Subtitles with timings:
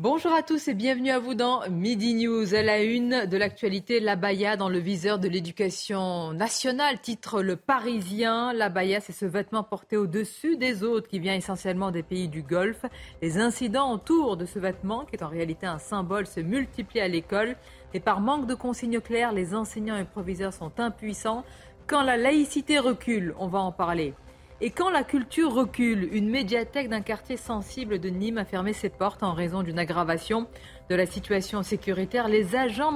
[0.00, 2.54] Bonjour à tous et bienvenue à vous dans Midi News.
[2.54, 8.52] À la une de l'actualité, l'abaya dans le viseur de l'éducation nationale, titre Le Parisien.
[8.52, 12.84] L'abaya, c'est ce vêtement porté au-dessus des autres qui vient essentiellement des pays du Golfe.
[13.22, 17.08] Les incidents autour de ce vêtement, qui est en réalité un symbole, se multiplient à
[17.08, 17.56] l'école.
[17.92, 21.42] Et par manque de consignes claires, les enseignants et proviseurs sont impuissants.
[21.88, 24.14] Quand la laïcité recule, on va en parler.
[24.60, 28.88] Et quand la culture recule, une médiathèque d'un quartier sensible de Nîmes a fermé ses
[28.88, 30.48] portes en raison d'une aggravation
[30.90, 32.26] de la situation sécuritaire.
[32.26, 32.90] Les agents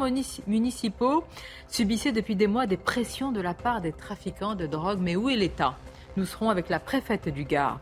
[0.49, 1.23] municipaux
[1.69, 4.99] subissaient depuis des mois des pressions de la part des trafiquants de drogue.
[5.01, 5.77] Mais où est l'État?
[6.17, 7.79] Nous serons avec la préfète du Gard.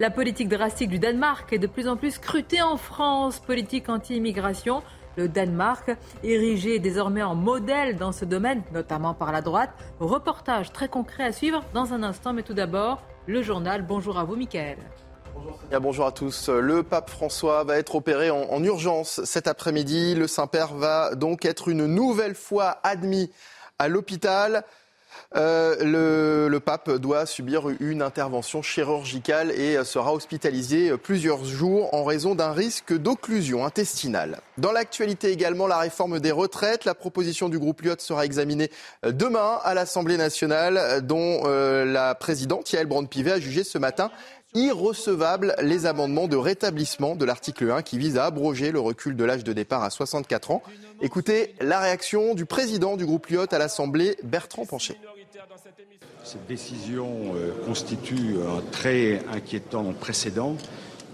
[0.00, 3.40] La politique drastique du Danemark est de plus en plus scrutée en France.
[3.40, 4.82] Politique anti-immigration.
[5.18, 9.70] Le Danemark, érigé désormais en modèle dans ce domaine, notamment par la droite.
[10.00, 13.82] Reportage très concret à suivre dans un instant, mais tout d'abord, le journal.
[13.82, 14.78] Bonjour à vous, Mickaël.
[15.80, 16.48] Bonjour, à tous.
[16.48, 20.14] Le pape François va être opéré en, urgence cet après-midi.
[20.14, 23.30] Le Saint-Père va donc être une nouvelle fois admis
[23.78, 24.64] à l'hôpital.
[25.36, 32.34] Euh, le, pape doit subir une intervention chirurgicale et sera hospitalisé plusieurs jours en raison
[32.34, 34.40] d'un risque d'occlusion intestinale.
[34.56, 36.84] Dans l'actualité également, la réforme des retraites.
[36.84, 38.70] La proposition du groupe Lyot sera examinée
[39.04, 44.10] demain à l'Assemblée nationale, dont euh, la présidente Yael Braun-Pivet a jugé ce matin
[44.54, 49.24] irrecevables les amendements de rétablissement de l'article 1 qui vise à abroger le recul de
[49.24, 50.62] l'âge de départ à 64 ans.
[51.02, 54.98] Écoutez la réaction du président du groupe Lyot à l'Assemblée, Bertrand Pancher.
[56.24, 60.56] Cette décision euh, constitue un très inquiétant précédent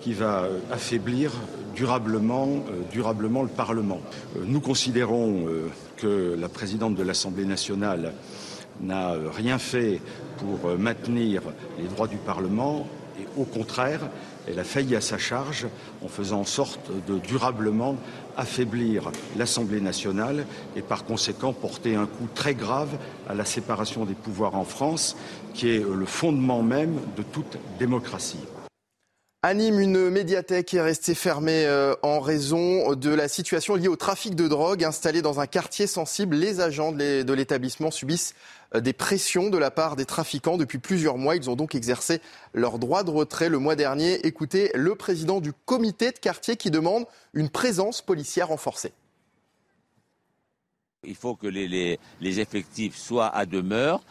[0.00, 2.12] qui va euh, affaiblir euh,
[2.90, 4.00] durablement le Parlement.
[4.40, 5.46] Nous considérons
[5.96, 8.12] que la présidente de l'Assemblée nationale
[8.80, 10.00] n'a rien fait
[10.38, 11.42] pour maintenir
[11.78, 12.86] les droits du Parlement
[13.20, 14.08] et au contraire,
[14.48, 15.66] elle a failli à sa charge
[16.04, 17.96] en faisant en sorte de durablement
[18.36, 20.46] affaiblir l'Assemblée nationale
[20.76, 25.16] et par conséquent porter un coup très grave à la séparation des pouvoirs en France,
[25.54, 28.38] qui est le fondement même de toute démocratie.
[29.46, 33.94] À Nîmes, une médiathèque est restée fermée euh, en raison de la situation liée au
[33.94, 36.34] trafic de drogue installé dans un quartier sensible.
[36.34, 38.34] Les agents de l'établissement subissent
[38.74, 41.36] euh, des pressions de la part des trafiquants depuis plusieurs mois.
[41.36, 42.22] Ils ont donc exercé
[42.54, 44.26] leur droit de retrait le mois dernier.
[44.26, 48.94] Écoutez le président du comité de quartier qui demande une présence policière renforcée.
[51.06, 54.02] Il faut que les, effectifs soient à demeure,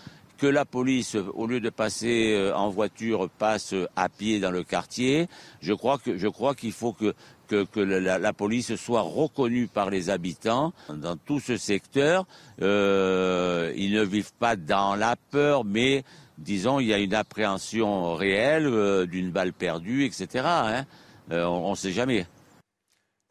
[0.44, 4.66] que la police, au lieu de passer euh, en voiture, passe à pied dans le
[4.66, 5.30] quartier.
[5.62, 7.16] Je crois qu'il faut que
[7.48, 12.26] que, la, police soit reconnue par les habitants dans tout ce secteur.
[12.62, 16.04] Euh, ils ne vivent pas dans la peur, mais
[16.38, 20.44] disons, il y a une appréhension réelle euh, d'une balle perdue, etc.
[20.46, 20.86] Hein.
[21.32, 22.26] On ne sait jamais.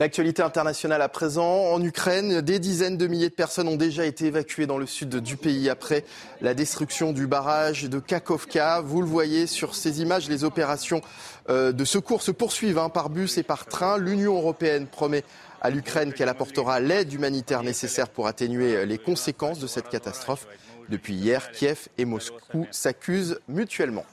[0.03, 1.73] L'actualité internationale à présent.
[1.73, 5.15] En Ukraine, des dizaines de milliers de personnes ont déjà été évacuées dans le sud
[5.15, 6.05] du pays après
[6.41, 8.81] la destruction du barrage de Kakovka.
[8.81, 11.03] Vous le voyez sur ces images, les opérations
[11.51, 13.97] euh, de secours se poursuivent hein, par bus et par train.
[13.97, 15.23] L'Union européenne promet
[15.61, 20.49] à l'Ukraine qu'elle apportera l'aide humanitaire nécessaire pour atténuer les conséquences de cette catastrophe.
[20.89, 24.05] Depuis hier, Kiev et Moscou s'accusent mutuellement.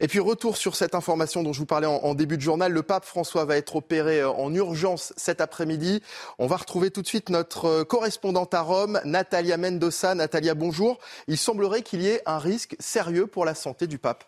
[0.00, 2.82] Et puis retour sur cette information dont je vous parlais en, début de journal, le
[2.82, 6.02] pape François va être opéré euh, en urgence cet après-midi.
[6.38, 10.14] On va retrouver tout de suite notre euh, correspondante à Rome, Natalia Mendoza.
[10.14, 10.98] Natalia, bonjour.
[11.28, 14.24] Il semblerait qu'il y ait un risque sérieux pour la santé du pape.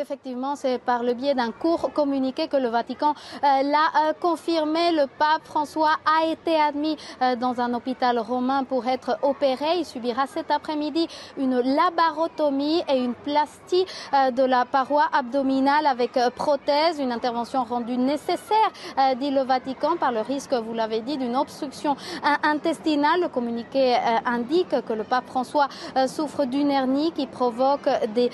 [0.00, 4.92] Effectivement, c'est par le biais d'un court communiqué que le Vatican euh, l'a euh, confirmé.
[4.92, 9.78] Le pape François a été admis euh, dans un hôpital romain pour être opéré.
[9.78, 16.98] Il subira cet après-midi une labarotomie et une plastie de la paroi abdominale avec prothèse,
[16.98, 18.70] une intervention rendue nécessaire,
[19.18, 21.96] dit le Vatican, par le risque, vous l'avez dit, d'une obstruction
[22.42, 23.20] intestinale.
[23.22, 25.68] Le communiqué indique que le pape François
[26.06, 28.30] souffre d'une hernie qui provoque des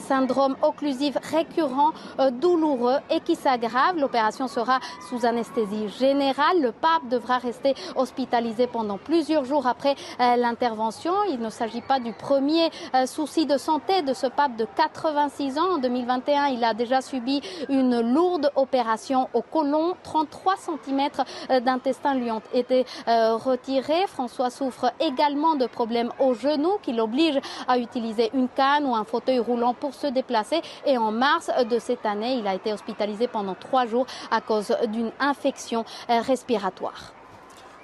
[0.00, 1.92] syndromes occlusifs explosifs récurrents,
[2.40, 3.98] douloureux et qui s'aggravent.
[3.98, 6.60] L'opération sera sous anesthésie générale.
[6.60, 11.12] Le pape devra rester hospitalisé pendant plusieurs jours après l'intervention.
[11.30, 12.70] Il ne s'agit pas du premier
[13.06, 15.74] souci de santé de ce pape de 86 ans.
[15.74, 19.94] En 2021, il a déjà subi une lourde opération au côlon.
[20.02, 24.06] 33 cm d'intestin lui ont été retirés.
[24.06, 29.04] François souffre également de problèmes au genou qui l'obligent à utiliser une canne ou un
[29.04, 30.60] fauteuil roulant pour se déplacer.
[30.86, 34.74] Et en mars de cette année, il a été hospitalisé pendant trois jours à cause
[34.88, 37.14] d'une infection respiratoire.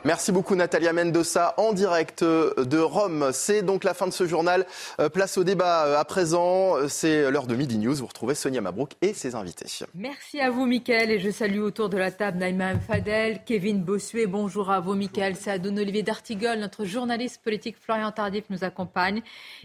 [0.03, 3.33] Merci beaucoup Natalia Mendoza en direct euh, de Rome.
[3.35, 4.65] C'est donc la fin de ce journal.
[4.99, 6.89] Euh, place au débat euh, à présent.
[6.89, 7.97] C'est l'heure de Midi News.
[7.97, 9.67] Vous retrouvez Sonia Mabrouk et ses invités.
[9.95, 14.27] Merci à vous Mickaël et je salue autour de la table Naïma Fadel, Kevin Bossuet.
[14.27, 15.37] Bonjour à vous Mickaël.
[15.37, 19.21] C'est Adon Olivier D'Artigol, notre journaliste politique Florian Tardif nous accompagne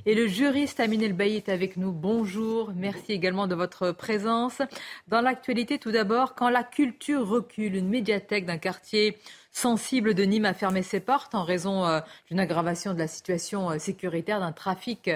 [0.05, 1.93] et le juriste Amine Elbaï est avec nous.
[1.93, 2.73] Bonjour.
[2.75, 4.61] Merci également de votre présence.
[5.07, 9.17] Dans l'actualité tout d'abord, quand la culture recule, une médiathèque d'un quartier
[9.55, 13.71] sensible de Nîmes a fermé ses portes en raison euh, d'une aggravation de la situation
[13.71, 15.09] euh, sécuritaire, d'un trafic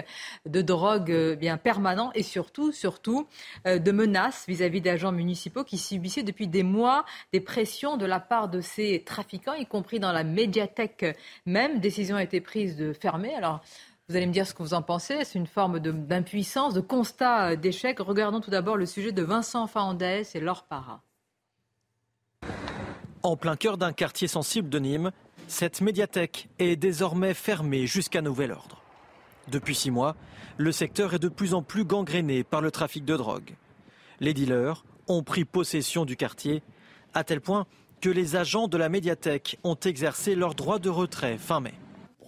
[0.45, 3.27] de drogue euh, bien permanent et surtout, surtout
[3.65, 7.03] de menaces vis-à-vis d'agents municipaux qui subissaient depuis des mois
[7.33, 11.79] des pressions de la part de ces trafiquants, y compris dans la médiathèque même.
[11.79, 13.33] Décision a été prise de fermer.
[13.35, 13.61] Alors,
[14.07, 15.25] vous allez me dire ce que vous en pensez.
[15.25, 17.99] C'est une forme d'impuissance, de, constat d'échec.
[17.99, 21.01] Regardons tout d'abord le sujet de Vincent Faandès et Laure Para.
[23.21, 25.11] En plein cœur d'un quartier sensible de Nîmes,
[25.49, 28.81] cette médiathèque est désormais fermée jusqu'à nouvel ordre.
[29.49, 30.15] Depuis six mois,
[30.57, 33.55] le secteur est de plus en plus gangréné par le trafic de drogue.
[34.21, 36.61] Les dealers ont pris possession du quartier,
[37.13, 37.67] à tel point
[37.99, 41.73] que les agents de la médiathèque ont exercé leur droit de retrait fin mai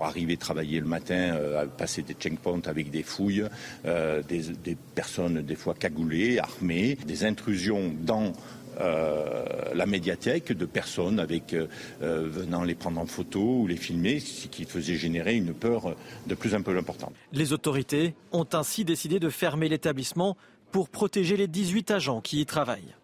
[0.01, 3.45] pour arriver travailler le matin, euh, passer des checkpoints avec des fouilles,
[3.85, 8.33] euh, des, personnes des fois cagoulées, armées, des intrusions dans
[8.79, 11.67] la médiathèque de personnes euh,
[12.01, 15.95] euh, venant les prendre en photo ou les filmer, ce qui faisait générer une peur
[16.27, 17.13] de plus en plus importante.
[17.31, 20.37] Les autorités ont ainsi décidé de fermer l'établissement
[20.71, 22.95] pour protéger les 18 agents qui y travaillent.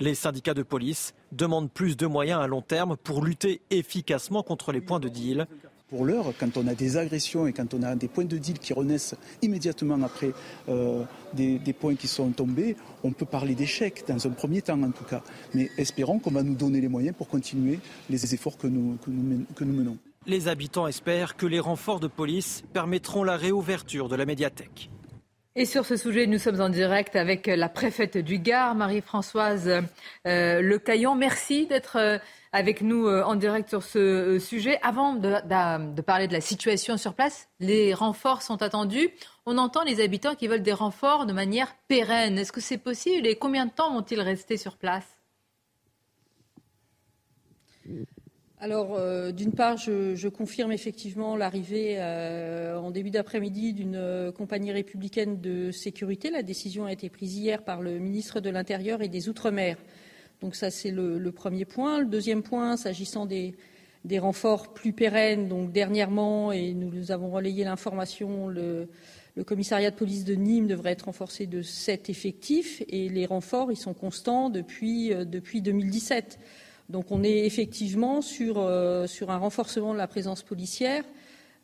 [0.00, 4.72] Les syndicats de police demandent plus de moyens à long terme pour lutter efficacement contre
[4.72, 5.46] les points de deal
[5.92, 8.58] pour l'heure, quand on a des agressions et quand on a des points de deal
[8.58, 10.32] qui renaissent immédiatement après
[10.70, 11.04] euh,
[11.34, 15.04] des, points qui sont tombés, on peut parler d'échec, dans un premier temps en tout
[15.04, 15.22] cas.
[15.52, 17.78] Mais espérons qu'on va nous donner les moyens pour continuer
[18.08, 18.96] les efforts que nous,
[19.54, 19.98] que nous menons.
[20.26, 24.88] Les habitants espèrent que les renforts de police permettront la réouverture de la médiathèque.
[25.54, 29.82] Et sur ce sujet, nous sommes en direct avec la préfète du Gard, Marie-Françoise
[30.26, 31.14] euh, Lecaillon.
[31.14, 32.16] Merci d'être euh,
[32.52, 34.78] avec nous euh, en direct sur ce sujet.
[34.82, 39.10] Avant de, parler de la situation sur place, les renforts sont attendus.
[39.44, 42.38] On entend les habitants qui veulent des renforts de manière pérenne.
[42.38, 45.21] Est-ce que c'est possible et combien de temps vont-ils rester sur place?
[48.62, 54.70] Alors, euh, d'une part, je, confirme effectivement l'arrivée euh, en début d'après-midi d'une euh, compagnie
[54.70, 56.30] républicaine de sécurité.
[56.30, 59.78] La décision a été prise hier par le ministre de l'Intérieur et des Outre-mer.
[60.42, 61.98] Donc ça, c'est le, premier point.
[61.98, 63.56] Le deuxième point, s'agissant des,
[64.20, 68.88] renforts plus pérennes, donc dernièrement, et nous avons relayé l'information, le,
[69.44, 73.76] commissariat de police de Nîmes devrait être renforcé de sept effectifs, et les renforts, ils
[73.76, 76.38] sont constants depuis, depuis 2017.
[76.88, 81.04] Donc on est effectivement euh, sur, un renforcement de la présence policière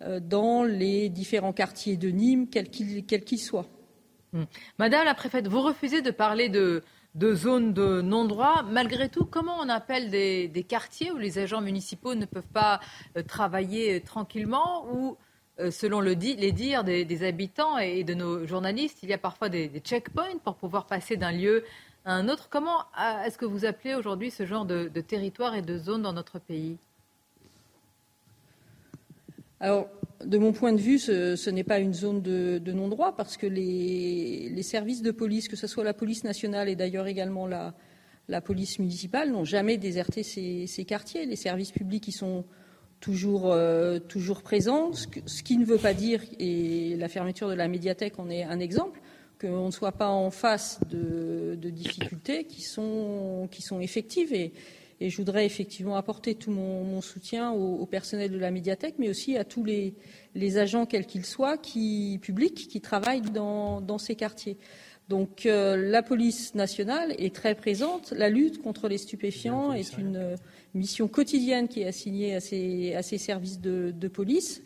[0.02, 3.66] euh, dans les différents quartiers de Nîmes, quels qu'ils soient.
[4.32, 4.44] Hmm.
[4.78, 6.82] Madame la préfète, vous refusez de parler de,
[7.34, 8.62] zones de non-droit.
[8.70, 12.80] Malgré tout, comment on appelle des, quartiers où les agents municipaux ne peuvent pas
[13.16, 15.16] euh, travailler tranquillement ou
[15.72, 19.68] selon le les dires des, habitants et de nos journalistes, il y a parfois des
[19.80, 21.64] checkpoints pour pouvoir passer d'un lieu
[22.12, 22.48] un autre.
[22.50, 26.12] Comment euh, est-ce que vous appelez aujourd'hui ce genre de, territoire et de zone dans
[26.12, 26.76] notre pays?
[29.60, 29.88] Alors,
[30.24, 34.62] de mon point de vue, ce, n'est pas une zone de, non-droit parce que les,
[34.62, 37.74] services de police, que ce soit la police nationale et d'ailleurs également la,
[38.40, 41.26] police municipale, n'ont jamais déserté ces, quartiers.
[41.26, 42.44] Les services publics y sont
[43.00, 43.98] toujours, euh,
[44.42, 48.30] présents, ce, ce, qui ne veut pas dire, et la fermeture de la médiathèque en
[48.30, 49.00] est un exemple,
[49.40, 54.32] qu'on ne soit pas en face de, difficultés qui sont, qui sont effectives.
[54.32, 54.52] Et,
[55.00, 59.44] je voudrais effectivement apporter tout mon, soutien au, personnel de la médiathèque, mais aussi à
[59.44, 59.94] tous les,
[60.58, 64.56] agents, quels qu'ils soient, qui, publics, qui travaillent dans, ces quartiers.
[65.08, 68.12] Donc euh, la police nationale est très présente.
[68.16, 70.36] La lutte contre les stupéfiants est une
[70.74, 74.62] mission quotidienne qui est assignée à ces, à ces services de, de police.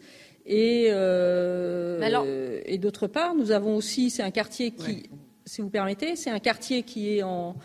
[0.47, 5.09] Et, euh, et d'autre part, nous avons aussi, c'est un quartier qui,
[5.45, 6.17] si vous permettez.
[6.17, 7.57] C'est un quartier qui est en,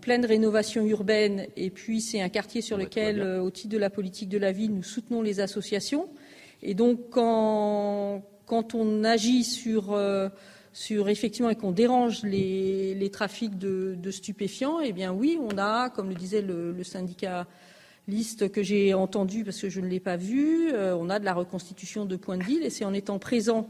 [0.00, 4.30] pleine rénovation urbaine et puis c'est un quartier sur lequel, au titre de la politique
[4.30, 6.08] de la ville, nous soutenons les associations.
[6.62, 8.22] Et donc, quand,
[8.74, 9.98] on agit sur,
[10.72, 16.08] sur effectivement et qu'on dérange les, trafics de, stupéfiants, eh bien oui, on a, comme
[16.08, 17.46] le disait le syndicat
[18.08, 20.70] liste que j'ai entendue parce que je ne l'ai pas vue.
[20.72, 23.68] Euh, on a de la reconstitution de points de ville et c'est en étant présent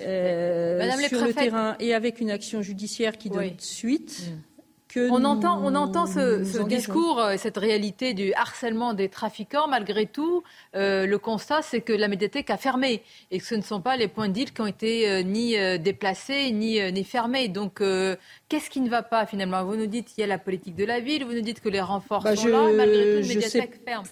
[0.00, 4.32] euh, sur le terrain et avec une action judiciaire qui donne suite.
[4.96, 9.68] On entend, on entend ce, discours, euh, cette réalité du harcèlement des trafiquants.
[9.68, 10.42] Malgré tout,
[10.74, 13.96] euh, le constat, c'est que la médiathèque a fermé et que ce ne sont pas
[13.96, 17.48] les points d'île qui ont été euh, ni déplacés ni, ni fermés.
[17.48, 17.82] Donc,
[18.48, 19.64] qu'est-ce qui ne va pas finalement?
[19.64, 21.68] Vous nous dites qu'il y a la politique de la ville, vous nous dites que
[21.68, 24.04] les renforts bah, sont là, malgré tout, la médiathèque ferme.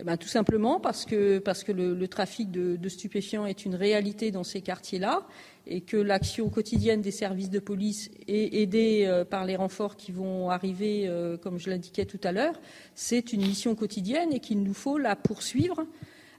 [0.00, 1.42] Eh ben, tout simplement parce que,
[1.72, 5.26] le, trafic de, stupéfiants est une réalité dans ces quartiers-là
[5.66, 10.10] et que l'action quotidienne des services de police est aidée euh, par les renforts qui
[10.10, 12.58] vont arriver, euh, comme je l'indiquais tout à l'heure,
[12.94, 15.84] c'est une mission quotidienne et qu'il nous faut la poursuivre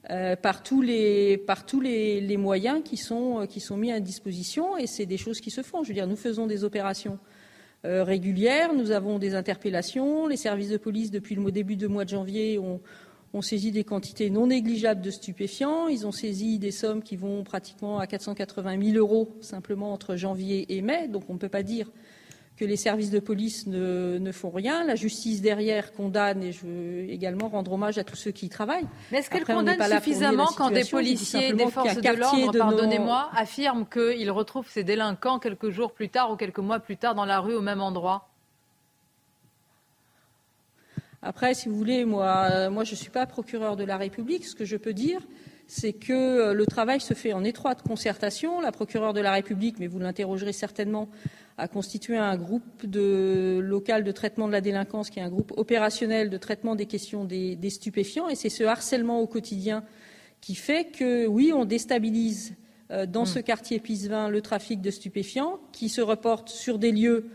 [0.09, 1.37] euh, par tous, les,
[2.39, 5.83] moyens qui sont, qui sont mis à disposition et c'est des choses qui se font.
[5.83, 7.19] Je veux dire, nous faisons des opérations
[7.83, 12.09] régulières, nous avons des interpellations, les services de police depuis le début du mois de
[12.09, 12.79] janvier ont
[13.33, 15.88] ont saisi des quantités non négligeables de stupéfiants.
[15.88, 20.77] Ils ont saisi des sommes qui vont pratiquement à 480 000 euros simplement entre janvier
[20.77, 21.07] et mai.
[21.07, 21.91] Donc on ne peut pas dire
[22.57, 24.83] que les services de police ne, font rien.
[24.83, 28.50] La justice derrière condamne et je veux également rendre hommage à tous ceux qui y
[28.50, 28.88] travaillent.
[29.11, 34.29] Mais est-ce qu'elle condamne suffisamment quand des policiers, des forces de l'ordre, pardonnez-moi, affirment qu'ils
[34.29, 37.55] retrouvent ces délinquants quelques jours plus tard ou quelques mois plus tard dans la rue
[37.55, 38.30] au même endroit?
[41.21, 44.45] Après, si vous voulez, moi, moi je ne suis pas procureur de la République.
[44.45, 45.21] Ce que je peux dire,
[45.71, 48.59] c'est que euh, le travail se fait en étroite concertation.
[48.59, 51.07] La procureure de la République, mais vous l'interrogerez certainement,
[51.57, 56.29] a constitué un groupe local de traitement de la délinquance, qui est un groupe opérationnel
[56.29, 58.27] de traitement des questions des, stupéfiants.
[58.27, 59.85] Et c'est ce harcèlement au quotidien
[60.41, 62.55] qui fait que, oui, on déstabilise
[62.91, 63.27] euh, dans hmm.
[63.27, 67.29] ce quartier Pisevin le trafic de stupéfiants, qui se reporte sur des lieux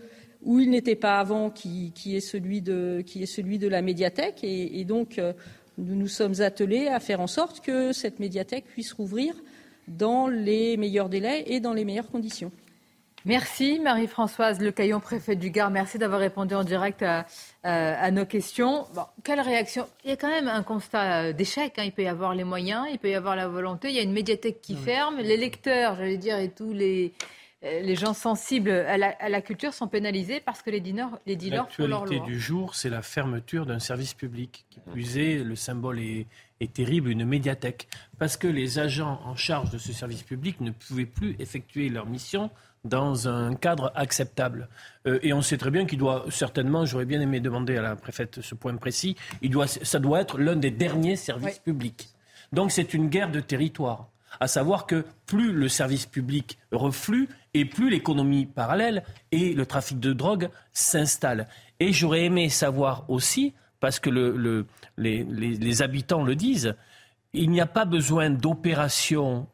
[0.47, 4.39] où il n'était pas avant, qui, est celui de, qui, est celui de, la médiathèque.
[4.45, 5.33] Et, donc, euh,
[5.77, 9.35] nous nous sommes attelés à faire en sorte que cette médiathèque puisse rouvrir
[9.89, 12.53] dans les meilleurs délais et dans les meilleures conditions.
[13.25, 15.73] Merci Marie-Françoise Lecaillon, préfète du Gard.
[15.73, 17.05] Merci d'avoir répondu en direct
[17.65, 18.87] à, nos questions.
[19.25, 19.85] quelle réaction?
[20.05, 21.77] Il y a quand même un constat euh, d'échec.
[21.77, 21.83] Hein.
[21.87, 23.89] Il peut y avoir les moyens, il peut y avoir la volonté.
[23.89, 25.17] Il y a une médiathèque qui ferme.
[25.17, 27.13] Les lecteurs, j'allais dire, et tous les,
[27.83, 31.87] les gens sensibles à la, culture sont pénalisés parce que les dealers, les dealers font
[31.87, 32.25] leur loi.
[32.25, 34.67] du jour, c'est la fermeture d'un service public.
[34.71, 36.27] Qui plus est, le symbole est,
[36.73, 37.89] terrible, une médiathèque.
[38.19, 42.07] Parce que les agents en charge de ce service public ne pouvaient plus effectuer leur
[42.07, 42.51] mission
[42.85, 44.69] dans un cadre acceptable.
[45.07, 47.97] Euh, et on sait très bien qu'il doit certainement, j'aurais bien aimé demander à la
[47.97, 52.09] préfète ce point précis, il doit, ça doit être l'un des derniers services publics.
[52.53, 54.09] Donc c'est une guerre de territoire
[54.41, 59.99] à savoir que plus le service public reflue et plus l'économie parallèle et le trafic
[59.99, 61.49] de drogue s'installe.
[61.81, 64.11] Et j'aurais aimé savoir aussi, parce que
[64.99, 66.77] les, habitants le disent,
[67.33, 69.47] il n'y a pas besoin d'opérations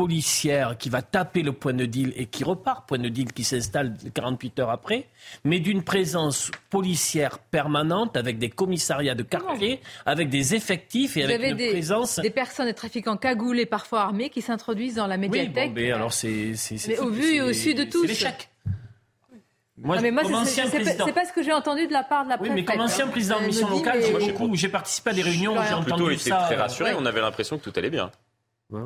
[0.00, 3.44] policière qui va taper le point de deal et qui repart, point de deal qui
[3.44, 5.08] s'installe 48 heures après,
[5.44, 11.42] mais d'une présence policière permanente avec des commissariats de quartier, avec des effectifs et avec
[11.42, 12.18] une des, présence.
[12.18, 15.72] Des personnes, des trafiquants cagoulés, parfois armés, qui s'introduisent dans la médiathèque.
[15.76, 16.54] Oui, mais alors c'est.
[16.88, 18.00] Mais au vu et au su de tous.
[18.00, 18.48] C'est l'échec.
[19.76, 22.38] Moi, ah, mais moi, c'est pas ce que j'ai entendu de la part de la
[22.38, 22.54] préfète.
[22.54, 23.10] Oui, mais comme ancien hein.
[23.10, 24.00] président de mission locale,
[24.54, 25.94] j'ai participé à des réunions, j'ai entendu ça.
[25.94, 28.10] plutôt été très rassuré, on avait l'impression que tout allait bien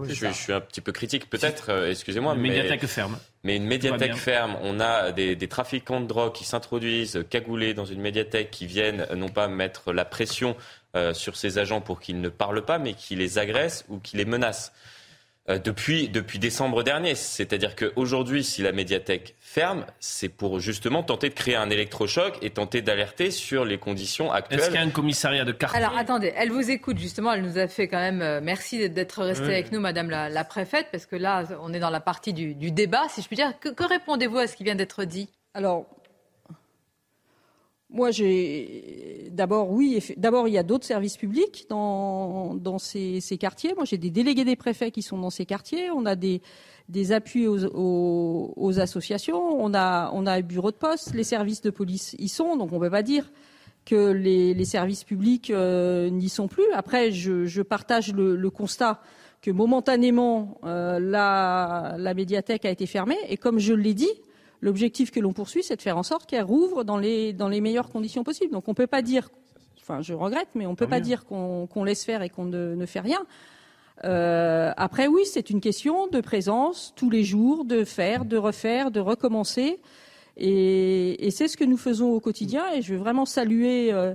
[0.08, 2.34] je, suis un petit peu critique, peut-être, euh, excusez-moi.
[2.34, 3.18] Une médiathèque ferme.
[3.42, 7.84] Mais une médiathèque ferme, on a des, des, trafiquants de drogue qui s'introduisent cagoulés dans
[7.84, 10.56] une médiathèque, qui viennent non pas mettre la pression
[10.96, 14.16] euh, sur ces agents pour qu'ils ne parlent pas, mais qui les agressent ou qui
[14.16, 14.72] les menacent.
[15.50, 17.14] Euh, depuis, depuis décembre dernier.
[17.14, 22.48] C'est-à-dire qu'aujourd'hui, si la médiathèque ferme, c'est pour justement tenter de créer un électrochoc et
[22.48, 24.60] tenter d'alerter sur les conditions actuelles.
[24.60, 27.42] Est-ce qu'il y a un commissariat de quartier Alors attendez, elle vous écoute justement, elle
[27.42, 31.04] nous a fait quand même, euh, merci d'être restée avec nous, Madame la, préfète, parce
[31.04, 33.52] que là, on est dans la partie du, débat, si je puis dire.
[33.60, 35.28] Que, que répondez-vous à ce qui vient d'être dit?
[35.52, 35.93] Alors,
[37.94, 43.72] moi, j'ai d'abord, oui, d'abord, il y a d'autres services publics dans, ces, quartiers.
[43.76, 45.92] Moi, j'ai des délégués des préfets qui sont dans ces quartiers.
[45.92, 46.42] On a des,
[47.12, 49.62] appuis aux, associations.
[49.64, 51.14] On a, un bureau de poste.
[51.14, 52.56] Les services de police y sont.
[52.56, 53.30] Donc, on ne peut pas dire
[53.84, 56.70] que les, services publics euh, n'y sont plus.
[56.72, 59.00] Après, je, partage le, constat
[59.40, 63.18] que momentanément la, la médiathèque a été fermée.
[63.28, 64.10] Et comme je l'ai dit,
[64.64, 67.60] l'objectif que l'on poursuit, c'est de faire en sorte qu'elle rouvre dans les, dans les
[67.60, 68.50] meilleures conditions possibles.
[68.50, 69.28] Donc on ne peut pas dire,
[69.80, 72.74] enfin je regrette, mais on ne peut pas dire qu'on laisse faire et qu'on ne,
[72.74, 73.20] ne, fait rien.
[74.04, 78.90] Euh, après, oui, c'est une question de présence tous les jours, de faire, de refaire,
[78.90, 79.80] de recommencer.
[80.38, 82.64] Et, et c'est ce que nous faisons au quotidien.
[82.74, 84.14] Et je veux vraiment saluer euh,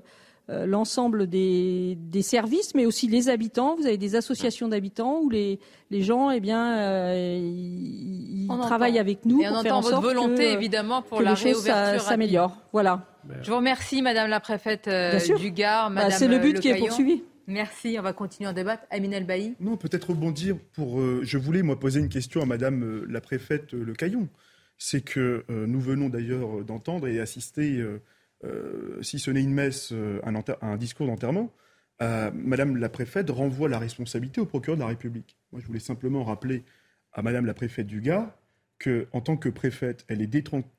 [0.66, 3.76] l'ensemble des, des, services, mais aussi les habitants.
[3.76, 5.60] Vous avez des associations d'habitants où les,
[5.92, 9.96] les gens, eh bien, euh, ils, travaillent avec nous et pour on faire en votre
[9.96, 12.58] sorte volonté, que, évidemment, pour que la les choses réouverture s'améliorent.
[12.74, 13.06] Voilà.
[13.42, 16.60] Je vous remercie, Madame la préfète euh, du Gard, Bah, Madame c'est le but Le
[16.60, 17.24] qui est poursuivi.
[17.48, 18.80] Merci, on va continuer en débat.
[18.92, 19.56] Amine El Bailly.
[19.60, 21.00] Non, peut-être rebondir pour.
[21.00, 24.30] euh, je voulais, moi, poser une question à Madame euh, la préfète euh, Le Caillon.
[24.78, 28.00] C'est que euh, nous venons d'ailleurs d'entendre et assister, euh, euh,
[29.02, 31.52] si ce n'est une messe, euh, un, discours d'enterrement.
[32.02, 35.38] Euh, Madame la préfète renvoie la responsabilité au procureur de la République.
[35.52, 36.64] Moi, je voulais simplement rappeler
[37.12, 38.32] à Madame la préfète du Gard
[38.78, 40.28] que, en tant que préfète, elle est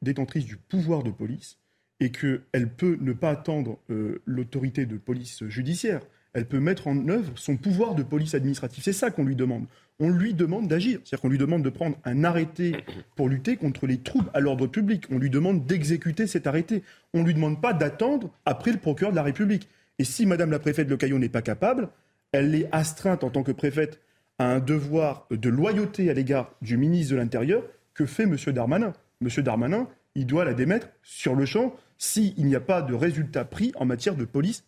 [0.02, 1.59] détentrice du pouvoir de police
[2.00, 6.00] et qu'elle peut ne pas attendre euh, l'autorité de police judiciaire.
[6.33, 8.83] Elle peut mettre en œuvre son pouvoir de police administrative.
[8.83, 9.67] C'est ça qu'on lui demande.
[10.00, 10.99] On lui demande d'agir.
[11.04, 12.75] C'est-à-dire qu'on lui demande de prendre un arrêté
[13.16, 15.04] pour lutter contre les troubles à l'ordre public.
[15.11, 16.83] On lui demande d'exécuter cet arrêté.
[17.12, 19.69] On ne lui demande pas d'attendre après le procureur de la République.
[19.99, 21.90] Et si Madame la préfète de Caillon n'est pas capable,
[22.33, 24.00] elle est astreinte en tant que préfète
[24.38, 28.37] à un devoir de loyauté à l'égard du ministre de l'Intérieur que fait M.
[28.54, 28.95] Darmanin.
[29.21, 29.28] M.
[29.42, 33.73] Darmanin, il doit la démettre sur le champ s'il n'y a pas de résultat pris
[33.76, 34.64] en matière de police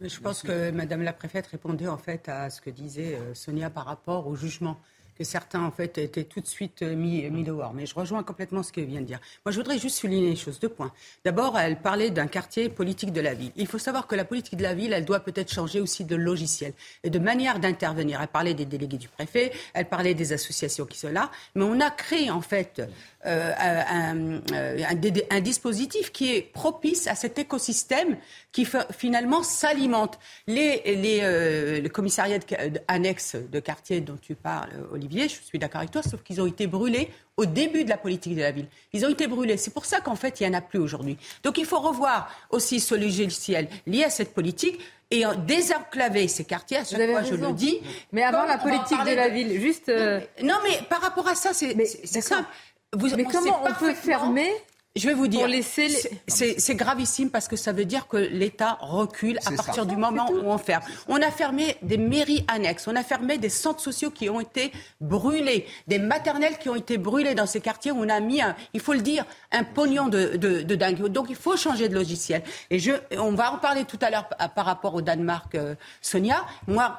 [0.00, 3.70] Je pense que Madame la préfète répondait en fait à ce que disait euh, Sonia
[3.70, 4.78] par rapport au jugement
[5.18, 7.74] que certains en fait étaient tout de suite euh, mis, mis dehors.
[7.74, 9.20] Mais je rejoins complètement ce qu'elle vient de dire.
[9.44, 10.60] Moi, je voudrais juste souligner les choses.
[10.60, 10.92] Deux points.
[11.24, 13.52] D'abord, elle parlait d'un quartier politique de la ville.
[13.56, 16.16] Il faut savoir que la politique de la ville, elle doit peut-être changer aussi de
[16.16, 16.72] logiciel
[17.02, 18.20] et de manière d'intervenir.
[18.20, 21.80] Elle parlait des délégués du préfet, elle parlait des associations qui sont là, mais on
[21.80, 22.82] a créé en fait
[23.26, 24.82] euh, un, euh,
[25.30, 28.16] un, dispositif qui est propice à cet écosystème
[28.52, 30.18] qui finalement s'alimente.
[30.46, 32.44] Les, les, euh, le commissariat de,
[32.86, 36.40] annexe de quartier dont tu parles, euh, Olivier, je suis d'accord avec toi, sauf qu'ils
[36.40, 38.66] ont été brûlés au début de la politique de la ville.
[38.92, 39.56] Ils ont été brûlés.
[39.56, 41.16] C'est pour ça qu'en fait, il n'y en a plus aujourd'hui.
[41.42, 44.78] Donc il faut revoir aussi ce logiciel lié à cette politique
[45.10, 46.76] et désenclaver ces quartiers.
[46.78, 47.80] À chaque fois, je le dis.
[48.12, 49.88] Mais avant la politique de la ville, juste.
[49.88, 52.48] euh, non, mais par rapport à ça, c'est simple.
[52.94, 54.50] Vous- Mais on comment on peut fermer
[54.96, 58.78] je vais vous dire, laisser les- c'est- gravissime parce que ça veut dire que l'État
[58.80, 59.84] recule à C'est partir ça.
[59.84, 60.82] du moment où on ferme.
[61.08, 64.72] On a fermé des mairies annexes, on a fermé des centres sociaux qui ont été
[65.00, 68.56] brûlés, des maternelles qui ont été brûlées dans ces quartiers où on a mis, un-
[68.74, 71.06] il faut le dire, un pognon de, de, de dingue.
[71.08, 72.42] Donc il faut changer de logiciel.
[72.70, 75.74] Et je, on va en parler tout à l'heure par par rapport au Danemark, euh,
[76.00, 76.44] Sonia.
[76.66, 76.98] Moi,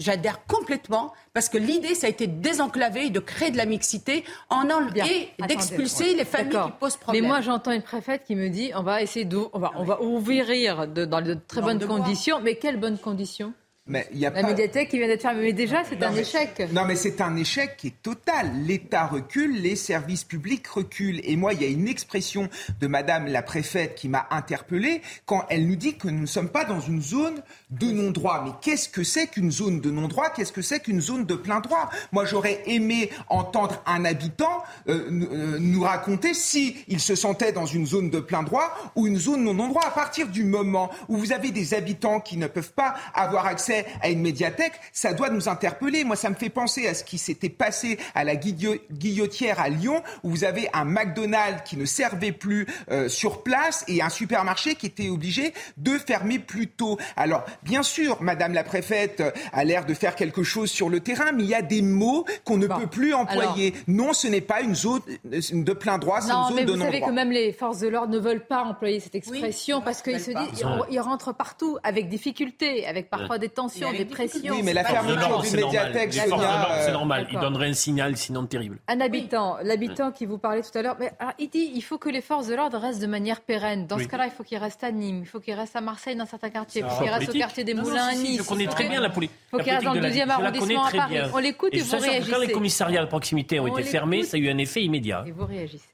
[0.00, 3.66] J'adhère complètement parce que l'idée, ça a été de désenclaver et de créer de la
[3.66, 5.04] mixité en enle- Bien.
[5.04, 5.54] et Attendez.
[5.54, 7.22] d'expulser les familles qui posent problème.
[7.22, 9.84] Mais moi, j'entends une préfète qui me dit on va essayer d'ouvrir, on va, on
[9.84, 12.40] va ouvrir de- dans de très bonnes conditions.
[12.40, 13.52] Mais quelles bonnes conditions?
[13.90, 15.42] Mais il y a La pas- médiathèque qui vient d'être fermée.
[15.42, 16.62] Mais déjà, c'est un mais- échec.
[16.72, 18.52] Non, mais c'est un échec qui est total.
[18.64, 21.20] L'État recule, les services publics reculent.
[21.24, 22.48] Et moi, il y a une expression
[22.80, 26.50] de Madame la préfète qui m'a interpellé quand elle nous dit que nous ne sommes
[26.50, 28.42] pas dans une zone de non-droit.
[28.44, 30.30] Mais qu'est-ce que c'est qu'une zone de non-droit?
[30.30, 31.90] Qu'est-ce que c'est qu'une zone de plein droit?
[32.12, 37.50] Moi, j'aurais aimé entendre un habitant euh, nous- euh, nous raconter si il se sentait
[37.50, 39.82] dans une zone de plein droit ou une zone non non-droit.
[39.84, 43.79] À partir du moment où vous avez des habitants qui ne peuvent pas avoir accès
[44.02, 46.04] à une médiathèque, ça doit nous interpeller.
[46.04, 49.68] Moi, ça me fait penser à ce qui s'était passé à la Guillo- Guillotière à
[49.68, 54.08] Lyon, où vous avez un McDonald's qui ne servait plus euh, sur place et un
[54.08, 56.98] supermarché qui était obligé de fermer plus tôt.
[57.16, 61.00] Alors, bien sûr, Madame la préfète euh, a l'air de faire quelque chose sur le
[61.00, 63.74] terrain, mais il y a des mots qu'on ne peut plus employer.
[63.88, 66.72] non, ce n'est pas une zone de plein droit, c'est une Non, zone mais de
[66.72, 67.08] vous savez non-droit.
[67.08, 70.30] que même les forces de l'ordre ne veulent pas employer cette expression parce qu'ils se
[70.30, 74.54] disent Ils rentrent partout avec difficulté, avec parfois des tensions, des pressions.
[74.54, 75.86] Oui, mais la C'est fermeture d'une c'est normal.
[75.92, 77.26] médiathèque, Sonia, l'ordre, c'est euh, normal.
[77.32, 78.78] Il donnerait un signal sinon terrible.
[78.88, 80.96] Un habitant, l'habitant qui vous parlait tout à l'heure,
[81.38, 83.86] il dit il faut que les forces de l'ordre restent de manière pérenne.
[83.86, 84.04] Dans Oui.
[84.04, 86.26] ce cas-là, il faut qu'ils restent à Nîmes, il faut qu'ils restent à Marseille dans
[86.26, 87.40] certains quartiers, il C'est faut qu'ils restent au politique.
[87.42, 88.38] quartier des Non, non, Moulins à Nice.
[88.42, 90.08] Je connais très bien la, poli- faut la qu'il reste politique dans de le la
[90.08, 90.36] deuxième ville.
[90.36, 91.30] Je la arrondissement connais à Paris.
[91.34, 92.52] On l'écoute et vous que Quand les réagissez.
[92.52, 95.24] commissariats de proximité ont On été fermés, ça a eu un effet immédiat.
[95.26, 95.84] Et vous réagissez.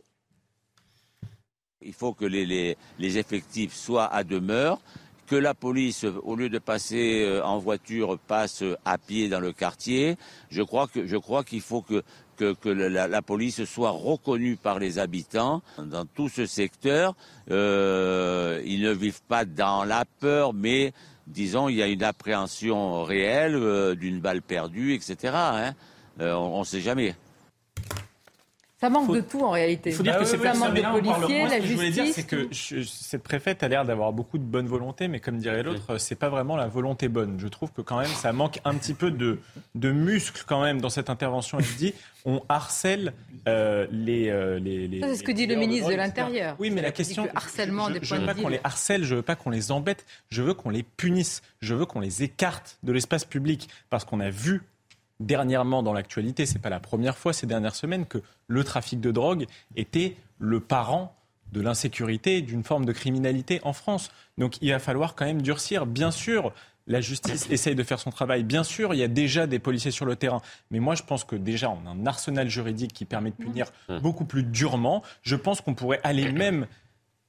[1.83, 4.81] Il faut que les, les- les effectifs soient à demeure,
[5.27, 9.53] que la police, au lieu de passer euh, en voiture, passe à pied dans le
[9.53, 10.17] quartier.
[10.51, 10.89] Je crois
[11.45, 12.03] qu'il faut que
[12.69, 17.15] la, police soit reconnue par les habitants dans tout ce secteur.
[17.51, 20.93] Euh, ils ne vivent pas dans la peur, mais
[21.27, 25.33] disons il y a une appréhension réelle euh, d'une balle perdue, etc.
[25.35, 25.75] Hein.
[26.21, 27.15] on ne sait jamais.
[28.79, 29.91] Ça manque de tout en réalité.
[29.91, 31.63] Il faut dire que c'est ça manque de policiers, la justice.
[31.63, 32.49] Ce que je voulais dire, c'est que
[32.85, 36.29] cette préfète a l'air d'avoir beaucoup de bonne volonté, mais comme dirait l'autre, c'est pas
[36.29, 37.41] vraiment la volonté bonne.
[37.41, 39.39] Je trouve que quand même, ça manque un petit peu de,
[39.75, 41.59] de muscle quand même dans cette intervention.
[41.59, 41.95] Elle dit,
[42.27, 43.15] on harcèle
[43.49, 46.57] euh, les, euh, les, les, C'est ce que dit le ministre de l'Intérieur.
[46.59, 49.37] Oui, mais la question, harcèlement des je, veux pas qu'on les harcèle, je veux pas
[49.37, 53.25] qu'on les embête, je veux qu'on les punisse, je veux qu'on les écarte de l'espace
[53.25, 54.63] public, parce qu'on a vu
[55.21, 59.11] dernièrement dans l'actualité, c'est pas la première fois ces dernières semaines que le trafic de
[59.11, 61.15] drogue était le parent
[61.53, 64.11] de l'insécurité, d'une forme de criminalité en France.
[64.37, 65.87] Donc il va falloir quand même durcir.
[65.87, 66.53] Bien sûr,
[66.87, 68.45] la justice essaye de faire son travail.
[68.45, 70.41] Bien sûr, il y a déjà des policiers sur le terrain.
[70.71, 73.67] Mais moi, je pense que déjà, on a un arsenal juridique qui permet de punir
[73.89, 73.99] mmh.
[73.99, 75.03] beaucoup plus durement.
[75.23, 76.67] Je pense qu'on pourrait aller même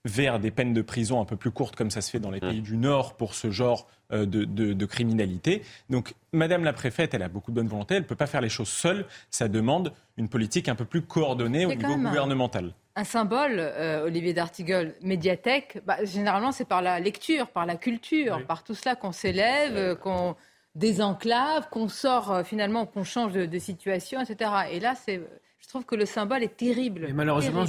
[0.05, 2.39] vers des peines de prison un peu plus courtes, comme ça se fait dans les
[2.39, 5.63] pays du Nord pour ce genre euh, de, criminalité.
[5.89, 8.41] Donc, Madame la préfète, elle a beaucoup de bonne volonté, elle ne peut pas faire
[8.41, 9.05] les choses seule.
[9.29, 12.73] Ça demande une politique un peu plus coordonnée au niveau gouvernemental.
[12.95, 18.45] Un, symbole, euh, Olivier d'Artigol, médiathèque, bah, généralement c'est par la lecture, par la culture,
[18.47, 20.35] par tout cela qu'on s'élève, euh, qu'on
[20.75, 24.51] désenclave, qu'on sort finalement, qu'on change de, situation, etc.
[24.71, 25.21] Et là, c'est
[25.67, 27.07] je trouve que le symbole est terrible.
[27.09, 27.65] Et malheureusement,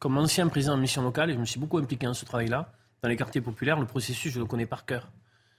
[0.00, 2.72] comme ancien président de mission locale, et je me suis beaucoup impliqué dans ce travail-là,
[3.02, 5.08] dans les quartiers populaires, le processus, je le connais par cœur.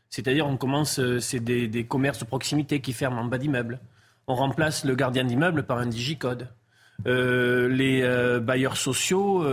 [0.09, 3.79] C'est-à-dire, on commence, euh, c'est des, commerces de proximité qui ferment en bas d'immeubles.
[4.27, 6.49] On remplace le gardien d'immeuble par un digicode.
[7.07, 9.45] Euh, les euh, bailleurs sociaux,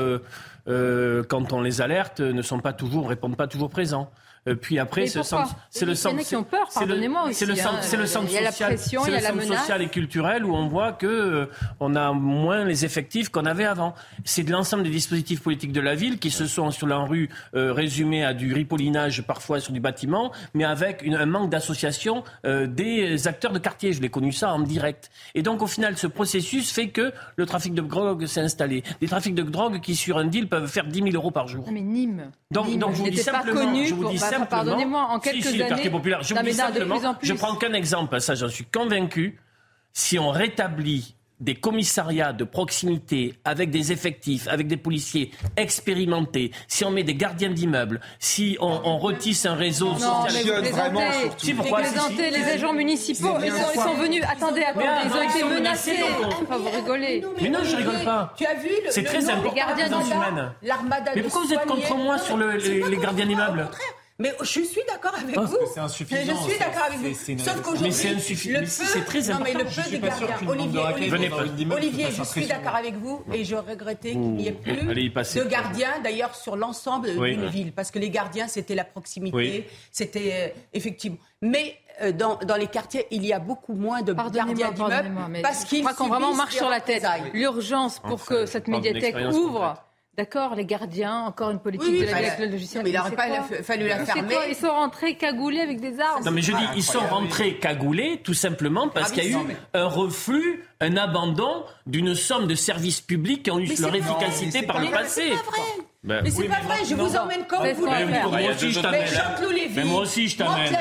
[0.66, 4.10] quand on les alerte, ne sont pas toujours, répondent pas toujours présents.
[4.48, 5.54] Euh, puis après, c'est le centre.
[5.70, 6.22] C'est le centre.
[6.22, 7.34] qui ont peur, pardonnez-moi aussi.
[7.34, 8.70] C'est le centre, c'est le centre il y a social.
[8.70, 9.60] La pression, il y a la menace.
[9.60, 11.46] social et culturel où on voit que euh,
[11.80, 13.94] on a moins les effectifs qu'on avait avant.
[14.24, 17.30] C'est de l'ensemble des dispositifs politiques de la ville qui se sont sur la rue
[17.54, 22.24] euh, résumés à du ripollinage parfois sur du bâtiment, mais avec une, un manque d'association
[22.44, 23.92] des acteurs de quartier.
[23.92, 25.10] Je l'ai connu ça en direct.
[25.34, 28.82] Et donc au final, ce processus fait que le trafic de drogue s'est installé.
[29.00, 31.64] Des trafics de drogue qui sur un deal peuvent faire 10 000 euros par jour.
[31.66, 32.30] Non mais Nîmes.
[32.50, 34.18] Donc, donc je vous dis simplement, je vous dis
[34.48, 35.90] Pardonnez-moi, en quelques si, si, années.
[35.90, 36.22] populaire.
[36.22, 39.38] Je, non, je prends qu'un exemple, ça j'en suis convaincu.
[39.94, 46.84] Si on rétablit des commissariats de proximité avec des effectifs, avec des policiers expérimentés, si
[46.84, 50.44] on met des gardiens d'immeubles, si on, on, retisse un réseau non, social.
[50.62, 51.00] Mais vous vraiment,
[51.36, 54.22] si, pourquoi, si, les agents municipaux, ils sont, ils sont, venus.
[54.30, 55.98] Attendez, attendez, ils ont été menacés.
[56.42, 57.24] Enfin, vous rigolez.
[57.40, 58.32] Mais non, je rigole pas.
[58.36, 59.50] Tu as vu le, C'est très important.
[59.50, 60.52] Les gardiens d'immeubles.
[61.16, 63.68] Mais pourquoi vous êtes contre moi sur les gardiens d'immeubles
[64.22, 65.58] mais je suis d'accord avec vous.
[65.74, 66.20] C'est insuffisant.
[66.44, 67.38] Je suis d'accord avec vous.
[67.38, 68.60] Sauf qu'aujourd'hui, c'est insuffisant.
[68.66, 69.52] C'est très important.
[69.52, 70.48] Non, mais le peu de gardiens.
[70.48, 75.44] Olivier, Olivier, je suis d'accord avec vous et je regrettais qu'il n'y ait plus de
[75.44, 77.72] gardiens, d'ailleurs, sur l'ensemble d'une ville.
[77.72, 79.66] Parce que les gardiens, c'était la proximité.
[79.90, 81.18] C'était euh, effectivement.
[81.40, 85.64] Mais euh, dans, dans, les quartiers, il y a beaucoup moins de gardiens d'immeubles parce
[85.64, 87.04] qu'ils qu'on vraiment marche sur la tête.
[87.34, 89.76] L'urgence pour que cette médiathèque ouvre
[90.14, 92.82] D'accord, les gardiens, encore une politique de la avec le logiciel.
[92.84, 94.34] Mais il n'aurait pas fallu la fermer.
[94.46, 96.22] Ils sont rentrés cagoulés avec des armes.
[96.22, 99.56] Non, mais je dis, ils sont rentrés cagoulés tout simplement parce qu'il y a eu
[99.72, 104.80] un reflux, un abandon d'une somme de services publics qui ont eu leur efficacité par
[104.80, 105.30] le passé.
[105.30, 105.62] Pas vrai.
[106.04, 108.04] Ben, mais c'est pas vrai, je vous emmène comme vous voulez.
[108.04, 109.06] Moi aussi, je t'amène.
[109.76, 110.72] Mais moi aussi, je t'amène.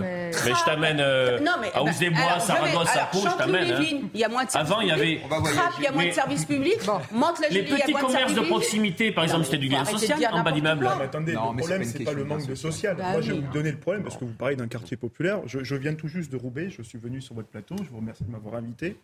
[0.00, 1.38] Mais je t'amène euh,
[1.72, 4.08] à Ouse des Bois, Saragosse, à Pau, je t'amène.
[4.12, 5.20] Il y a moins de services Avant, il y avait.
[5.26, 6.80] Trappe, il y a moins de services publics.
[6.86, 10.86] La Les petits commerces de proximité, par exemple, c'était du lien social en bas d'immeuble.
[10.86, 12.96] Attendez, le problème, c'est pas le manque de social.
[12.96, 15.40] Bah moi, je vais vous donner le problème parce que vous parlez d'un quartier populaire.
[15.46, 18.24] Je viens tout juste de Roubaix, je suis venu sur votre plateau, je vous remercie
[18.24, 18.96] de m'avoir invité.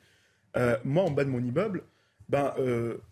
[0.57, 1.83] Euh, moi, en bas de mon immeuble,
[2.29, 2.53] ben,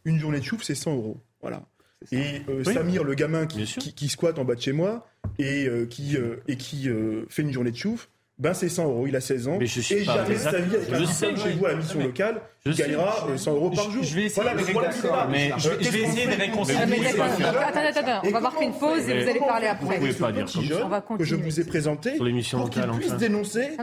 [0.05, 1.17] une journée de chouffe, c'est 100 euros.
[1.41, 1.63] Voilà.
[2.11, 5.07] Et euh, Samir, le gamin qui, qui, squatte en bas de chez moi
[5.39, 6.89] et euh, qui, euh, et qui
[7.29, 9.07] fait une journée de chouffe, ben c'est 100 euros.
[9.07, 9.57] Il a 16 ans.
[9.59, 12.01] Mais je suis et jamais sa vie avec un diplôme chez vous à la mission
[12.01, 14.03] locale, il gagnera 100 euros par jour.
[14.03, 16.79] Je vais essayer, voilà, mais je, vais essayer de réconcilier.
[16.79, 19.99] Attendez, attendez, on va marquer une pause et vous allez parler après.
[19.99, 20.47] Vous pouvez pas dire
[20.85, 23.77] On va que je vous ai présenté sur l'émission pour qu'il puisse dénoncer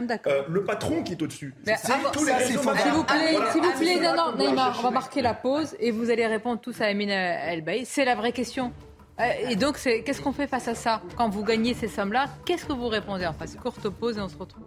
[0.48, 1.54] le patron qui est au-dessus.
[1.64, 2.44] S'il vous plaît,
[3.52, 6.80] s'il vous plaît, non, Neymar, on va marquer la pause et vous allez répondre tous
[6.80, 7.84] à Emine Elbaï.
[7.86, 8.72] C'est la vraie question.
[9.20, 12.64] Euh, et donc, qu'est-ce qu'on fait face à ça Quand vous gagnez ces sommes-là, qu'est-ce
[12.64, 14.64] que vous répondez Enfin, c'est courte pause et on se retrouve.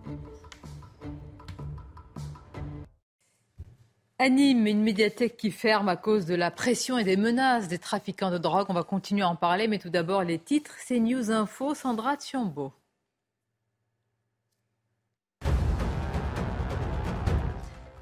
[4.20, 8.30] Anime, une médiathèque qui ferme à cause de la pression et des menaces des trafiquants
[8.30, 8.68] de drogue.
[8.70, 10.76] On va continuer à en parler, mais tout d'abord les titres.
[10.86, 12.74] C'est News Info, Sandra Thiombo.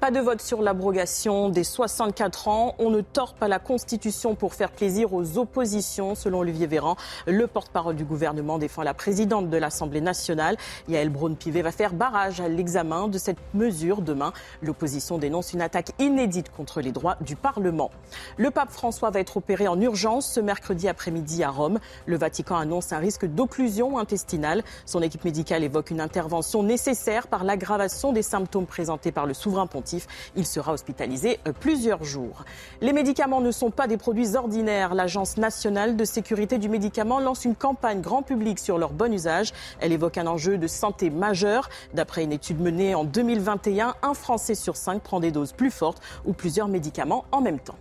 [0.02, 2.74] Pas de vote sur l'abrogation des 64 ans.
[2.80, 6.96] On ne tord pas la Constitution pour faire plaisir aux oppositions, selon Olivier Véran.
[7.28, 10.56] Le porte-parole du gouvernement défend la présidente de l'Assemblée nationale.
[10.88, 14.32] Yael Braun-Pivet va faire barrage à l'examen de cette mesure demain.
[14.60, 17.92] L'opposition dénonce une attaque inédite contre les droits du Parlement.
[18.38, 21.78] Le pape François va être opéré en urgence ce mercredi après-midi à Rome.
[22.06, 24.64] Le Vatican annonce un risque d'occlusion intestinale.
[24.84, 29.68] Son équipe médicale évoque une intervention nécessaire par l'aggravation des symptômes présentés par le souverain
[29.68, 29.91] pontife
[30.36, 32.44] il sera hospitalisé euh, plusieurs jours.
[32.80, 34.94] Les médicaments ne sont pas des produits ordinaires.
[34.94, 39.52] L'Agence nationale de sécurité du médicament lance une campagne grand public sur leur bon usage.
[39.80, 41.68] Elle évoque un enjeu de santé majeur.
[41.94, 46.02] D'après une étude menée en 2021, un Français sur cinq prend des doses plus fortes
[46.24, 47.76] ou plusieurs médicaments en même temps.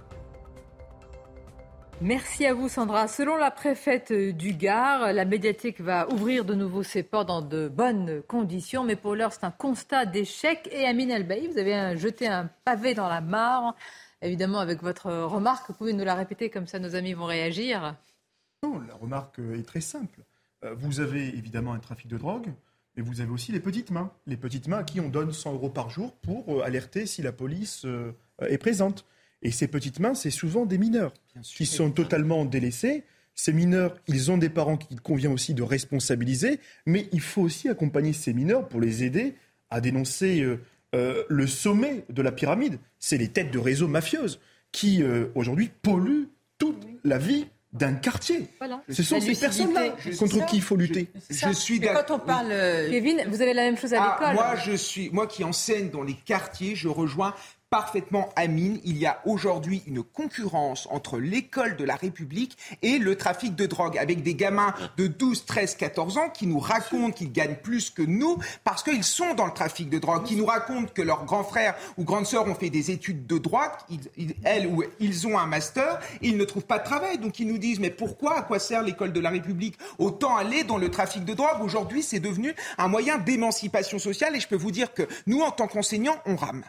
[2.01, 3.07] Merci à vous Sandra.
[3.07, 7.67] Selon la préfète du Gard, la médiathèque va ouvrir de nouveau ses portes dans de
[7.67, 10.67] bonnes conditions, mais pour l'heure c'est un constat d'échec.
[10.71, 13.75] Et Amine Elbaï, vous avez jeté un pavé dans la mare,
[14.23, 15.67] évidemment avec votre remarque.
[15.67, 17.95] Vous pouvez nous la répéter comme ça nos amis vont réagir
[18.63, 20.21] Non, la remarque est très simple.
[20.63, 22.51] Euh, vous avez évidemment un trafic de drogue,
[22.95, 24.11] mais vous avez aussi les petites mains.
[24.25, 27.21] Les petites mains à qui on donne 100 euros par jour pour euh, alerter si
[27.21, 29.05] la police euh, est présente.
[29.41, 33.03] Et ces petites mains, c'est souvent des mineurs qui sont totalement délaissés.
[33.33, 37.69] Ces mineurs, ils ont des parents qu'il convient aussi de responsabiliser, mais il faut aussi
[37.69, 39.35] accompagner ces mineurs pour les aider
[39.69, 40.59] à dénoncer euh,
[40.93, 42.77] euh, le sommet de la pyramide.
[42.99, 44.39] C'est les têtes de réseaux mafieuses
[44.71, 46.27] qui, euh, aujourd'hui, polluent
[46.57, 48.47] toute la vie d'un quartier.
[48.89, 51.07] Ce sont ces personnes-là contre qui il faut lutter.
[51.29, 54.33] Je, suis quand on parle, Kevin, vous avez la même chose à ah, l'école.
[54.33, 57.33] Moi, je suis, moi qui enseigne dans les quartiers, je rejoins
[57.71, 58.81] parfaitement Amine.
[58.83, 63.65] Il y a aujourd'hui une concurrence entre l'école de la République et le trafic de
[63.65, 67.89] drogue, avec des gamins de 12, 13, 14 ans qui nous racontent qu'ils gagnent plus
[67.89, 71.23] que nous parce qu'ils sont dans le trafic de drogue, qui nous racontent que leurs
[71.23, 73.77] grands frères ou grandes sœurs ont fait des études de droit,
[74.43, 77.19] elles ou ils ont un master, ils ne trouvent pas de travail.
[77.19, 79.77] Donc ils nous disent mais pourquoi, à quoi sert l'école de la République?
[79.97, 81.61] Autant aller dans le trafic de drogue.
[81.61, 85.51] Aujourd'hui, c'est devenu un moyen d'émancipation sociale et je peux vous dire que nous, en
[85.51, 86.65] tant qu'enseignants, on rame.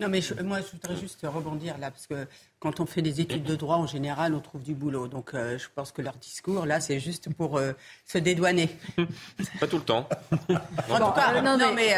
[0.00, 2.26] Non, mais moi, je voudrais juste rebondir là, parce que
[2.60, 5.08] quand on fait des études de droit, en général, on trouve du boulot.
[5.08, 7.72] Donc, euh, je pense que leur discours, là, c'est juste pour euh,
[8.06, 8.68] se dédouaner.
[9.60, 10.08] Pas tout le temps.
[10.30, 11.94] en tout cas, non, mais,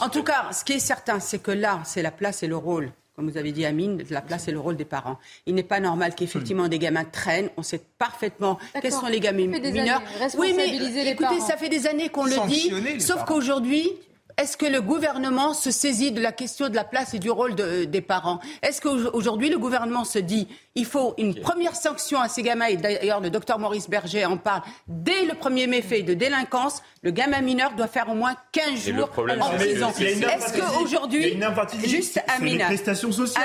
[0.00, 2.56] en tout cas, ce qui est certain, c'est que là, c'est la place et le
[2.56, 5.18] rôle comme vous avez dit, Amine, la place et le rôle des parents.
[5.46, 7.48] Il n'est pas normal qu'effectivement des gamins traînent.
[7.56, 10.02] On sait parfaitement quels sont les gamins mineurs.
[10.36, 10.68] Oui, mais
[11.06, 13.92] écoutez, ça fait des années qu'on le dit, sauf qu'aujourd'hui,
[14.36, 17.54] est-ce que le gouvernement se saisit de la question de la place et du rôle
[17.54, 18.40] des parents?
[18.62, 22.76] Est-ce qu'aujourd'hui le gouvernement se dit il faut une première sanction à ces gamins et
[22.76, 26.82] d'ailleurs le docteur Maurice Berger en parle dès le premier méfait de délinquance.
[27.02, 29.08] Le gamin mineur doit faire au moins 15 jours
[29.40, 29.92] en prison.
[30.00, 31.38] Est-ce qu'aujourd'hui,
[31.84, 33.44] juste Amine, les prestations sociales,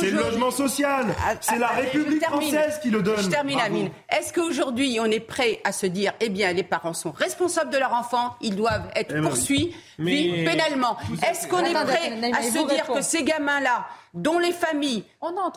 [0.00, 3.20] c'est le logement social, ah, c'est la ah, République française qui le donne.
[3.20, 3.90] Je termine, Amine.
[4.08, 7.78] Est-ce qu'aujourd'hui on est prêt à se dire, eh bien, les parents sont responsables de
[7.78, 10.96] leur enfant, ils doivent être eh poursuivis pénalement.
[11.30, 15.04] Est-ce qu'on est prêt à se dire que ces gamins-là, dont les familles,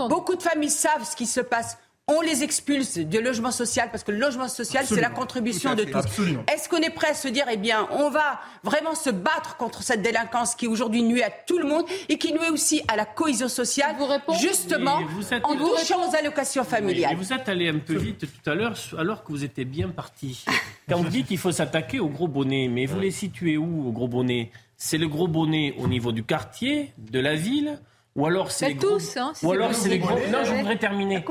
[0.09, 4.03] beaucoup de familles savent ce qui se passe, on les expulse du logement social parce
[4.03, 6.03] que le logement social, c'est la contribution de tous.
[6.53, 9.83] Est-ce qu'on est prêt à se dire, eh bien, on va vraiment se battre contre
[9.83, 13.05] cette délinquance qui aujourd'hui nuit à tout le monde et qui nuit aussi à la
[13.05, 13.95] cohésion sociale,
[14.41, 14.99] justement
[15.43, 17.15] en touchant aux allocations familiales.
[17.15, 20.43] vous êtes allé un peu vite tout à l'heure alors que vous étiez bien parti.
[20.89, 23.93] Quand vous dites qu'il faut s'attaquer au gros bonnet, mais vous les situez où, au
[23.93, 27.79] gros bonnet C'est le gros bonnet au niveau du quartier, de la ville
[28.15, 30.17] ou alors c'est les tous, hein, ou alors c'est les gros.
[30.31, 31.23] Non, je voudrais terminer.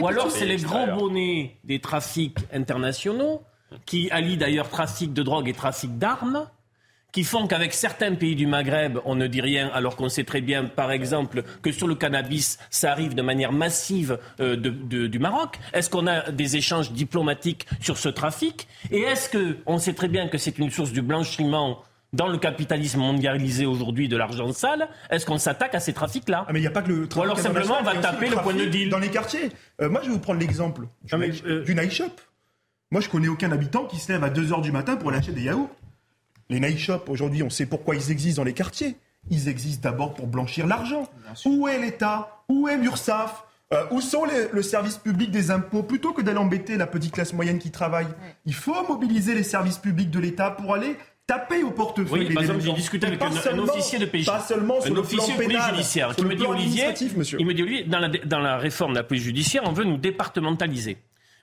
[0.00, 3.42] Ou alors c'est les grands bonnets des trafics internationaux
[3.84, 6.46] qui allient d'ailleurs trafic de drogue et trafic d'armes
[7.16, 10.42] qui font qu'avec certains pays du Maghreb, on ne dit rien, alors qu'on sait très
[10.42, 15.58] bien, par exemple, que sur le cannabis, ça arrive de manière massive euh, du Maroc.
[15.72, 18.68] Est-ce qu'on a des échanges diplomatiques sur ce trafic?
[18.90, 23.00] Et est-ce qu'on sait très bien que c'est une source du blanchiment dans le capitalisme
[23.00, 26.68] mondialisé aujourd'hui de l'argent sale, est-ce qu'on s'attaque à ces trafics-là ah mais il n'y
[26.68, 27.16] a pas que le trafic.
[27.16, 28.88] Ou alors simplement on va taper le, point de deal.
[28.88, 29.50] Dans les quartiers.
[29.80, 31.16] Euh, moi je vais vous prendre l'exemple du, ah,
[31.46, 32.12] euh, du, night shop.
[32.90, 35.32] Moi je connais aucun habitant qui se lève à 2h du matin pour aller acheter
[35.32, 35.70] des yaourts.
[36.48, 38.96] Les night shops aujourd'hui on sait pourquoi ils existent dans les quartiers.
[39.30, 41.08] Ils existent d'abord pour blanchir l'argent.
[41.44, 43.42] Où est l'État Où est l'URSSAF
[43.72, 47.12] euh, où sont les, le service public des impôts Plutôt que d'aller embêter la petite
[47.12, 48.06] classe moyenne qui travaille,
[48.44, 52.26] il faut mobiliser les services publics de l'État pour aller taper au portefeuille.
[52.28, 54.26] Oui, par exemple, j'ai discuté avec un, officier de PJ.
[54.26, 56.86] Pas seulement sur un le officier plan pénal, judiciaire qui me dit Olivier,
[57.38, 59.84] il me dit Olivier, dans la, dans la réforme de la police judiciaire, on veut
[59.84, 60.98] nous départementaliser.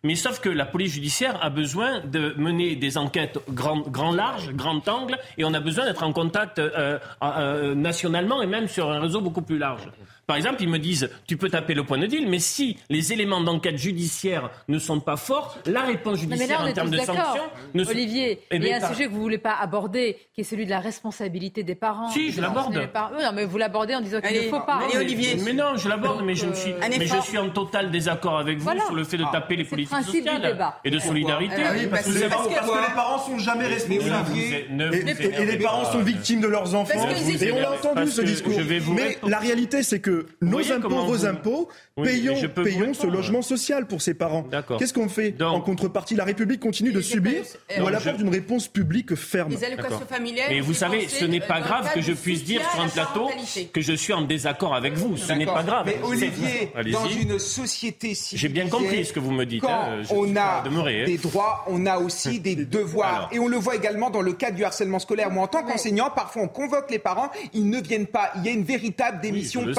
[0.06, 4.52] Mais sauf que la police judiciaire a besoin de mener des enquêtes grand, grand large,
[4.54, 8.92] grand angle, et on a besoin d'être en contact euh, euh, nationalement et même sur
[8.92, 9.90] un réseau beaucoup plus large.
[10.26, 13.12] Par exemple, ils me disent, tu peux taper le point de deal, mais si les
[13.14, 16.88] éléments d'enquête judiciaire ne sont pas forts, la réponse judiciaire là, on en est termes
[16.88, 17.16] tous de d'accord.
[17.16, 19.54] sanctions ne Olivier, Eh il y a un par- sujet que vous ne voulez pas
[19.60, 22.10] aborder, qui est celui de la responsabilité des parents.
[22.10, 22.74] Si, je l'aborde.
[22.76, 24.76] Oui, non, mais vous l'abordez en disant qu'il ne faut pas.
[24.78, 25.36] allez, mais- Olivier.
[25.44, 28.38] Mais non, je l'aborde, mais, je, me suis, euh, mais je suis en total désaccord
[28.40, 28.86] avec vous Voilà.
[28.86, 31.56] sur le fait de taper les politiques sociales et de solidarité.
[31.58, 34.32] Ah oui, parce que- savez- parce que- Parce que les parents sont jamais responsables.
[34.38, 36.94] Et, les parents sont victimes de leurs enfants.
[36.98, 38.54] Parce qu'ils Et on l'a entendu ce discours.
[38.96, 43.08] Mais la réalité, c'est que nos impôts, comment vos vous- impôts, Oui, mais payons, ce
[43.08, 44.46] logement social pour ces parents.
[44.80, 48.20] Qu'est-ce qu'on fait Donc- En contrepartie, la République continue de subir euh, ou elle apporte
[48.20, 49.52] une réponse publique ferme.
[49.52, 50.08] Les allocations D'accord.
[50.08, 50.48] familiales.
[50.50, 52.86] Mais vous savez, ce n'est euh, pas le grave que je puisse dire sur un
[52.86, 53.30] la plateau
[53.74, 55.18] que je suis en désaccord avec vous.
[55.18, 55.86] Ce n'est pas grave.
[55.86, 59.62] Mais Olivier, dans une société civilisée, J'ai bien compris ce que vous me dites.
[59.62, 61.06] Quand hein, on a hein.
[61.06, 63.16] des droits, on a aussi des devoirs.
[63.16, 63.30] Alors.
[63.32, 65.30] Et on le voit également dans le cadre du harcèlement scolaire.
[65.32, 68.32] Moi, en tant qu'enseignant, parfois on convoque les parents, ils ne viennent pas.
[68.38, 69.74] Il y a une véritable démission je le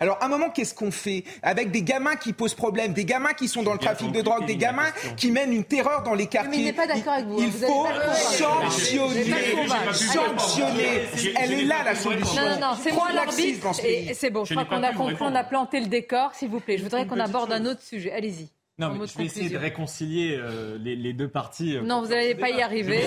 [0.00, 3.32] Alors, à un moment, qu'est-ce qu'on fait avec des gamins qui posent problème, des gamins
[3.32, 6.24] qui sont dans le trafic de drogue, des gamins qui mènent une terreur dans les
[6.24, 7.38] Mais il quartiers n'est pas d'accord avec vous.
[7.40, 7.50] Il hein.
[7.50, 9.24] Vous faut sanctionner,
[9.92, 11.02] sanctionner.
[11.36, 12.40] Elle est là la solution.
[12.42, 13.74] Non, non, non, c'est moi l'arbitre.
[14.14, 16.60] c'est bon, je Je crois qu'on a compris, on a planté le décor, s'il vous
[16.60, 16.78] plaît.
[16.78, 18.12] Je voudrais qu'on aborde un autre sujet.
[18.12, 18.48] Allez-y.
[18.78, 21.76] Non, mais je vais essayer de réconcilier euh, les, les deux parties.
[21.76, 23.00] euh, Non, vous n'allez pas y arriver.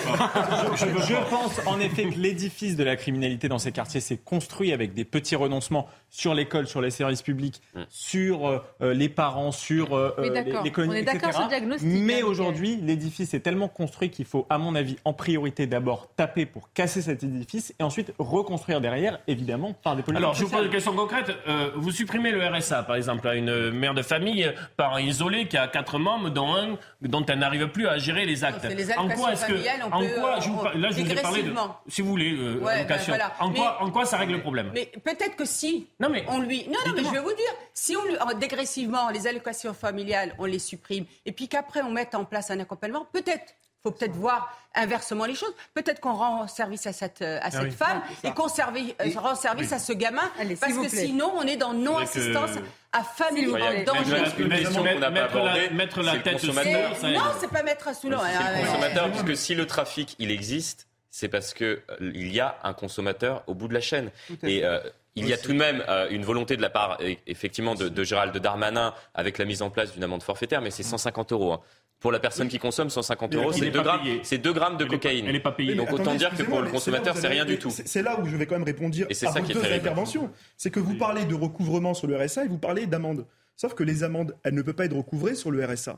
[0.76, 4.72] Je, je pense en effet que l'édifice de la criminalité dans ces quartiers s'est construit
[4.72, 9.52] avec des petits renoncements sur l'école, sur les services publics, sur euh, euh, les parents,
[9.52, 10.64] sur euh, euh, les, d'accord.
[10.64, 11.32] les colonies, On est d'accord etc.
[11.34, 14.96] sur le diagnostic, Mais hein, aujourd'hui, l'édifice est tellement construit qu'il faut, à mon avis,
[15.06, 20.04] en priorité d'abord taper pour casser cet édifice et ensuite reconstruire derrière, évidemment, par des
[20.04, 21.32] politiques Alors, je vous pose une question concrète.
[21.48, 25.58] Euh, vous supprimez le RSA, par exemple, à une mère de famille, parent isolé, qui
[25.58, 28.60] a quatre membres, dont un dont elle n'arrive plus à gérer les actes.
[28.62, 29.54] c'est les en quoi est-ce que,
[29.92, 31.78] en peut, quoi, euh, je vous là, je vous ai parlé de, dégressivement.
[31.88, 33.34] si vous voulez, euh, Ouais, ben voilà.
[33.40, 34.70] En Mais- quoi, en quoi ça règle le problème?
[34.74, 36.68] Mais peut-être que si Non, mais- on lui.
[36.68, 38.18] Non, non, mais je vais vous dire, si on lui.
[38.20, 42.52] en- dégressivement, les allocations familiales, on les supprime, et puis qu'après on mette en place
[42.52, 43.54] un accompagnement, peut-être.
[43.86, 45.54] faut peut-être voir inversement les choses.
[45.74, 47.72] Peut-être qu'on rend service à cette, euh, à cette Ah oui.
[47.72, 49.76] femme et qu'on servi- euh, rend service oui.
[49.76, 50.32] à ce gamin.
[50.40, 51.06] Allez, parce que plaît.
[51.08, 52.60] sinon, on est dans non-assistance que-
[52.94, 54.22] à famille en danger.
[54.22, 56.54] Mettre- une question qu'on n'a pas mettre la- abordée, mettre la c'est le tête sous
[56.54, 58.20] Non, c'est pas mettre sous l'eau.
[58.22, 62.34] C'est hein, le consommateur, puisque si le trafic, il existe, c'est parce que euh, il
[62.34, 64.12] y a un consommateur au bout de la chaîne.
[64.42, 64.80] à Et euh,
[65.16, 67.88] il y a tout de même euh, une volonté de la part, e- effectivement, de,
[67.90, 71.54] de Gérald Darmanin avec la mise en place d'une amende forfaitaire, mais c'est 150 euros.
[71.54, 71.60] hein.
[72.00, 74.20] Pour la personne qui consomme 150 Mais euros, c'est est 2 pas grammes, payée.
[74.24, 75.26] c'est 2 grammes de Elle est pas- cocaïne.
[75.30, 75.76] elle est pas payée.
[75.76, 77.70] Donc autant dire que pour le consommateur, c'est rien du tout.
[77.70, 80.30] C'est là où je vais quand même répondre à ça vos qui est deux interventions.
[80.58, 83.26] C'est que vous parlez de recouvrement sur le RSA et vous parlez d'amende.
[83.56, 85.96] Sauf que les amendes, elles ne peuvent pas être recouvrées sur le RSA.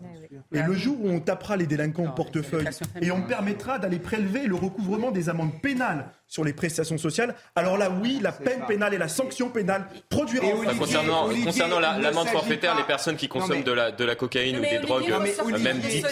[0.53, 2.67] Et le jour où on tapera les délinquants au portefeuille
[3.01, 7.77] et on permettra d'aller prélever le recouvrement des amendes pénales sur les prestations sociales, alors
[7.77, 10.47] là, oui, la peine pénale et la sanction pénale produiront.
[10.47, 13.71] Et Olivier- concernant Olivier, concernant la- l'amende forfaitaire, pas- les personnes qui consomment mais- de,
[13.71, 15.11] la, de la cocaïne ou Mais des Olivier, drogues,
[15.53, 16.05] euh, même dites,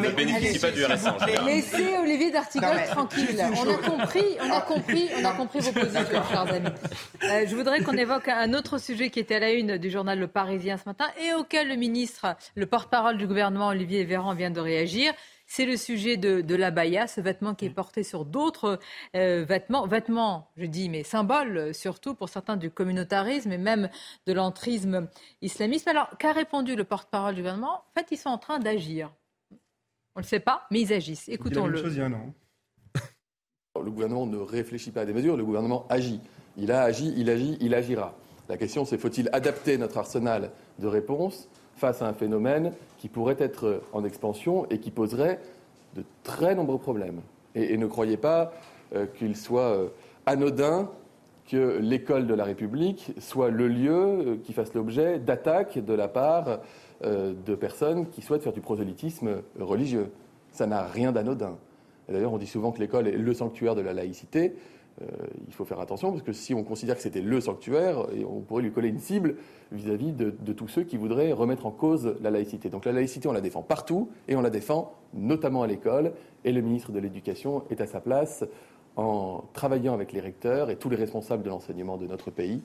[0.00, 1.16] ne bénéficient pas du RSA.
[1.46, 3.42] Laissez Olivier d'Artigol tranquille.
[3.54, 6.68] On a compris, on a compris, on a compris vos positions, chers amis.
[7.24, 10.18] Euh, je voudrais qu'on évoque un autre sujet qui était à la une du journal
[10.18, 14.50] Le Parisien ce matin et auquel le ministre, le porte-parole du gouvernement, Olivier Véran, vient
[14.50, 15.12] de réagir.
[15.46, 18.78] C'est le sujet de, de l'abaya, ce vêtement qui est porté sur d'autres
[19.14, 19.86] euh, vêtements.
[19.86, 23.90] Vêtements, je dis, mais symbole euh, surtout pour certains du communautarisme et même
[24.26, 25.08] de l'entrisme
[25.42, 25.88] islamiste.
[25.88, 27.84] Alors, qu'a répondu le porte-parole du gouvernement?
[27.86, 29.12] En fait, ils sont en train d'agir.
[30.14, 31.28] On ne le sait pas, mais ils agissent.
[31.28, 31.82] Écoutons-le.
[33.74, 36.20] Le gouvernement ne réfléchit pas à des mesures, le gouvernement agit.
[36.56, 38.14] Il a agi, il agit, il agira.
[38.48, 43.36] La question, c'est faut-il adapter notre arsenal de réponses face à un phénomène qui pourrait
[43.38, 45.40] être en expansion et qui poserait
[45.94, 47.20] de très nombreux problèmes.
[47.54, 48.52] Et, ne croyez pas
[48.94, 49.88] euh, qu'il soit euh,
[50.26, 50.90] anodin
[51.48, 56.08] que l'école de la République soit le lieu euh, qui fasse l'objet d'attaques de la
[56.08, 56.60] part
[57.04, 60.12] de personnes qui souhaitent faire du prosélytisme religieux.
[60.52, 61.56] Ça n'a rien d'anodin.
[62.08, 64.54] D'ailleurs, on dit souvent que l'école est le sanctuaire de la laïcité.
[65.00, 65.06] Euh,
[65.46, 68.40] il faut faire attention parce que si on considère que c'était le sanctuaire, et on
[68.40, 69.36] pourrait lui coller une cible
[69.70, 72.68] vis-à-vis de, de tous ceux qui voudraient remettre en cause la laïcité.
[72.68, 76.12] Donc la laïcité, on la défend partout et on la défend notamment à l'école.
[76.44, 78.44] Et le ministre de l'Éducation est à sa place
[78.96, 82.60] en travaillant avec les recteurs et tous les responsables de l'enseignement de notre pays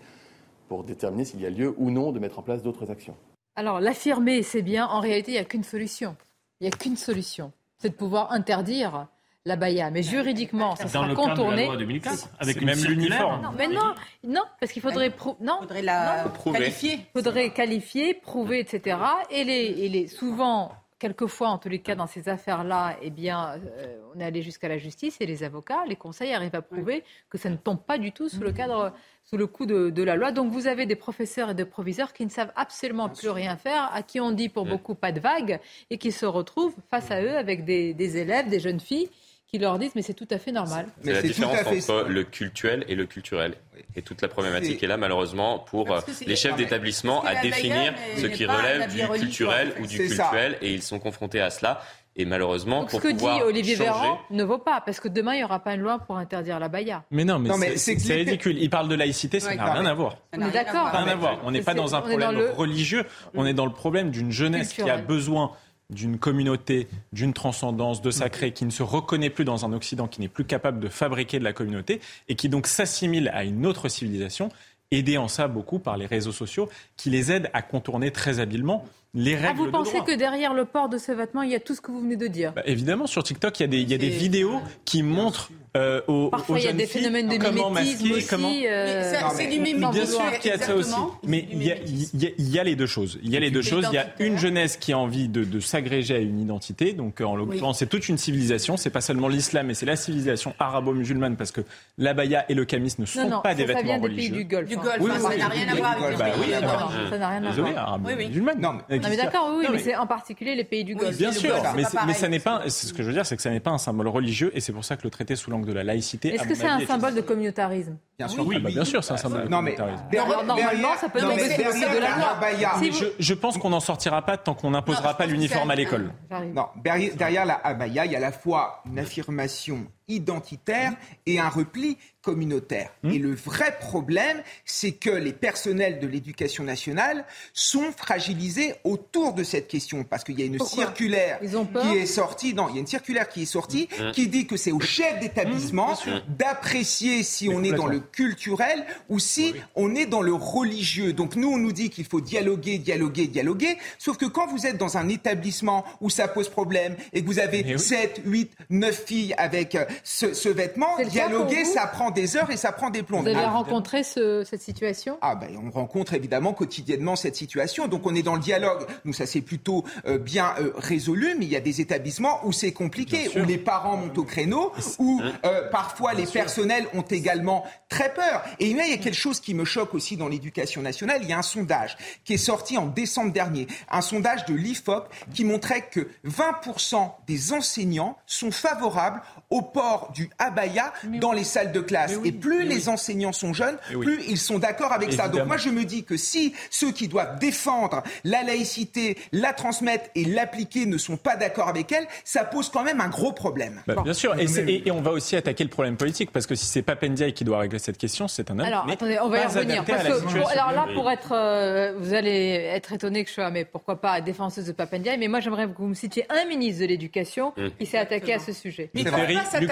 [0.67, 3.15] pour déterminer s'il y a lieu ou non de mettre en place d'autres actions.
[3.55, 4.85] Alors, l'affirmer, c'est bien.
[4.85, 6.15] En réalité, il n'y a qu'une solution.
[6.59, 7.51] Il n'y a qu'une solution.
[7.77, 9.07] C'est de pouvoir interdire
[9.47, 9.89] l'abaya.
[9.91, 11.65] Mais juridiquement, ça Dans sera le cadre de la contourné.
[11.65, 13.41] loi 2004, avec même l'uniforme.
[13.41, 16.51] Non, mais non, non, parce qu'il faudrait, non, faudrait la non.
[16.53, 16.99] Qualifier.
[17.13, 18.97] faudrait qualifier, prouver, etc.
[19.31, 19.53] Et les,
[19.85, 24.19] et les souvent, quelquefois, en tous les cas, dans ces affaires-là, eh bien, euh, on
[24.19, 27.49] est allé jusqu'à la justice et les avocats, les conseils arrivent à prouver que ça
[27.49, 28.91] ne tombe pas du tout sous le cadre,
[29.23, 30.31] sous le coup de, de la loi.
[30.31, 33.91] Donc, vous avez des professeurs et des proviseurs qui ne savent absolument plus rien faire,
[33.93, 35.59] à qui on dit pour beaucoup pas de vagues,
[35.91, 39.09] et qui se retrouvent face à eux avec des, des élèves, des jeunes filles
[39.47, 40.87] qui leur disent mais c'est tout à fait normal.
[41.03, 43.55] C'est la différence entre le cultuel et le culturel.
[43.95, 47.93] Et toute la problématique C'est- est là, malheureusement, pour euh, les chefs d'établissement à définir
[48.17, 50.03] ce qui relève du culturel ou du ça.
[50.25, 51.81] culturel, et ils sont confrontés à cela.
[52.19, 54.99] Et malheureusement, Donc, pour ce que dit pouvoir Olivier changer, Véran ne vaut pas, parce
[54.99, 57.03] que demain, il n'y aura pas une loi pour interdire la baya.
[57.11, 58.57] Mais non, mais, Non, mais c'est- c'est c'est que- ridicule.
[58.59, 60.17] Il parle de laïcité, ça Ouais, n'a rien mais- à voir.
[60.35, 60.87] On est d'accord.
[60.87, 61.39] Rien à voir.
[61.43, 64.73] On n'est pas dans un problème le- religieux, on est dans le problème d'une jeunesse
[64.73, 65.51] qui a besoin
[65.89, 70.21] d'une communauté, d'une transcendance, de sacré, qui ne se reconnaît plus dans un Occident, qui
[70.21, 73.87] n'est plus capable de fabriquer de la communauté, et qui donc s'assimile à une autre
[73.87, 74.49] civilisation,
[74.91, 78.85] aidée en ça beaucoup par les réseaux sociaux, qui les aident à contourner très habilement
[79.13, 80.05] les Ah, règles vous de pensez droit.
[80.05, 82.15] que derrière le port de ce vêtement, il y a tout ce que vous venez
[82.17, 84.17] de dire Bah, évidemment, sur TikTok, il y a des, il y a des C'est-
[84.17, 87.37] vidéos qui montrent euh, aux, Parfois, aux il y a jeunes des filles phénomènes de
[87.37, 88.49] comment mimétisme masquer, aussi, comment...
[88.65, 89.91] euh, C'est- du mimétisme.
[89.91, 90.89] Bien sûr qu'il y a ça aussi.
[90.89, 91.19] exactement.
[91.23, 93.19] Mais il y, a, il y a- il y a les deux choses.
[93.23, 93.85] Il y a les deux choses.
[93.91, 96.93] Il y a une jeunesse qui a envie de, de s'agréger à une identité.
[96.93, 98.75] Donc, euh, en l'occurrence, c'est toute une civilisation.
[98.75, 101.61] C'est pas seulement l'islam, mais c'est la civilisation arabo-musulmane parce que
[101.99, 104.03] l'abaya et le camis ne sont Non, non, pas des ça, ça vêtements vient des
[104.07, 104.29] religieux.
[104.33, 104.67] pays du Golfe.
[104.69, 104.81] Du hein.
[104.83, 106.91] Golfe, ça n'a rien à voir avec Nord.
[107.11, 108.81] Ça n'a rien à Désolé, arabo-musulmane.
[109.01, 111.17] Non, mais d'accord, oui, Non, mais, mais- c'est en particulier les pays du Golfe.
[111.17, 112.69] Bien sûr, mais, ça n'est pas.
[112.69, 114.73] Ce que je veux dire, c'est que ça n'est pas un symbole religieux, et c'est
[114.73, 116.33] pour ça que le traité sous l'angle de la laïcité.
[116.33, 118.59] Est-ce que c'est un symbole de communautarisme Bien sûr, oui.
[118.59, 120.47] bien sûr, c'est un symbole de Non, mais communautarisme.
[120.47, 123.11] Normalement, ça peut de la loi.
[123.19, 126.11] je, pense qu'on n'en sortira pas tant qu'on n'imposera pas l'uniforme à l'école.
[126.53, 130.93] Non, derrière, derrière la abaya, il y a à la fois une affirmation identitaire
[131.25, 132.91] et un repli communautaire.
[133.05, 139.43] Et le vrai problème, c'est que les personnels de l'éducation nationale sont fragilisés autour de
[139.43, 140.85] cette question parce qu'il y a une Pourquoi?
[140.85, 142.53] circulaire qui est sortie.
[142.53, 144.11] Non, il y a une circulaire qui est sortie Mmh.
[144.11, 145.97] qui dit que c'est au chef d'établissement
[146.27, 151.13] d'apprécier si on est dans le culturel ou si on est dans le religieux.
[151.13, 153.77] Donc nous, on nous dit qu'il faut dialoguer, dialoguer, dialoguer.
[153.97, 157.39] Sauf que quand vous êtes dans un établissement où ça pose problème et que vous
[157.39, 162.49] avez 7, 8, 9 filles avec euh, ce, ce vêtement, dialoguer, ça prend des heures
[162.51, 163.21] et ça prend des plombs.
[163.21, 165.17] Vous avez Ah, rencontré ce- cette situation?
[165.21, 167.87] Ah ben, on rencontre évidemment quotidiennement cette situation.
[167.87, 168.85] Donc on est dans le dialogue.
[169.05, 172.51] Nous, ça s'est plutôt euh, bien euh, résolu, mais il y a des établissements où
[172.51, 177.63] c'est compliqué, où les parents montent au créneau, où euh, parfois les personnels ont également
[177.89, 178.43] très peur.
[178.59, 181.19] Et là, il y a quelque chose qui me choque aussi dans l'éducation nationale.
[181.23, 185.07] Il y a un sondage qui est sorti en décembre dernier, un sondage de l'IFOP
[185.33, 191.71] qui montrait que 20% des enseignants sont favorables au port du abaya dans les salles
[191.71, 192.15] de classe.
[192.23, 194.05] Et plus les enseignants sont jeunes, Mais oui.
[194.05, 195.23] plus ils sont d'accord avec ça.
[195.23, 195.47] Donc Évidemment.
[195.47, 200.25] moi je me dis que si ceux qui doivent défendre la laïcité, la transmettre et
[200.25, 203.81] l'appliquer ne sont pas d'accord avec elle, ça pose quand même un gros problème.
[203.87, 206.55] Bah, Bien sûr, et, et- et on va aussi attaquer le problème politique, parce que
[206.55, 208.65] si c'est pas Pendiaï qui doit régler cette question, c'est un homme.
[208.65, 209.83] Alors, mais attendez, on va y pas revenir.
[209.85, 210.47] Parce que, situation.
[210.47, 214.21] alors là, pour être, euh, vous allez être étonné que je sois, mais pourquoi pas,
[214.21, 217.67] défenseuse de Papendiaï, mais moi j'aimerais que vous me citiez un ministre de l'Éducation Mmh.
[217.79, 218.89] qui s'est attaqué à ce sujet.
[218.93, 219.07] Luc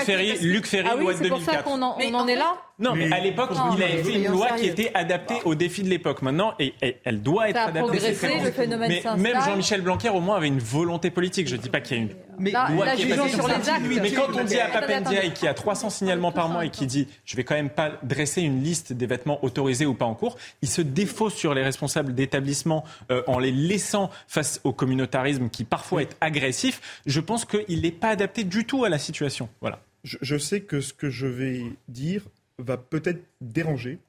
[0.05, 1.63] Ferry, Luc Ferry, Luc Ferry, ah oui, loi de c'est pour ça 2004.
[1.65, 4.13] qu'on en, on en est là Non, mais à l'époque, Non, il avait mais fait
[4.13, 6.21] une loi qui était adaptée aux défis de l'époque.
[6.21, 7.87] Maintenant, et, et elle doit être Ça a adaptée.
[7.89, 11.47] progressé, le phénomène Mais même Jean-Michel Blanquer, au moins, avait une volonté politique.
[11.47, 13.53] Je dis pas qu'il y a une Mais Là, loi là, qui est sur les
[13.63, 13.75] ça.
[13.75, 13.83] actes.
[14.01, 15.31] Mais quand on dit à attendez.
[15.33, 18.41] qui a 300 signalements par mois et qui dit je vais quand même pas dresser
[18.41, 22.13] une liste des vêtements autorisés ou pas en cours, il se défausse sur les responsables
[22.13, 27.01] d'établissements euh, en les laissant face au communautarisme qui parfois est agressif.
[27.05, 29.47] Je pense qu'il n'est pas adapté du tout à la situation.
[29.61, 29.79] Voilà.
[30.05, 32.25] Je, je sais que ce que je vais dire
[32.57, 33.99] va peut-être déranger.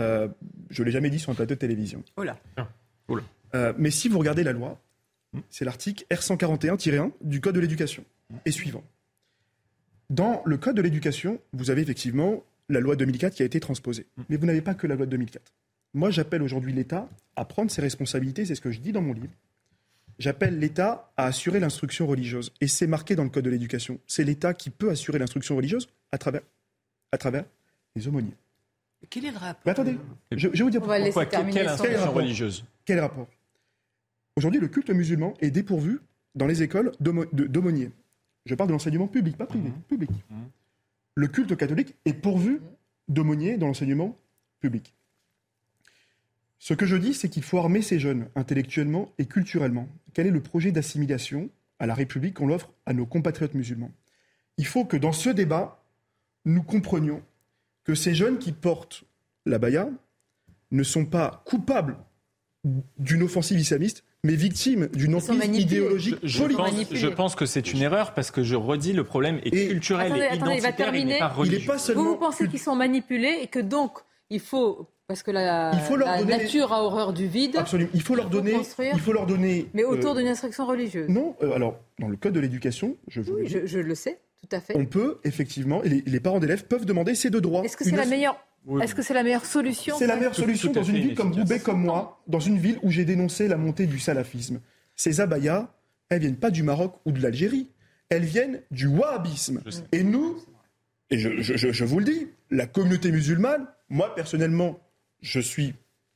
[0.00, 0.28] Euh,
[0.70, 2.02] je ne l'ai jamais dit sur un plateau de télévision.
[2.16, 2.38] Oh là.
[3.54, 4.80] Euh, mais si vous regardez la loi,
[5.50, 8.04] c'est l'article R141-1 du Code de l'éducation
[8.44, 8.84] et suivant.
[10.10, 14.06] Dans le Code de l'éducation, vous avez effectivement la loi 2004 qui a été transposée.
[14.28, 15.52] Mais vous n'avez pas que la loi de 2004.
[15.94, 19.14] Moi, j'appelle aujourd'hui l'État à prendre ses responsabilités, c'est ce que je dis dans mon
[19.14, 19.32] livre.
[20.18, 22.52] J'appelle l'État à assurer l'instruction religieuse.
[22.60, 24.00] Et c'est marqué dans le Code de l'éducation.
[24.06, 26.42] C'est l'État qui peut assurer l'instruction religieuse à travers,
[27.12, 27.44] à travers
[27.94, 28.34] les aumôniers.
[29.10, 29.96] Quel est le rapport Mais attendez,
[30.32, 31.24] je, je vais vous dire pourquoi?
[31.26, 32.64] Quelle instruction rapport religieuse?
[32.84, 33.28] Quel rapport
[34.36, 36.00] Aujourd'hui, le culte musulman est dépourvu
[36.34, 37.90] dans les écoles d'aumôniers.
[38.46, 40.10] Je parle de l'enseignement public, pas privé, public.
[41.14, 42.60] Le culte catholique est pourvu
[43.08, 44.16] d'aumôniers dans l'enseignement
[44.60, 44.94] public.
[46.58, 49.88] Ce que je dis, c'est qu'il faut armer ces jeunes intellectuellement et culturellement.
[50.12, 53.92] Quel est le projet d'assimilation à la République qu'on offre à nos compatriotes musulmans?
[54.56, 55.84] Il faut que dans ce débat,
[56.44, 57.22] nous comprenions
[57.84, 59.04] que ces jeunes qui portent
[59.46, 59.88] la baya
[60.72, 61.96] ne sont pas coupables
[62.98, 66.88] d'une offensive islamiste, mais victimes d'une emprise idéologique je, politique.
[66.88, 69.68] Pense, je pense que c'est une erreur parce que je redis le problème est Et-
[69.68, 71.12] culturel Attendez, et attendez, il va identitaire, terminer.
[71.12, 71.72] n'est pas religieux.
[71.94, 73.98] Vous, vous pensez qu'ils sont manipulés et que donc
[74.28, 77.56] il faut parce que la, Il faut leur la donner- nature a horreur du vide.
[77.56, 77.90] Absolument.
[77.94, 78.52] Il faut leur donner.
[78.52, 78.92] construire.
[78.94, 79.66] Il faut leur donner.
[79.74, 81.08] Mais autour euh, d'une instruction religieuse.
[81.08, 83.78] Non, euh, alors dans le code de l'éducation, je vous le Oui, dis, je, je
[83.80, 84.76] le sais, tout à fait.
[84.76, 87.64] on peut effectivement, et les, les parents d'élèves peuvent demander ces deux droits.
[87.64, 88.36] Est-ce que c'est la meilleure
[88.66, 88.82] Oui.
[88.84, 91.32] Est-ce que c'est la meilleure solution C'est la meilleure Tout- solution dans une ville comme.
[91.32, 94.60] Roubaix, comme moi, dans une ville où j'ai dénoncé la montée du salafisme.
[94.94, 95.68] Ces abayas,
[96.10, 97.68] elles viennent pas du Maroc ou de l'Algérie,
[98.10, 99.62] elles viennent du wahhabisme.
[99.92, 100.36] Et nous,
[101.10, 104.78] et je, je- je- je vous le dis, la communauté musulmane, moi personnellement,
[105.20, 105.74] je suis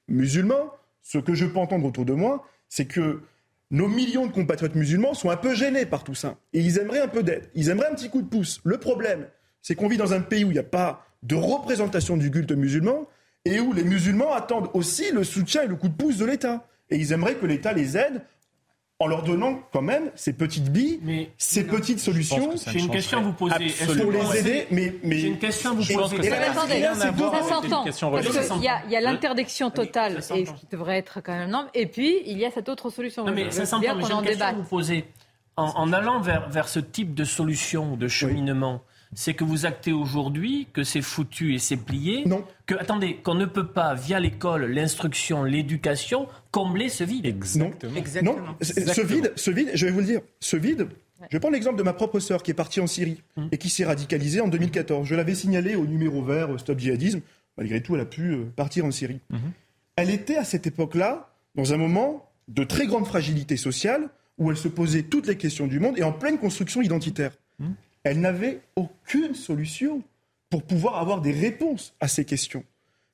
[0.09, 0.73] musulman.
[1.03, 3.23] Ce que je peux entendre autour de moi, c'est que
[3.71, 6.37] nos millions de compatriotes musulmans sont un peu gênés par tout ça.
[6.53, 7.51] Et ils aimeraient un peu d'aide.
[7.55, 8.61] Ils aimeraient un petit coup de pouce.
[8.65, 9.27] Le problème,
[9.63, 12.53] c'est qu'on vit dans un pays où il n'y a pas de représentation du culte
[12.53, 13.09] musulman
[13.45, 16.67] et où les musulmans attendent aussi le soutien et le coup de pouce de l'État.
[16.91, 18.23] Et ils aimeraient que l'État les aide
[19.03, 22.51] en leur donnant quand même ces petites billes, ces petites solutions.
[22.69, 23.55] J'ai une question à vous poser.
[23.85, 26.17] Pour vous les aider, mais, mais J'ai une question à vous poser.
[26.17, 27.85] que attendez, ça s'entend.
[28.57, 32.39] il y a l'interdiction totale, et qui devrait être quand même norme, et puis il
[32.39, 33.25] y a cette autre solution.
[33.25, 35.05] Non, mais ça s'entend, mais j'ai en une question à vous poser.
[35.57, 38.83] En, en allant vers, vers ce type de solution, de cheminement,
[39.15, 42.45] c'est que vous actez aujourd'hui que c'est foutu et c'est plié Non.
[42.67, 47.27] Que, attendez, qu'on ne peut pas, via l'école, l'instruction, l'éducation, combler ce vide.
[47.27, 48.37] Exactement.
[48.37, 50.89] Non, ce vide, ce vide, je vais vous le dire, ce vide,
[51.31, 53.49] je vais prendre l'exemple de ma propre sœur qui est partie en Syrie Hum.
[53.53, 55.07] et qui s'est radicalisée en 2014.
[55.07, 57.21] Je l'avais signalé au numéro vert euh, Stop Djihadisme.
[57.57, 59.21] Malgré tout, elle a pu euh, partir en Syrie.
[59.97, 64.09] Elle était à cette époque-là dans un moment de très grande fragilité sociale
[64.39, 67.33] où elle se posait toutes les questions du monde et en pleine construction identitaire.
[68.05, 70.03] Elle n'avait aucune solution
[70.51, 72.65] pour pouvoir avoir des réponses à ces questions.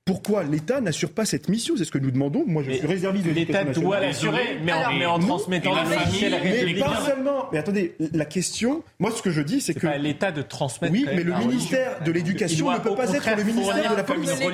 [0.09, 2.42] Pourquoi l'État n'assure pas cette mission C'est ce que nous demandons.
[2.46, 6.30] Moi, je suis réserviste de L'État doit l'assurer, mais en, mais transmettant mais la famille,
[6.30, 6.86] Mais républicain.
[6.86, 7.48] pas seulement.
[7.52, 9.86] Mais attendez, la question, moi, ce que je dis, c'est que.
[9.98, 10.94] l'État de transmettre.
[10.94, 14.02] Oui, mais le la ministère de l'éducation ne peut pas être le ministère de la
[14.02, 14.30] police.
[14.40, 14.48] Mais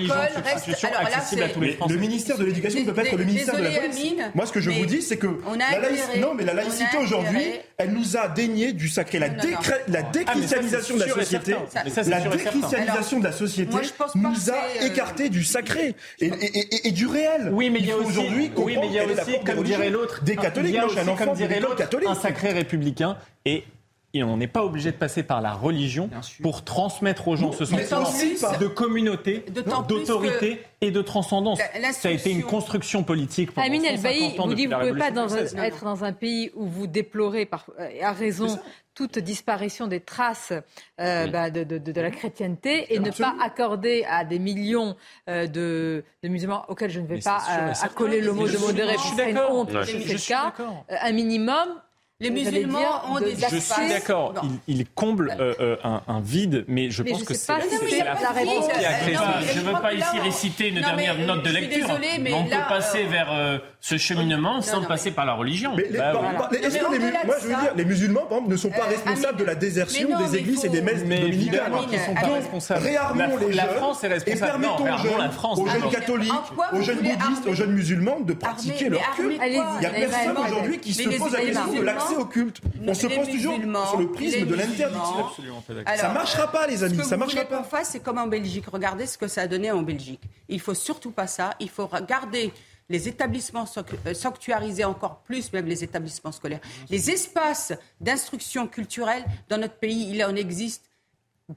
[1.89, 4.13] le ministère de l'éducation ne peut pas être le ministère de la police.
[4.35, 7.45] Moi, ce que je mais vous dis, c'est que la non, mais la laïcité aujourd'hui,
[7.79, 9.21] elle nous a dénié du sacré.
[9.21, 9.35] La, la
[9.87, 11.55] mais déchristianisation de la société.
[11.85, 13.77] Mais la déchristianisation de la société
[14.17, 17.51] nous a euh, écarté du sacré et, et- et- et du réel.
[17.53, 19.91] Oui, mais il y a aussi, aujourd'hui oui, mais il y a aussi, comme dirait
[19.91, 20.77] l'autre, des catholiques.
[20.77, 23.65] un aussi, comme dirait l'autre, un sacré républicain et
[24.15, 26.09] et on n'est pas obligé de passer par la religion
[26.41, 28.05] pour transmettre aux gens ce sentiment
[28.61, 31.59] de communauté, d'autorité et de transcendance.
[31.81, 34.65] La- Ça a été une construction politique pendant Amine 150 Elbaï ans vous depuis dit
[34.67, 37.67] vous la ne pouvez pas dans un- être dans un pays où vous déplorez, par,
[37.81, 38.59] euh, à raison,
[38.95, 40.53] toute disparition des traces
[41.01, 41.31] euh, Oui.
[41.33, 43.39] bah, de, de- de- de la chrétienté et ne Absolument.
[43.39, 44.95] pas accorder à des millions
[45.29, 48.57] euh, de, de musulmans auxquels je ne vais Mais pas euh, accoler le mot de
[48.59, 50.85] modéré, je suis d'accord.
[50.89, 51.81] un minimum.
[52.21, 54.43] Les musulmans dire, ont de- des d'accès- Je suis d'accord, Non.
[54.69, 57.51] il, il comble euh, euh, un, un vide, mais je Mais pense je que c'est
[57.53, 58.69] la, réponse.
[58.69, 59.35] qui a créé ça.
[59.53, 61.89] je ne veux pas ici réciter une Non, dernière mais, note de lecture.
[61.89, 65.33] désolée, mais on là, peut passer euh, vers ce cheminement sans non, passer par la
[65.35, 65.73] religion.
[65.77, 66.21] Mais les, Bah oui.
[67.27, 70.37] moi, je veux dire, musulmans, par exemple, ne sont pas responsables de la désertion des
[70.37, 71.03] églises et des messes
[71.89, 72.85] qu'ils ne sont pas responsables.
[72.85, 74.63] Réarmons La, les la jeunes France est et responsable.
[74.63, 76.33] Non, permettons aux jeunes, catholiques,
[76.73, 79.41] aux jeunes bouddhistes, aux jeunes musulmans de pratiquer leur culte.
[79.45, 79.51] Il
[79.81, 82.61] n'y a personne aujourd'hui qui se pose la question de l'accès au culte.
[82.87, 83.57] On se pose toujours
[83.89, 85.27] sur le prisme de l'interdiction.
[85.97, 87.65] Ça marchera pas, les amis, Ce que ça vous marchera qu'on pas.
[87.65, 88.67] fasse, c'est comme en Belgique.
[88.71, 90.21] Regardez ce que ça a donné en Belgique.
[90.49, 91.51] Il faut surtout pas ça.
[91.61, 92.53] Il faut garder
[92.89, 93.65] les établissements
[94.07, 96.61] euh, sanctuarisés encore plus, même les établissements scolaires.
[96.91, 100.91] Les espaces d'instruction culturelle dans notre pays, il en existe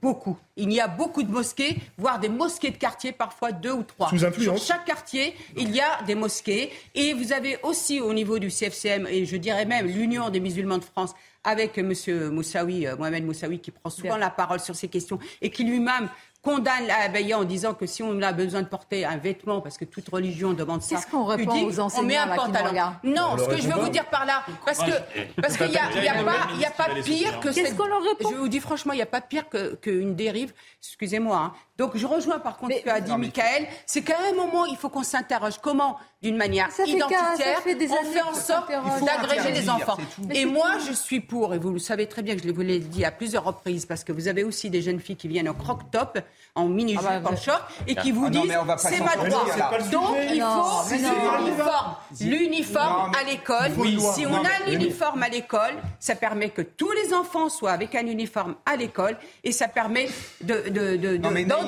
[0.02, 0.38] beaucoup.
[0.56, 4.10] Il y a beaucoup de mosquées, voire des mosquées de quartier, parfois deux ou trois.
[4.10, 4.62] Sous influence.
[4.62, 6.72] Sur chaque quartier, il y a des mosquées.
[6.96, 10.78] Et vous avez aussi au niveau du CFCM, et je dirais même l'Union des musulmans
[10.78, 11.14] de France,
[11.44, 11.94] avec M.
[12.32, 14.18] Moussaoui, euh, Mohamed Moussaoui, qui prend souvent Bien.
[14.18, 16.10] la parole sur ces questions et qui lui-même
[16.48, 19.78] condamne la abaya en disant que si on a besoin de porter un vêtement, parce
[19.78, 22.72] que toute religion demande ça, Qu'est-ce qu'on répond pudique, aux on met un pantalon.
[23.04, 24.92] Non, On ce que je veux vous dire par là, parce que
[25.42, 27.68] parce qu'il n'y a, il y a pas, il y a pas pire que Qu'est-ce
[27.70, 30.16] cette- qu'on leur répond Je vous dis franchement, il n'y a pas pire que- qu'une
[30.16, 30.54] dérive.
[30.82, 31.54] Excusez-moi.
[31.78, 33.68] Donc je rejoins par contre Mais- ce que a dit Michael.
[33.86, 35.56] C'est qu'à un moment, il faut qu'on s'interroge.
[35.62, 38.70] Comment d'une manière Ça identitaire, qu'un- ça fait des on fait en sorte
[39.06, 39.98] d'agréger les enfants.
[40.34, 40.88] Et moi, tout.
[40.88, 43.12] je suis pour, et vous le savez très bien que je vous l'ai dit à
[43.12, 46.18] plusieurs reprises, parce que vous avez aussi des jeunes filles qui viennent en croc-top,
[46.56, 49.16] en mini-jupe, Ah bah, en vous- short, et qui vous Ah non, disent c'est ma
[49.16, 49.46] droit.
[49.92, 51.96] Donc, il faut l'uniforme.
[52.22, 53.72] L'uniforme à l'école.
[54.16, 58.08] Si on a l'uniforme à l'école, ça permet que tous les enfants soient avec un
[58.08, 60.10] uniforme à l'école, et ça permet
[60.42, 61.18] de,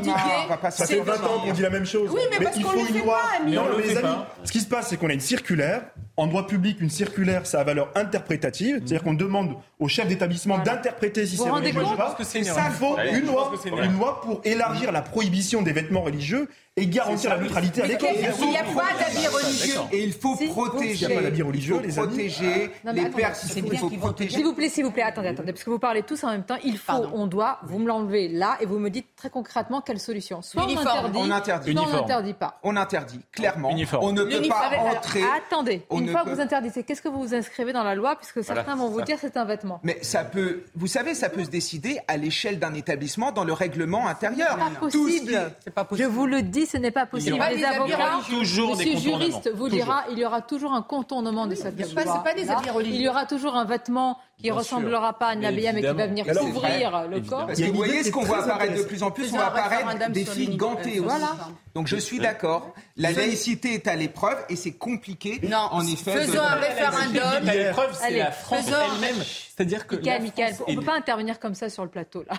[0.05, 2.09] mais Ça fait 20 ans qu'on dit la même chose.
[2.13, 3.17] Oui, mais parce il qu'on faut le une fait loi.
[3.37, 3.61] pas, Amir.
[3.61, 4.27] Non, On le mais fait les amis, pas.
[4.43, 5.81] ce qui se passe, c'est qu'on a une circulaire.
[6.19, 8.75] En droit public, une circulaire, ça a valeur interprétative.
[8.79, 12.17] C'est-à-dire qu'on demande au chef d'établissement d'interpréter si c'est religieux ou pas.
[12.19, 14.91] Et ça, il faut Allez, une je loi, pense que c'est une loi pour élargir
[14.91, 18.09] la prohibition des vêtements religieux et garantir la neutralité à l'école.
[18.13, 19.79] il n'y a, pas d'habits religieux.
[19.91, 23.35] Et il faut protéger, il y a pas d'habits religieux, faut les protéger les pères.
[23.35, 24.35] c'est bien faut vont te protéger.
[24.35, 26.43] S'il vous plaît, s'il vous plaît, attendez, attendez, parce que vous parlez tous en même
[26.43, 26.57] temps.
[26.63, 27.11] Il faut, Pardon.
[27.13, 30.41] on doit, vous me l'enlevez là et vous me dites très concrètement quelle solution.
[30.41, 31.73] Soit on interdit, on interdit.
[31.73, 32.59] soit on n'interdit pas.
[32.63, 33.71] On interdit, clairement.
[33.71, 34.05] Uniforme.
[34.05, 35.23] On ne peut pas entrer.
[35.23, 37.95] attendez, on une ne fois que vous interdisez, qu'est-ce que vous vous inscrivez dans la
[37.95, 39.05] loi Puisque Voilà, certains vont vous ça.
[39.05, 39.79] dire c'est un vêtement.
[39.83, 43.53] Mais ça peut, vous savez, ça peut se décider à l'échelle d'un établissement dans le
[43.53, 44.57] règlement intérieur.
[44.57, 45.51] pas ce qui- possible.
[45.73, 47.35] Pas Je vous le dis, ce n'est pas possible.
[47.35, 48.19] aura Les des habits avocats.
[48.29, 49.19] Toujours des Monsieur contournements.
[49.25, 49.85] juriste vous Toujours.
[49.85, 52.03] dira, il y aura toujours un contournement de cette y loi.
[52.03, 52.95] pas- c'est pas des habits religieux.
[52.95, 56.07] Il y aura toujours un vêtement qui Bien ressemblera pas à une Mais qui va
[56.07, 56.49] venir évidemment.
[56.51, 57.37] couvrir Alors, le évidemment.
[57.37, 57.47] corps.
[57.47, 60.09] Parce que vous voyez ce qu'on voit apparaître de plus en plus, on un apparaître
[60.11, 61.17] des filles gantées euh, aussi.
[61.19, 61.35] voilà.
[61.75, 66.13] Donc je suis d'accord, la laïcité est à l'épreuve et c'est compliqué, Non, en effet.
[66.15, 67.43] de- faisons un référendum.
[67.43, 69.23] L'épreuve, c'est Allez, la France faisons- elle-même.
[69.59, 69.97] C'est-à-dire que.
[69.97, 72.37] Michael, Michael, on ne peut pas intervenir comme ça sur le plateau, là.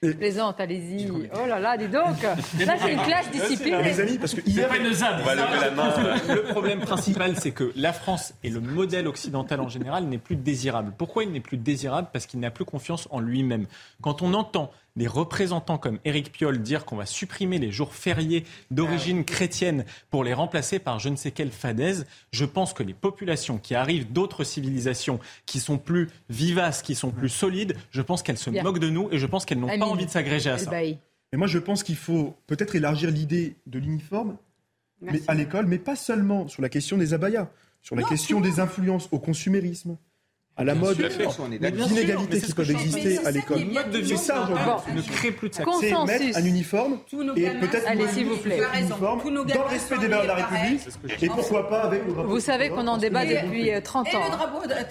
[0.00, 1.10] Je plaisante, allez-y.
[1.34, 2.18] Oh là là, dis donc.
[2.64, 3.78] Ça, c'est une classe discipline.
[3.78, 5.22] Les amis, parce que C'est hier, pas une ZAD.
[5.22, 5.92] On va lever la main.
[6.28, 10.36] Le problème principal, c'est que la France et le modèle occidental en général n'est plus
[10.36, 10.92] désirable.
[10.96, 12.06] Pourquoi il n'est plus désirable?
[12.12, 13.66] Parce qu'il n'a plus confiance en lui-même.
[14.00, 18.44] Quand on entend des représentants comme Éric Piolle dire qu'on va supprimer les jours fériés
[18.70, 22.94] d'origine chrétienne pour les remplacer par je ne sais quelle fadaise, je pense que les
[22.94, 28.22] populations qui arrivent d'autres civilisations, qui sont plus vivaces, qui sont plus solides, je pense
[28.22, 28.62] qu'elles se Bien.
[28.62, 30.82] moquent de nous et je pense qu'elles n'ont pas envie de s'agréger à elle ça.
[30.82, 34.36] Et moi, je pense qu'il faut peut-être élargir l'idée de l'uniforme
[35.02, 38.60] mais à l'école, mais pas seulement sur la question des abayas, sur la question des
[38.60, 39.96] influences au consumérisme,
[40.54, 43.60] à la mode, les inégalités c'est qui ce que peuvent exister à l'école.
[44.04, 44.94] C'est ça, dans- aujourd'hui.
[44.94, 45.64] ne crée plus de ça.
[45.80, 46.98] C'est mettre un uniforme
[47.36, 48.60] et peut-être Allez, un s'il vous plaît.
[48.78, 50.34] Uniforme dans le respect des valeurs de la.
[50.46, 50.88] République
[51.22, 52.28] et pourquoi pas avec le drapeau.
[52.28, 54.20] Vous savez qu'on en débat depuis euh, 30 Et ans.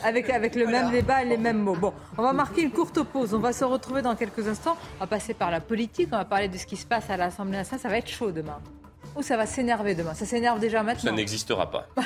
[0.04, 1.76] Avec, avec le même débat et les mêmes mots.
[1.76, 3.34] Bon, on va marquer une courte pause.
[3.34, 4.78] On va se retrouver dans quelques instants.
[4.98, 6.10] On va passer par la politique.
[6.12, 7.82] On va parler de ce qui se passe à l'Assemblée nationale.
[7.82, 8.58] Ça va être chaud demain.
[9.16, 10.14] Ou ça va s'énerver demain.
[10.14, 11.14] Ça s'énerve déjà Ça maintenant.
[11.14, 11.88] n'existera pas.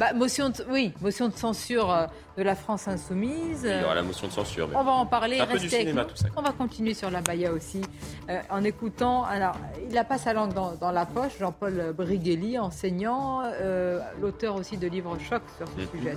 [0.00, 3.62] Bah, motion de, oui, motion de censure euh, de la France insoumise.
[3.62, 4.66] Il y aura la motion de censure.
[4.66, 5.38] mais- On va en parler.
[5.38, 6.08] Un peu du avec cinéma, nous.
[6.10, 6.26] tout ça.
[6.36, 7.80] On va continuer sur la Baïa aussi,
[8.28, 9.22] euh, en écoutant.
[9.22, 9.54] Alors,
[9.88, 11.38] il a pas sa langue dans, dans la poche.
[11.38, 15.88] Jean-Paul Briguelli, enseignant, euh, l'auteur aussi de livres choc sur ce Mhm.
[15.96, 16.10] sujet.
[16.10, 16.14] À.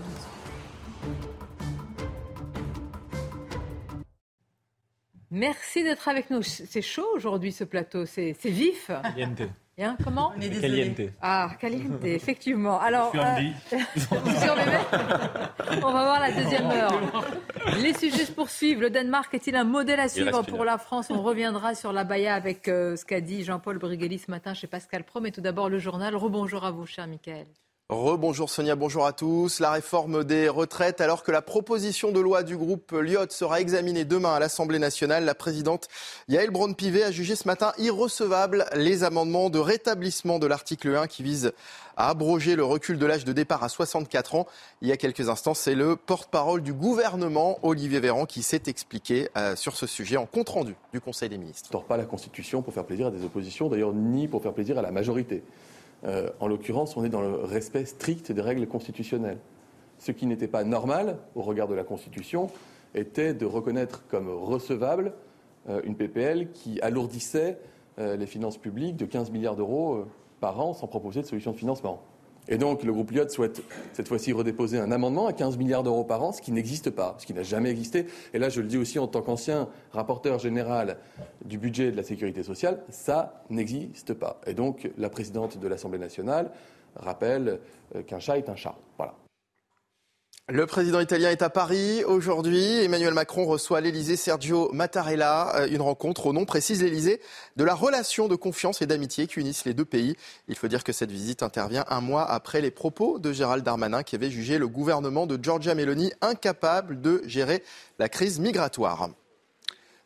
[5.29, 6.41] Merci d'être avec nous.
[6.41, 8.89] C'est chaud aujourd'hui ce plateau, c'est c'est vif.
[9.79, 10.91] Hein, comment On est désolé.
[10.95, 11.13] Caliente.
[11.21, 12.79] Ah, caliente, effectivement.
[12.79, 13.41] Alors, euh,
[15.83, 16.99] on va voir la deuxième heure.
[17.83, 18.81] Les sujets se poursuivent.
[18.81, 22.33] Le Danemark est-il un modèle à suivre pour la France On reviendra sur la Baïa
[22.33, 25.21] avec euh, ce qu'a dit Jean-Paul Briguelli ce matin chez Pascal Pro.
[25.21, 26.15] Mais tout d'abord, le journal.
[26.15, 27.45] Rebonjour à vous, cher Michael.
[27.89, 29.61] Rebonjour Sonia, bonjour à tous.
[29.61, 34.03] La réforme des retraites, alors que la proposition de loi du groupe Lyot sera examinée
[34.03, 35.87] demain à l'Assemblée nationale, la présidente
[36.27, 41.23] Yael Braun-Pivet a jugé ce matin irrecevable les amendements de rétablissement de l'article 1 qui
[41.23, 41.53] vise
[41.95, 44.47] à abroger le recul de l'âge de départ à 64 ans.
[44.81, 49.29] Il y a quelques instants, c'est le porte-parole du gouvernement, Olivier Véran, qui s'est expliqué
[49.37, 51.69] euh, sur ce sujet en compte-rendu du Conseil des ministres.
[51.69, 54.51] ne tord pas la Constitution pour faire plaisir à des oppositions, d'ailleurs ni pour faire
[54.51, 55.41] plaisir à la majorité.
[56.05, 59.39] Euh, en l'occurrence, on est dans le respect strict des règles constitutionnelles.
[59.99, 62.47] Ce qui n'était pas normal au regard de la Constitution
[62.93, 65.13] était de reconnaître comme recevable
[65.69, 67.57] euh, une PPL qui alourdissait
[67.99, 70.05] euh, les finances publiques de 15 milliards d'euros
[70.39, 72.03] par an sans proposer de solution de financement.
[72.49, 73.61] Et donc, le groupe Lyot souhaite
[73.93, 77.15] cette fois-ci redéposer un amendement à 15 milliards d'euros par an, ce qui n'existe pas,
[77.19, 78.07] ce qui n'a jamais existé.
[78.33, 80.97] Et là, je le dis aussi en tant qu'ancien rapporteur général
[81.43, 84.39] du budget de la sécurité sociale, ça n'existe pas.
[84.45, 86.51] Et donc, la présidente de l'Assemblée nationale
[86.95, 87.59] rappelle
[87.95, 88.75] euh, qu'un chat est un chat.
[88.97, 89.13] Voilà.
[90.49, 92.81] Le président italien est à Paris aujourd'hui.
[92.81, 95.53] Emmanuel Macron reçoit à l'Elysée Sergio Mattarella.
[95.57, 97.19] Euh, Une rencontre au nom, précise l'Elysée,
[97.57, 100.15] de la relation de confiance et d'amitié qui unissent les deux pays.
[100.47, 104.03] Il faut dire que cette visite intervient un mois après les propos de Gérald Darmanin
[104.03, 107.61] qui avait jugé le gouvernement de Giorgia Meloni incapable de gérer
[107.99, 109.09] la crise migratoire.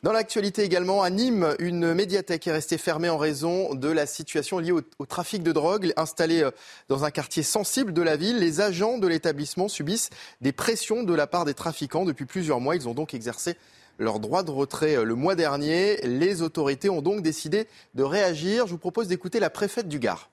[0.03, 4.57] Dans l'actualité également, à Nîmes, une médiathèque est restée fermée en raison de la situation
[4.57, 5.93] liée au, trafic de drogue.
[5.95, 6.49] Installée euh,
[6.89, 10.09] dans un quartier sensible de la ville, les agents de l'établissement subissent
[10.41, 12.75] des pressions de la part des trafiquants depuis plusieurs mois.
[12.75, 13.57] Ils ont donc exercé
[13.99, 15.97] leur droit de retrait euh, le mois dernier.
[15.97, 18.65] Les autorités ont donc décidé de réagir.
[18.65, 20.30] Je vous propose d'écouter la préfète du Gard.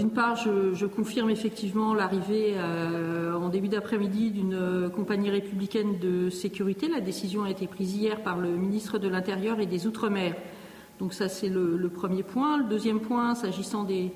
[0.00, 6.30] D'une part, je, confirme effectivement l'arrivée euh, en début d'après-midi d'une euh, compagnie républicaine de
[6.30, 6.88] sécurité.
[6.88, 10.36] La décision a été prise hier par le ministre de l'Intérieur et des Outre-mer.
[11.00, 12.56] Donc ça, c'est le, premier point.
[12.56, 14.10] Le deuxième point, s'agissant des,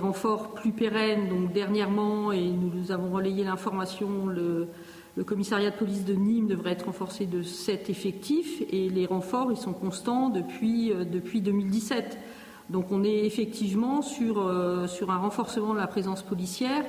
[0.00, 4.66] renforts plus pérennes, donc dernièrement, et nous avons relayé l'information, le,
[5.24, 9.56] commissariat de police de Nîmes devrait être renforcé de 7 effectifs et les renforts, ils
[9.56, 12.18] sont constants depuis, euh, depuis 2017.
[12.70, 16.84] Donc on est effectivement euh, sur, un renforcement de la présence policière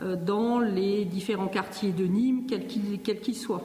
[0.00, 2.66] euh, dans les différents quartiers de Nîmes, quels
[3.20, 3.62] qu'ils soient.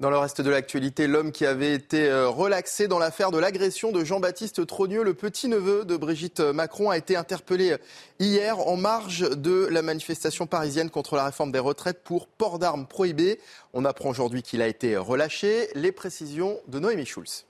[0.00, 3.92] Dans le reste de l'actualité, l'homme qui avait été euh, relaxé dans l'affaire de l'agression
[3.92, 7.76] de Jean-Baptiste Trogneux, le petit-neveu de Brigitte Macron, a été interpellé
[8.18, 12.86] hier en marge de la manifestation parisienne contre la réforme des retraites pour port d'armes
[12.86, 13.40] prohibé.
[13.74, 15.68] On apprend aujourd'hui qu'il a été relâché.
[15.74, 17.44] Les précisions de Noémie Schulz.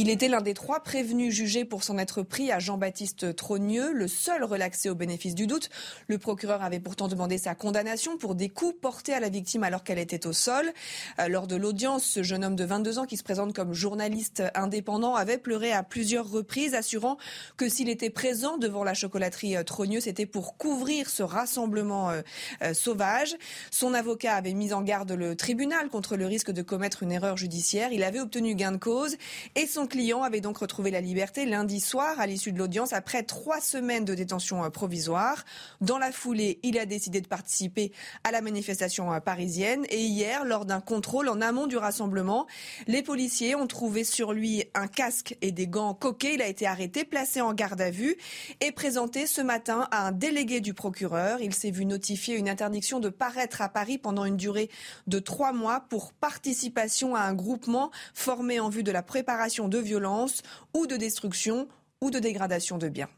[0.00, 4.06] Il était l'un des trois prévenus jugés pour s'en être pris à Jean-Baptiste Trogneux, le
[4.06, 5.70] seul relaxé au bénéfice du doute.
[6.06, 9.82] Le procureur avait pourtant demandé sa condamnation pour des coups portés à la victime alors
[9.82, 10.70] qu'elle était au sol.
[11.18, 14.44] Euh, lors de l'audience, ce jeune homme de 22 ans qui se présente comme journaliste
[14.54, 17.18] indépendant avait pleuré à plusieurs reprises, assurant
[17.56, 22.72] que s'il était présent devant la chocolaterie euh, Trogneux, c'était pour couvrir ce rassemblement euh,
[22.72, 23.34] sauvage.
[23.72, 27.36] Son avocat avait mis en garde le tribunal contre le risque de commettre une erreur
[27.36, 27.92] judiciaire.
[27.92, 29.16] Il avait obtenu gain de cause
[29.56, 33.22] et son client avait donc retrouvé la liberté lundi soir à l'issue de l'audience après
[33.24, 35.44] trois semaines de détention euh, provisoire.
[35.80, 40.44] Dans la foulée, il a décidé de participer à la manifestation euh, parisienne et hier,
[40.44, 42.46] lors d'un contrôle en amont du rassemblement,
[42.86, 46.34] les policiers ont trouvé sur lui un casque et des gants coquets.
[46.34, 48.16] Il a été arrêté, placé en garde à vue
[48.60, 51.40] et présenté ce matin à un délégué du procureur.
[51.40, 54.70] Il s'est vu notifier une interdiction de paraître à Paris pendant une durée
[55.06, 59.77] de trois mois pour participation à un groupement formé en vue de la préparation de
[59.78, 60.42] de violence
[60.74, 61.68] ou de destruction
[62.00, 63.08] ou de dégradation de biens.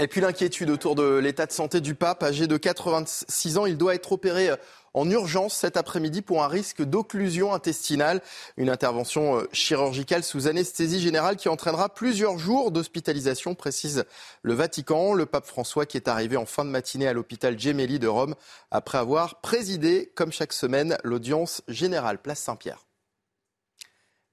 [0.00, 3.76] Et puis l'inquiétude autour de l'état de santé du pape, âgé de 86 ans, il
[3.76, 4.56] doit être opéré euh,
[4.92, 8.20] en urgence cet après-midi pour un risque d'occlusion intestinale,
[8.56, 14.04] une intervention euh, chirurgicale sous anesthésie générale qui entraînera plusieurs jours d'hospitalisation, précise
[14.42, 15.14] le Vatican.
[15.14, 18.34] Le pape François qui est arrivé en fin de matinée à l'hôpital Gemelli de Rome
[18.72, 22.84] après avoir présidé, comme chaque semaine, l'audience générale place Saint-Pierre.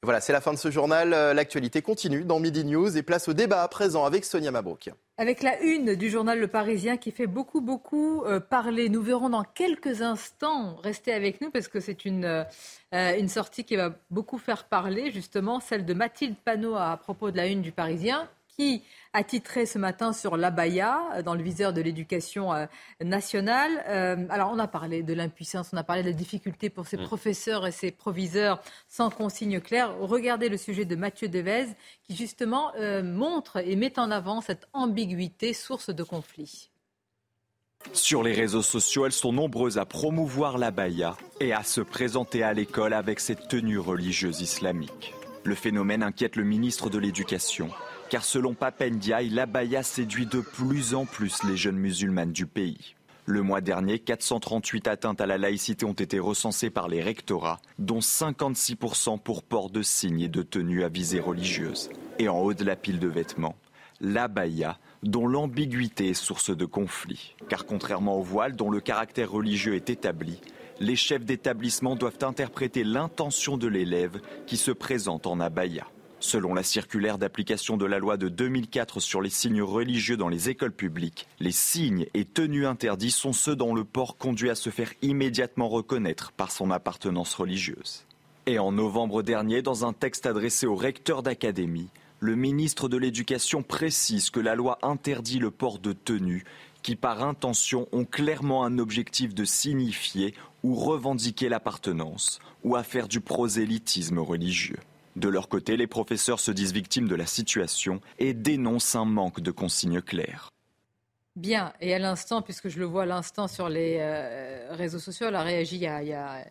[0.03, 1.13] Voilà, c'est la fin de ce journal.
[1.13, 4.89] Euh, l'actualité continue dans Midi News et place au débat présent avec Sonia Mabrouk.
[5.19, 8.89] Avec la une du journal Le Parisien qui fait beaucoup, beaucoup euh, parler.
[8.89, 13.63] Nous verrons dans quelques instants, restez avec nous parce que c'est une, euh, une sortie
[13.63, 17.61] qui va beaucoup faire parler, justement, celle de Mathilde Panot à propos de la une
[17.61, 18.83] du Parisien qui
[19.13, 22.65] a titré ce matin sur l'abaya euh, dans le viseur de l'éducation euh,
[23.03, 23.83] nationale.
[23.87, 26.97] Euh, alors on a parlé de l'impuissance, on a parlé de la difficulté pour ces
[26.97, 27.03] mm.
[27.03, 29.97] professeurs et ces proviseurs sans consigne claire.
[29.99, 31.67] Regardez le sujet de Mathieu Devez
[32.03, 32.71] qui justement
[33.03, 36.69] montre et met en avant cette ambiguïté source de conflit.
[37.93, 42.53] Sur les réseaux sociaux, elles sont nombreuses à promouvoir l'abaya et à se présenter à
[42.53, 45.13] l'école avec cette tenue religieuse islamique.
[45.43, 47.69] Le phénomène inquiète le ministre de l'Éducation
[48.11, 52.95] car selon Papendiaï, l'abaya séduit de plus en plus les jeunes musulmanes du pays.
[53.25, 57.99] Le mois dernier, 438 atteintes à la laïcité ont été recensées par les rectorats, dont
[57.99, 61.89] 56% pour port de signes et de tenues à visée religieuse.
[62.19, 63.55] Et en haut de la pile de vêtements,
[64.01, 67.35] l'abaya, dont l'ambiguïté est source de conflit.
[67.47, 70.41] Car contrairement au voile, dont le caractère religieux est établi,
[70.81, 75.87] les chefs d'établissement doivent interpréter l'intention de l'élève qui se présente en abaya.
[76.21, 80.49] Selon la circulaire d'application de la loi de 2004 sur les signes religieux dans les
[80.49, 84.69] écoles publiques, les signes et tenues interdits sont ceux dont le port conduit à se
[84.69, 88.05] faire immédiatement reconnaître par son appartenance religieuse.
[88.45, 93.63] Et en novembre dernier, dans un texte adressé au recteur d'académie, le ministre de l'Éducation
[93.63, 96.43] précise que la loi interdit le port de tenues
[96.83, 103.07] qui, par intention, ont clairement un objectif de signifier ou revendiquer l'appartenance ou à faire
[103.07, 104.77] du prosélytisme religieux.
[105.15, 109.41] De leur côté, les professeurs se disent victimes de la situation et dénoncent un manque
[109.41, 110.51] de consignes claires.
[111.35, 115.27] Bien, et à l'instant, puisque je le vois à l'instant sur les euh, réseaux sociaux,
[115.27, 116.45] elle a réagi il y a,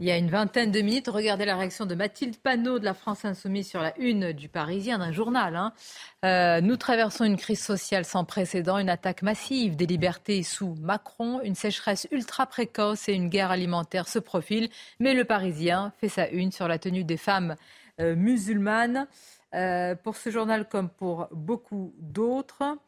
[0.00, 2.94] Il y a une vingtaine de minutes, regardez la réaction de Mathilde Panot de la
[2.94, 5.54] France Insoumise sur la une du Parisien, d'un journal.
[5.54, 5.72] Hein.
[6.24, 11.40] Euh, nous traversons une crise sociale sans précédent, une attaque massive des libertés sous Macron,
[11.42, 14.68] une sécheresse ultra précoce et une guerre alimentaire se profilent.
[14.98, 17.54] Mais le Parisien fait sa une sur la tenue des femmes
[18.00, 19.06] euh, musulmanes.
[19.54, 22.78] Euh, pour ce journal comme pour beaucoup d'autres,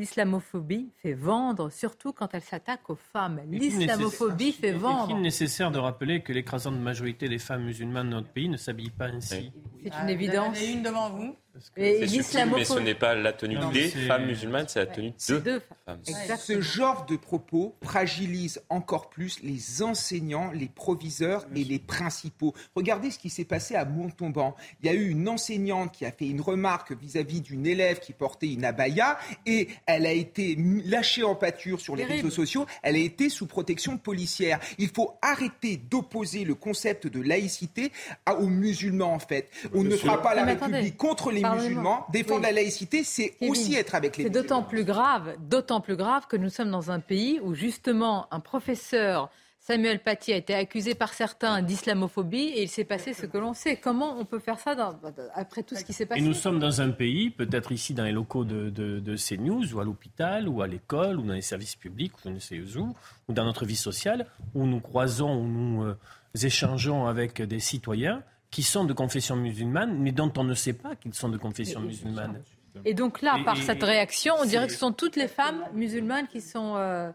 [0.00, 3.38] L'islamophobie fait vendre, surtout quand elle s'attaque aux femmes.
[3.50, 5.10] L'islamophobie fait vendre.
[5.10, 8.88] Est-il nécessaire de rappeler que l'écrasante majorité des femmes musulmanes de notre pays ne s'habillent
[8.88, 9.52] pas ainsi
[9.82, 10.56] C'est une évidence.
[10.56, 11.36] Vous en avez une devant vous
[11.76, 16.00] mais ce n'est pas la tenue des femmes musulmanes, c'est la tenue de femmes.
[16.38, 22.54] Ce genre de propos fragilise encore plus les enseignants, les proviseurs et les principaux.
[22.74, 24.54] Regardez ce qui s'est passé à Montauban.
[24.82, 28.12] Il y a eu une enseignante qui a fait une remarque vis-à-vis d'une élève qui
[28.12, 32.66] portait une abaya et elle a été lâchée en pâture sur les réseaux sociaux.
[32.82, 34.60] Elle a été sous protection policière.
[34.78, 37.92] Il faut arrêter d'opposer le concept de laïcité
[38.38, 39.50] aux musulmans en fait.
[39.74, 42.06] On ne fera pas la République contre les musulmans.
[42.12, 46.26] Défendre la laïcité, c'est aussi être avec les C'est d'autant plus grave, d'autant plus grave
[46.26, 49.30] que nous sommes dans un pays où justement un professeur
[49.60, 53.52] Samuel Paty a été accusé par certains d'islamophobie et il s'est passé ce que l'on
[53.52, 53.76] sait.
[53.76, 54.98] Comment on peut faire ça
[55.34, 56.20] après tout ce qui s'est passé?
[56.20, 59.80] Et nous sommes dans un pays, peut-être ici dans les locaux de, de, CNews, ou
[59.80, 62.96] à l'hôpital, ou à l'école, ou dans les services publics, ou je ne sais où,
[63.28, 65.96] ou dans notre vie sociale, où nous croisons, où nous euh,
[66.42, 70.96] échangeons avec des citoyens qui sont de confession musulmane, mais dont on ne sait pas
[70.96, 72.42] qu'ils sont de confession musulmane.
[72.84, 76.28] Et donc là, par cette réaction, on dirait que ce sont toutes les femmes musulmanes
[76.28, 77.10] qui, sont, euh,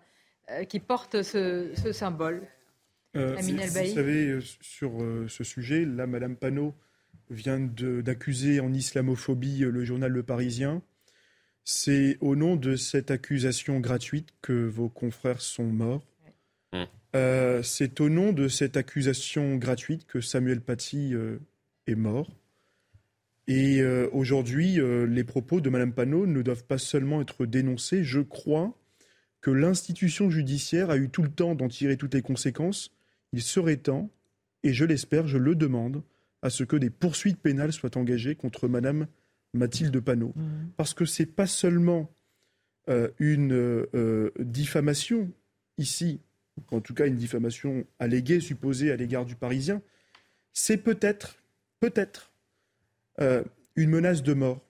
[0.52, 2.48] euh, qui portent ce, symbole.
[3.16, 4.92] Euh, vous savez, sur
[5.28, 6.74] ce sujet, là, Madame Panot
[7.30, 10.82] vient d'accuser en islamophobie le journal Le Parisien.
[11.64, 16.06] C'est au nom de cette accusation gratuite que vos confrères sont morts.
[16.74, 16.84] Mmh.
[17.16, 21.40] Euh, c'est au nom de cette accusation gratuite que Samuel Paty euh,
[21.88, 22.30] est mort.
[23.48, 28.04] Et euh, aujourd'hui, les propos de Mme Panot ne doivent pas seulement être dénoncés.
[28.04, 28.78] Je crois
[29.40, 32.92] que l'institution judiciaire a eu tout le temps d'en tirer toutes les conséquences.
[33.32, 34.10] Il serait temps,
[34.64, 36.02] et je l'espère, je le demande,
[36.42, 39.06] à ce que des poursuites pénales soient engagées contre Mme
[39.54, 40.34] Mathilde Panot.
[40.36, 40.70] Mmh.
[40.76, 42.12] Parce que ce n'est pas seulement
[43.20, 43.88] une
[44.40, 45.32] diffamation
[45.78, 46.20] ici
[46.72, 49.82] en tout cas une diffamation alléguée, supposée à l'égard du Parisien,
[50.54, 51.38] c'est peut-être,
[51.80, 52.32] peut-être,
[53.20, 53.44] euh,
[53.76, 54.62] une menace de mort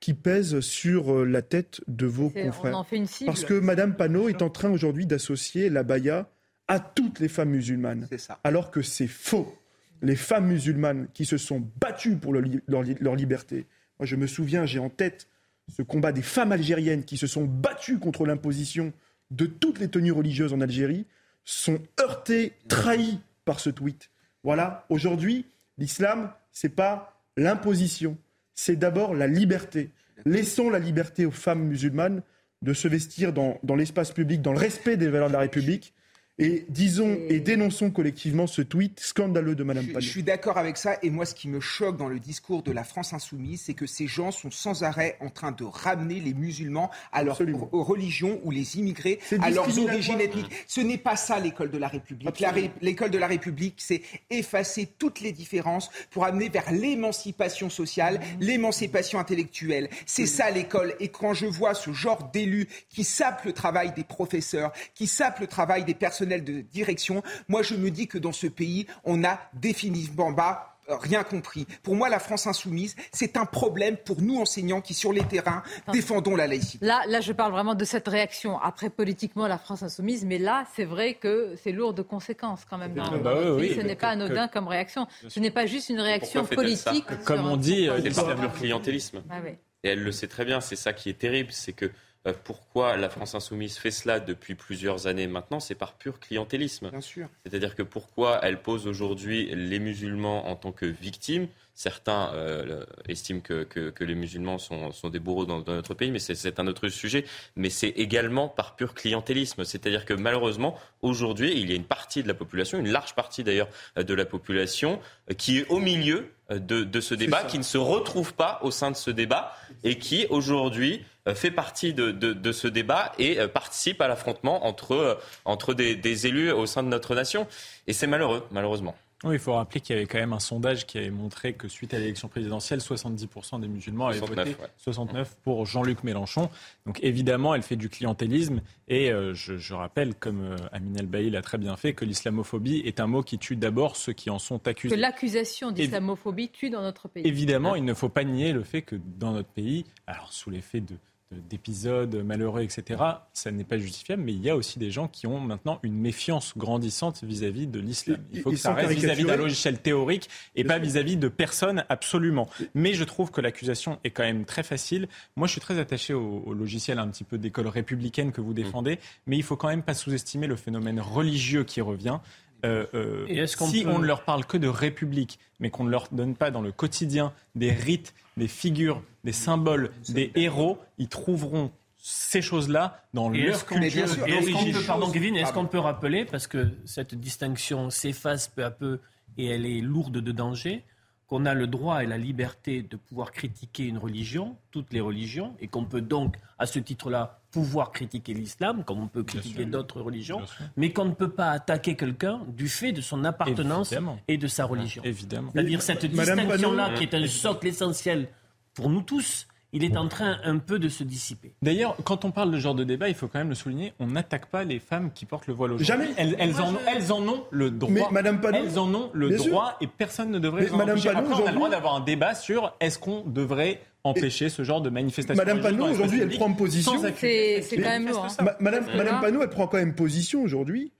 [0.00, 2.84] qui pèse sur euh, la tête de vos confrères.
[3.26, 6.30] Parce que Madame Panot est en train aujourd'hui d'associer la baya
[6.68, 8.08] à toutes les femmes musulmanes.
[8.44, 9.56] Alors que c'est faux.
[10.02, 13.66] Les femmes musulmanes qui se sont battues pour leur, leur liberté.
[13.98, 15.28] Moi, je me souviens, j'ai en tête
[15.74, 18.92] ce combat des femmes algériennes qui se sont battues contre l'imposition
[19.30, 21.06] de toutes les tenues religieuses en Algérie
[21.44, 24.10] sont heurtés, trahis par ce tweet.
[24.42, 25.46] Voilà, aujourd'hui,
[25.78, 28.16] l'islam, c'est pas l'imposition,
[28.54, 29.90] c'est d'abord la liberté.
[30.26, 32.22] Laissons la liberté aux femmes musulmanes
[32.62, 35.93] de se vestir dans, dans l'espace public, dans le respect des valeurs de la République,
[36.38, 40.00] et disons et dénonçons collectivement ce tweet scandaleux de Mme Panot.
[40.00, 40.96] Je suis d'accord avec ça.
[41.02, 43.86] Et moi, ce qui me choque dans le discours de la France insoumise, c'est que
[43.86, 48.50] ces gens sont sans arrêt en train de ramener les musulmans à leur religion ou
[48.50, 50.50] les immigrés à leurs origines ethniques.
[50.66, 52.42] Ce n'est pas ça l'école de la République.
[52.80, 58.40] L'école de la République, c'est effacer toutes les différences pour amener vers l'émancipation sociale, mmh.
[58.40, 59.88] l'émancipation intellectuelle.
[60.04, 60.94] C'est ça l'école.
[60.98, 65.40] Et quand je vois ce genre d'élus qui sapent le travail des professeurs, qui sapent
[65.40, 69.24] le travail des personnes de direction, moi je me dis que dans ce pays, on
[69.24, 71.66] a définitivement bas euh, rien compris.
[71.82, 75.62] Pour moi, la France insoumise, c'est un problème pour nous enseignants qui, sur les terrains,
[75.92, 76.84] défendons la laïcité.
[76.84, 78.60] Là, là, je parle vraiment de cette réaction.
[78.60, 82.76] Après, politiquement, la France insoumise, mais là, c'est vrai que c'est lourd de conséquences quand
[82.76, 82.92] même.
[82.92, 85.06] Dans bah Ce n'est pas anodin comme réaction.
[85.26, 87.06] Ce n'est pas juste une réaction politique.
[87.24, 89.22] Comme on dit, c'est par pur clientélisme.
[89.30, 89.38] Ah
[89.82, 90.60] Et elle le sait très bien.
[90.60, 91.90] C'est ça qui est terrible, c'est que euh,
[92.32, 96.90] pourquoi la France insoumise fait cela depuis plusieurs années maintenant, c'est par pur clientélisme.
[96.90, 97.28] Bien sûr.
[97.44, 103.40] C'est-à-dire que pourquoi elle pose aujourd'hui les musulmans en tant que victimes Certains euh, estiment
[103.40, 106.88] que, que, les musulmans sont, sont des bourreaux dans, notre pays, mais c'est un autre
[106.88, 107.24] sujet.
[107.56, 109.64] Mais c'est également par pur clientélisme.
[109.64, 113.44] C'est-à-dire que malheureusement, aujourd'hui, il y a une partie de la population, une large partie
[113.44, 115.00] d'ailleurs de la population,
[115.30, 118.70] euh, qui est au milieu de, de ce débat, qui ne se retrouve pas au
[118.70, 123.40] sein de ce débat et qui aujourd'hui euh, fait partie de, de, ce débat et
[123.40, 125.14] euh, participe à l'affrontement entre, euh,
[125.46, 127.46] entre des, des, élus au sein de notre nation.
[127.86, 128.94] Et c'est malheureux, malheureusement.
[129.24, 131.66] Oui, il faut rappeler qu'il y avait quand même un sondage qui avait montré que
[131.68, 134.68] suite à l'élection présidentielle, 70% des musulmans avaient 69, voté ouais.
[134.78, 136.50] 69 pour Jean-Luc Mélenchon.
[136.86, 138.60] Donc évidemment, elle fait du clientélisme.
[138.88, 142.04] Et euh, je, je rappelle, comme euh, Amin El Bailly l'a très bien fait, que
[142.04, 144.96] l'islamophobie est un mot qui tue d'abord ceux qui en sont Que accusés.
[144.96, 147.26] l'accusation d'islamophobie tue dans notre pays.
[147.26, 150.80] Évidemment, il ne faut pas nier le fait que dans notre pays, alors sous l'effet
[150.80, 150.98] de de-
[151.32, 153.02] d'épisodes malheureux, etc.,
[153.32, 155.96] ça n'est pas justifiable, mais il y a aussi des gens qui ont maintenant une
[155.98, 158.18] méfiance grandissante vis-à-vis de l'islam.
[158.32, 162.48] Il faut que ça reste vis-à-vis d'un logiciel théorique et pas vis-à-vis de personnes absolument.
[162.74, 165.08] Mais je trouve que l'accusation est quand même très facile.
[165.36, 168.54] Moi, je suis très attaché au, au logiciel un petit peu d'école républicaine que vous
[168.54, 172.18] défendez, mais il faut quand même pas sous-estimer le phénomène religieux qui revient.
[172.64, 175.70] Euh, euh, Et est-ce qu'on si peut- on ne leur parle que de république, mais
[175.70, 180.32] qu'on ne leur donne pas dans le quotidien des rites, des figures, des symboles, des
[180.34, 183.84] héros, ils trouveront ces choses-là dans Et leur culture
[184.26, 188.64] et est-ce peut- pardon Kevin, est-ce qu'on peut rappeler, parce que cette distinction s'efface peu
[188.64, 189.00] à peu
[189.38, 190.84] et elle est lourde de danger,
[191.26, 195.54] qu'on a le droit et la liberté de pouvoir critiquer une religion, toutes les religions,
[195.60, 200.00] et qu'on peut donc, à ce titre-là, pouvoir critiquer l'islam, comme on peut critiquer d'autres
[200.00, 200.40] religions,
[200.76, 204.18] mais qu'on ne peut pas attaquer quelqu'un du fait de son appartenance Évidemment.
[204.26, 205.04] et de sa religion.
[205.04, 205.52] Évidemment.
[205.54, 208.28] C'est-à-dire cette distinction-là, qui est un socle essentiel
[208.74, 211.52] pour nous tous, il est en train un peu de se dissiper.
[211.60, 213.92] D'ailleurs, quand on parle de ce genre de débat, il faut quand même le souligner,
[213.98, 215.86] on n'attaque pas les femmes qui portent le voile aujourd'hui.
[215.86, 216.08] Jamais.
[216.16, 217.90] Elles, elles en, elles en ont le droit.
[217.92, 219.50] Mais Madame Panot- elles en ont le sûr.
[219.50, 222.34] droit et personne ne devrait Mais Madame Après, on a le droit d'avoir un débat
[222.34, 225.42] sur est-ce qu'on devrait empêcher ce genre de manifestation.
[225.42, 226.92] Madame Panot, aujourd'hui, elle prend position.
[226.92, 227.62] sans accuser.
[227.62, 228.24] C'est quand même lourd.
[228.26, 228.44] hein.
[228.44, 228.96] Ma- Madame, Voilà.
[229.04, 230.92] Madame Panot, elle prend quand même position aujourd'hui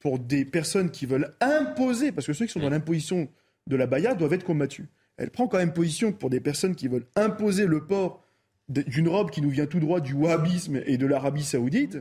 [0.00, 3.28] pour des personnes qui veulent imposer, parce que ceux qui sont dans l'imposition
[3.66, 4.86] de la baya doivent être combattus.
[5.18, 8.24] Elle prend quand même position pour des personnes qui veulent imposer le port
[8.68, 11.98] d'une robe qui nous vient tout droit du wahhabisme et de l'Arabie saoudite,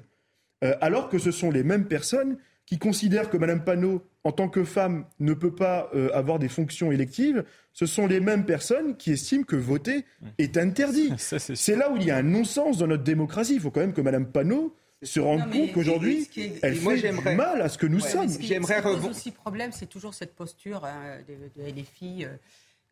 [0.63, 4.49] euh, alors que ce sont les mêmes personnes qui considèrent que Madame Panot, en tant
[4.49, 7.45] que femme, ne peut pas euh, avoir des fonctions électives.
[7.71, 10.03] Ce sont les mêmes personnes qui estiment que voter
[10.37, 11.13] est interdit.
[11.17, 13.53] C'est là où il y a un non-sens dans notre démocratie.
[13.55, 16.27] Il faut quand même que Madame Panot se mais- compte qu'aujourd'hui,
[16.61, 18.25] elle moi, fait du mal à ce que nous Ouais, sommes.
[18.27, 21.19] mais Ce qui, J'aimerais ce qui pose rebond- aussi problème, c'est toujours cette posture hein,
[21.29, 22.35] de, de- des filles euh,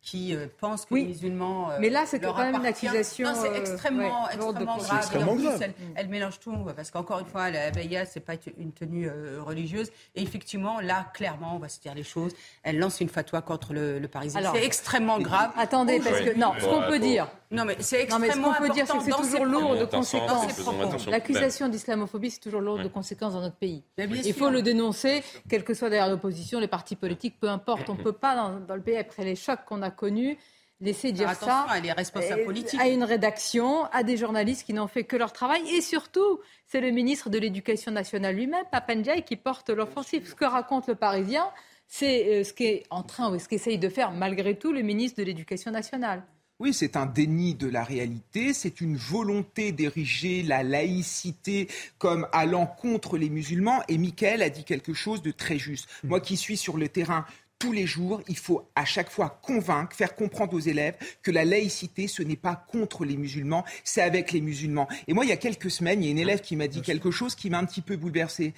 [0.06, 1.02] qui euh, pensent que Oui.
[1.02, 1.72] les musulmans.
[1.72, 2.86] euh, Mais là, c'est leur quand même une appartient.
[2.88, 5.36] accusation, Non, c'est euh, extrêmement, ouais, extrêmement grave.
[5.36, 9.10] Plus, elle, elle mélange tout, parce qu'encore une fois, la Baïa, c'est pas une tenue
[9.10, 9.90] euh, religieuse.
[10.14, 12.34] Et effectivement, là, clairement, on va se dire les choses.
[12.62, 14.42] Elle lance une fatwa contre le, le Parisien.
[14.54, 15.52] C'est extrêmement grave.
[15.58, 18.54] Attendez, parce que non, ce qu'on peut dire, Non, mais c'est non mais ce extrêmement
[18.54, 21.08] qu'on peut dire, c'est que c'est toujours lourd de conséquences.
[21.08, 23.84] L'accusation d'islamophobie, c'est toujours lourd de conséquences dans notre pays.
[23.98, 27.90] Il faut le dénoncer, quelle que soit d'ailleurs l'opposition, les partis politiques, peu importe.
[27.90, 30.38] On ne peut pas, dans, dans le pays, après les chocs qu'on a connus,
[30.82, 32.80] laisser dire Attention, ça elle est responsable euh, politique.
[32.80, 35.62] à une rédaction, à des journalistes qui n'ont fait que leur travail.
[35.70, 40.28] Et surtout, c'est le ministre de l'Éducation nationale lui-même, Papandiaï, qui porte l'offensive.
[40.28, 41.48] Ce que raconte le Parisien,
[41.88, 45.20] c'est euh, ce qu'est en train, ou ce qu'essaye de faire malgré tout le ministre
[45.20, 46.24] de l'Éducation nationale.
[46.58, 52.66] Oui, c'est un déni de la réalité, c'est une volonté d'ériger la laïcité comme allant
[52.66, 53.84] contre les musulmans.
[53.90, 55.90] Et Michael a dit quelque chose de très juste.
[56.06, 57.26] Moi qui suis sur le terrain
[57.60, 61.44] tous les jours, il faut à chaque fois convaincre, faire comprendre aux élèves que la
[61.44, 64.88] laïcité, ce n'est pas contre les musulmans, c'est avec les musulmans.
[65.08, 66.82] Et moi, il y a quelques semaines, il y a une élève qui m'a dit
[66.82, 68.54] quelque chose qui m'a un petit peu bouleversé.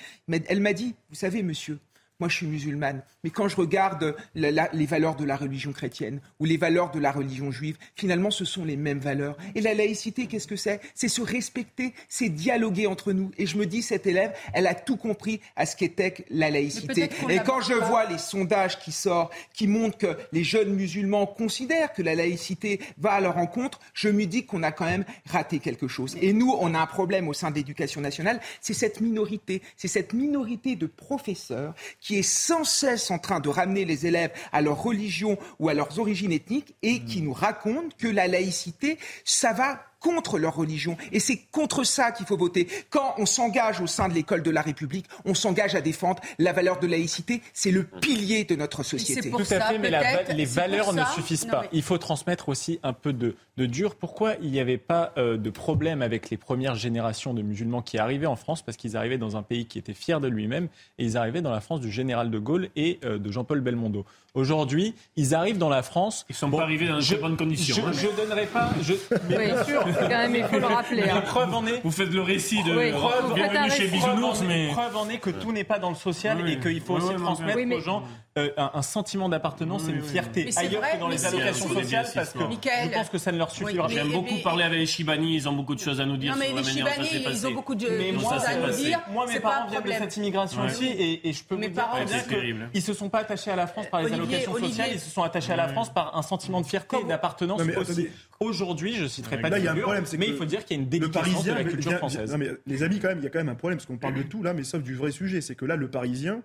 [0.47, 1.79] Elle m'a dit, vous savez, monsieur,
[2.19, 5.71] moi, je suis musulmane, mais quand je regarde la- la- les valeurs de la religion
[5.71, 9.37] chrétienne ou les valeurs de la religion juive, finalement, ce sont les mêmes valeurs.
[9.53, 10.81] Et la laïcité, qu'est-ce que c'est?
[10.95, 13.29] C'est se respecter, c'est dialoguer entre nous.
[13.37, 17.09] Et je me dis, cette élève, elle a tout compris à ce qu'était la laïcité.
[17.29, 17.87] Et quand je pas.
[17.87, 22.79] vois les sondages qui sortent, qui montrent que les jeunes musulmans considèrent que la laïcité
[22.97, 26.17] va à leur rencontre, je me dis qu'on a quand même raté quelque chose.
[26.21, 29.87] Et nous, on a un problème au sein de l'éducation nationale, c'est cette minorité, c'est
[29.87, 34.61] cette minorité de professeurs qui est sans cesse en train de ramener les élèves à
[34.61, 39.53] leur religion ou à leurs origines ethniques et qui nous racontent que la laïcité, ça
[39.53, 40.95] va contre leur religion.
[41.11, 42.67] Et c'est contre ça qu'il faut voter.
[42.91, 46.53] Quand on s'engage au sein de l'école de la République, on s'engage à défendre la
[46.53, 47.41] valeur de laïcité.
[47.51, 49.29] C'est le pilier de notre société.
[49.29, 51.61] pour Tout à ça, fait, mais va- les valeurs ne suffisent Non, pas.
[51.63, 53.95] mais- Il faut transmettre aussi un peu de, de dur.
[53.95, 57.97] Pourquoi il n'y avait pas euh, de problème avec les premières générations de musulmans qui
[57.97, 58.61] arrivaient en France?
[58.61, 60.67] Parce qu'ils arrivaient dans un pays qui était fier de lui-même
[60.99, 64.05] et ils arrivaient dans la France du général de Gaulle et euh, de Jean-Paul Belmondo.
[64.35, 66.25] Aujourd'hui, ils arrivent dans la France.
[66.29, 67.91] Ils sont pas arrivés dans de très bonnes conditions, Je, hein.
[67.91, 68.69] je donnerai pas.
[68.83, 68.93] Je,
[69.29, 69.83] mais Oui, bien sûr.
[69.83, 71.01] quand même, il faut le rappeler.
[71.01, 71.15] Mais hein.
[71.15, 71.81] la preuve en est.
[71.83, 72.91] Vous faites le récit de Oui.
[72.91, 73.35] Preuve,
[73.71, 73.87] chez.
[73.87, 76.51] Bisounours, mais preuve en est que tout n'est pas dans le social Oui.
[76.53, 78.03] et qu'il faut Oui, aussi transmettre Oui, mais- aux gens
[78.37, 81.25] euh, un, un sentiment d'appartenance et une fierté Mais c'est ailleurs vrai, que dans les
[81.25, 83.87] allocations sociales parce que je pense que ça ne leur suffira.
[83.87, 86.17] Oui, J'aime beaucoup mais- parler avec les Chibani, ils ont beaucoup de choses à nous
[86.17, 88.09] dire Non, mais sur la les manière dont ça Chibani, ils ont beaucoup de Mais
[88.09, 88.99] Comment moi, choses à nous dire.
[89.11, 90.67] moi, mes parents viennent de cette immigration Ouais.
[90.71, 92.69] aussi, et, et je peux Mes vous dire, parents- par exemple, C'est terrible.
[92.71, 94.69] qu'ils se sont pas attachés à la France par les Olivier, allocations Olivier.
[94.69, 97.61] sociales, ils se sont attachés à la France par un sentiment de fierté et d'appartenance
[97.77, 98.07] aussi.
[98.39, 100.89] Aujourd'hui, je citerai pas de figure, mais que il faut dire qu'il y a une
[100.89, 102.31] déliquescence de la culture française.
[102.31, 103.97] non, mais les amis, quand même, il y a quand même un problème, parce qu'on
[103.97, 105.41] parle de tout là, mais sauf du vrai sujet.
[105.41, 106.41] C'est que là, le Parisien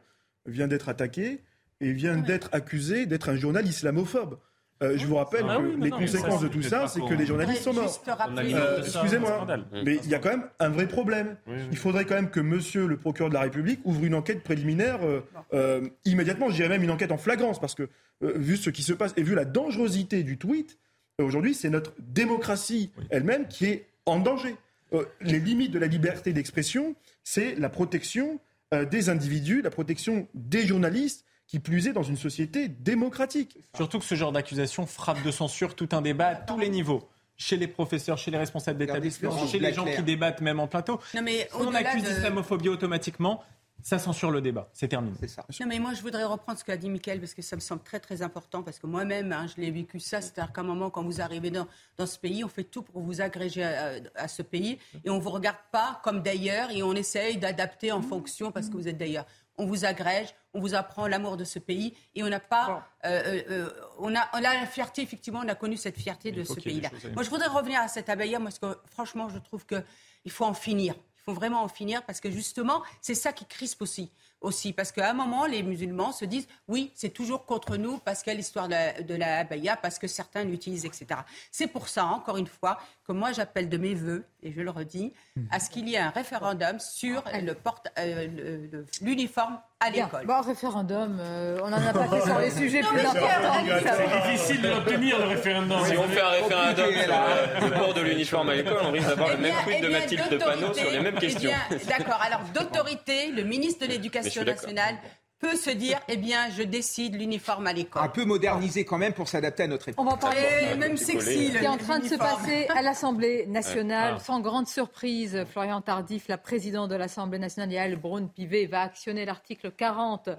[0.47, 1.41] vient d'être attaqué
[1.83, 4.39] et vient d'être accusé d'être un journal islamophobe.
[4.83, 6.89] Euh, je vous rappelle Ah que oui, non, les non, conséquences ça, de tout ça,
[6.89, 8.03] c'est que les journalistes sont morts.
[8.39, 9.47] Euh, Excusez-moi,
[9.85, 11.37] mais il y a quand même un vrai problème.
[11.47, 11.63] Oui, oui.
[11.71, 14.99] Il faudrait quand même que monsieur le procureur de la République ouvre une enquête préliminaire
[15.05, 15.21] euh,
[15.55, 17.85] euh, immédiatement, je dirais même une enquête en flagrance, parce que
[18.25, 20.79] euh, vu ce qui se passe et vu la dangerosité du tweet,
[21.21, 24.57] euh, aujourd'hui, c'est notre démocratie elle-même qui est en danger.
[24.95, 28.41] Euh, les limites de la liberté d'expression, c'est la protection
[28.75, 33.59] euh, des individus, la protection des journalistes, qui plus est dans une société démocratique.
[33.77, 37.07] Surtout que ce genre d'accusation frappe de censure tout un débat à tous les niveaux.
[37.37, 40.99] Chez les professeurs, chez les responsables d'établissement, chez les gens qui débattent même en plateau.
[41.15, 43.43] Non, mais Si on accuse de- d'islamophobie automatiquement,
[43.83, 44.71] ça censure le débat.
[44.73, 45.15] C'est terminé.
[45.21, 45.45] C'est ça.
[45.61, 47.83] Non, mais moi, je voudrais reprendre ce qu'a dit Mickaël parce que ça me semble
[47.83, 48.63] très, très important.
[48.63, 50.23] Parce que moi-même, hein, je l'ai vécu ça.
[50.23, 51.67] C'est-à-dire qu'à un moment, quand vous arrivez dans,
[51.99, 54.79] dans ce pays, on fait tout pour vous agréger à, à ce pays.
[55.05, 58.69] Et on ne vous regarde pas comme d'ailleurs et on essaye d'adapter en fonction parce
[58.69, 59.27] que vous êtes d'ailleurs.
[59.59, 62.67] On vous agrège, on vous apprend l'amour de ce pays et on n'a pas.
[63.05, 66.33] euh, euh, euh, on, a, on a la fierté, effectivement, on a connu cette fierté
[66.33, 66.89] de ce pays-là.
[67.15, 70.55] Moi, je voudrais revenir à cette abaya parce que franchement, je trouve qu'il faut en
[70.55, 70.95] finir.
[71.19, 74.11] Il faut vraiment en finir parce que justement, c'est ça qui crispe aussi.
[74.43, 78.23] Aussi parce qu'à un moment, les musulmans se disent oui, c'est toujours contre nous parce
[78.23, 81.21] qu'il y a l'histoire de la, de la abaya, parce que certains l'utilisent, etc.
[81.51, 84.71] C'est pour ça, encore une fois, que moi j'appelle de mes voeux, et je le
[84.71, 85.13] redis,
[85.51, 90.05] à ce qu'il y ait un référendum sur le porte, euh, l'uniforme à Bien.
[90.05, 90.27] l'école.
[90.27, 93.55] Bon, référendum, euh, on n'en a pas fait sur les sujets Non, plus importants.
[93.83, 95.85] C'est difficile de l'obtenir, le référendum.
[95.85, 99.09] Si on fait un référendum sur euh, le port de l'uniforme à l'école, on risque
[99.09, 101.51] d'avoir Eh le même tweet eh de Mathilde Panot sur les mêmes eh questions.
[101.89, 102.21] D'accord.
[102.25, 104.95] Alors, d'autorité, le ministre de l'Éducation nationale
[105.43, 108.03] peut se dire, eh bien, je décide l'uniforme à l'école.
[108.05, 110.05] Un peu modernisé quand même pour s'adapter à notre époque.
[110.05, 110.41] On va parler
[110.73, 111.49] Et même sexy.
[111.49, 114.15] Ce qui est en train de se passer à l'Assemblée nationale.
[114.17, 114.21] Ah.
[114.21, 119.73] Sans grande surprise, Florian Tardif, la présidente de l'Assemblée nationale, Yael Braun-Pivet, va actionner l'article
[119.73, 120.31] 40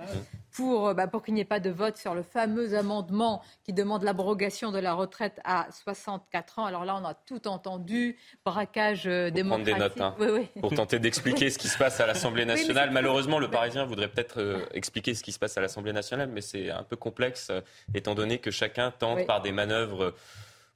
[0.54, 3.74] pour, euh, bah, pour qu'il n'y ait pas de vote sur le fameux amendement qui
[3.74, 6.66] demande l'abrogation de la retraite à 64 ans.
[6.66, 9.98] Alors là, on a tout entendu, braquage euh, Prendre des démocratique.
[9.98, 10.62] notes, hein, Oui, oui.
[10.62, 12.92] pour tenter d'expliquer ce qui se passe à l'Assemblée nationale.
[12.92, 16.42] Malheureusement, le Parisien voudrait peut-être euh, expliquer ce qui se passe à l'Assemblée nationale, mais
[16.42, 17.62] c'est un peu complexe, euh,
[17.94, 20.14] étant donné que chacun tente par des manœuvres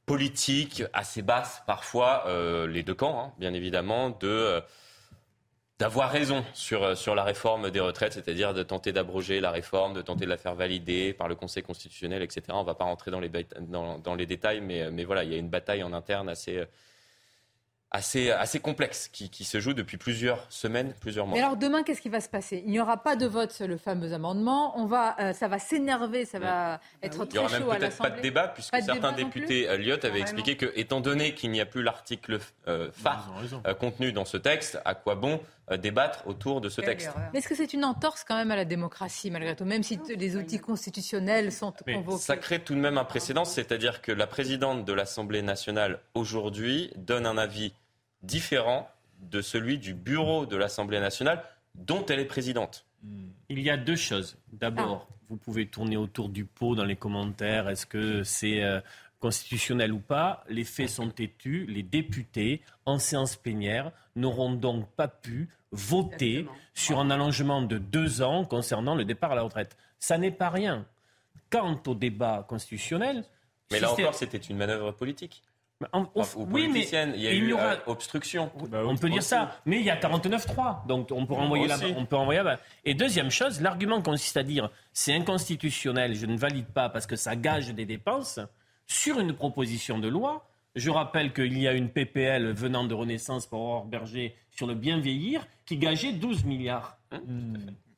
[0.05, 2.25] politiques assez basses, parfois,
[2.69, 4.61] les deux camps, hein, bien évidemment, de...
[5.77, 9.51] euh, d'avoir raison sur, euh, sur la réforme des retraites, c'est-à-dire de tenter d'abroger la
[9.51, 12.43] réforme, de tenter de la faire valider par le Conseil constitutionnel, etc.
[12.49, 15.31] On ne va pas rentrer dans les, dans, dans les détails, mais, mais voilà, il
[15.31, 16.65] y a une bataille en interne assez, euh,
[17.91, 21.37] assez, assez complexe qui, qui se joue depuis plusieurs semaines, plusieurs mois.
[21.37, 22.61] Mais alors demain, qu'est-ce qui va se passer?
[22.65, 24.77] Il n'y aura pas de vote sur le fameux amendement.
[24.77, 27.71] On va, euh, ça va s'énerver, ça va être Il n'y très aura même chaud
[27.71, 28.21] à peut-être pas de l'Assemblée.
[28.21, 31.01] débat, puisque Pas de certains débat non plus députés, euh, Lyot, avaient expliqué que, étant
[31.01, 33.33] donné qu'il n'y a plus l'article euh, phare
[33.65, 37.07] euh, contenu dans ce texte, à quoi bon euh, débattre autour de ce Quelle texte
[37.07, 37.29] erreur.
[37.33, 39.99] Mais est-ce que c'est une entorse quand même à la démocratie malgré tout, même si
[40.15, 42.21] les outils constitutionnels sont Mais convoqués?
[42.21, 46.91] Ça crée tout de même un précédent, c'est-à-dire que la présidente de l'Assemblée nationale aujourd'hui
[46.95, 47.73] donne un avis
[48.23, 48.89] différent
[49.19, 51.43] de celui du bureau de l'Assemblée nationale
[51.75, 52.85] dont elle est présidente.
[53.49, 54.37] Il y a deux choses.
[54.51, 57.69] D'abord, vous pouvez tourner autour du pot dans les commentaires.
[57.69, 58.79] Est-ce que c'est euh,
[59.19, 61.65] constitutionnel ou pas Les faits sont têtus.
[61.67, 66.57] Les députés, en séance plénière, n'auront donc pas pu voter Exactement.
[66.73, 69.75] sur un allongement de deux ans concernant le départ à la retraite.
[69.99, 70.85] Ça n'est pas rien.
[71.49, 73.23] Quant au débat constitutionnel,
[73.71, 75.41] Mais si là encore, c'était une manœuvre politique.
[75.93, 78.51] en- Enfin, ou oui, mais il y a il eu y aura- obstruction.
[78.73, 82.05] on peut dire ça, mais il y a 49-3, donc on peut envoyer là on
[82.05, 82.59] peut envoyer là-bas.
[82.83, 87.15] Et deuxième chose, l'argument consiste à dire c'est inconstitutionnel, je ne valide pas parce que
[87.15, 88.39] ça gage des dépenses
[88.87, 90.49] sur une proposition de loi.
[90.75, 94.75] Je rappelle qu'il y a une PPL venant de Renaissance pour Aurore Berger sur le
[94.75, 96.97] bien vieillir qui gageait 12 milliards.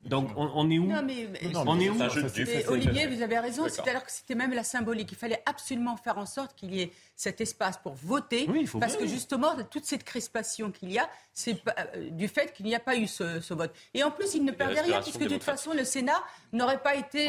[0.06, 0.86] Donc on, on est où?
[0.88, 1.98] Non, mais, mais- On est où?
[2.30, 3.76] C'est Olivier, vous avez raison, D'accord.
[3.84, 5.12] c'est-à-dire que c'était même la symbolique.
[5.12, 8.48] Il fallait absolument faire en sorte qu'il y ait cet espace pour voter,
[8.80, 12.76] parce que justement, toute cette crispation qu'il y a, c'est euh, du fait qu'il n'y
[12.76, 13.74] a pas eu ce, vote.
[13.94, 16.96] Et en plus, il ne perdait rien, puisque de toute façon, le Sénat n'aurait pas
[16.96, 17.28] été.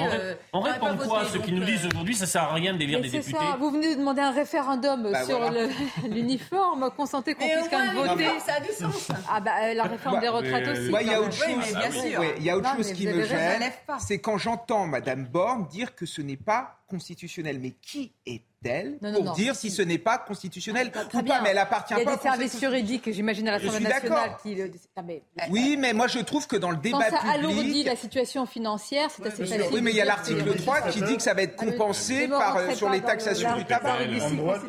[0.52, 3.00] on, répond euh, quoi à ceux qui nous disent aujourd'hui ça sert à rien d'élire
[3.00, 3.56] des députés ça.
[3.58, 5.40] Vous venez de demander un référendum bah, sur
[6.08, 8.28] l'uniforme, consentez qu'on puisse quand même voter.
[8.46, 9.08] Ça a du sens.
[9.28, 10.92] Ah bah, la réforme des retraites aussi.
[11.00, 11.48] il y a autre chose,
[12.38, 16.06] il y a autre chose qui me gêne, c'est quand j'entends Madame Borne dire que
[16.06, 17.58] ce n'est pas constitutionnel.
[17.58, 21.58] Mais qui est pour dire si, ce n'est pas constitutionnel ah, ou pas, mais elle
[21.58, 22.00] appartient pas.
[22.00, 24.56] Il y a des services juridiques, j'imagine, à l'Assemblée nationale qui.
[24.96, 25.22] Ah, mais...
[25.48, 29.10] Oui, mais moi je trouve que dans le débat Quand ça alourdit la situation financière,
[29.10, 29.64] c'est assez facile.
[29.72, 32.56] Oui, mais il y a l'article 3 qui dit que ça va être compensé par,
[32.56, 34.04] euh, sur les taxations du tabac.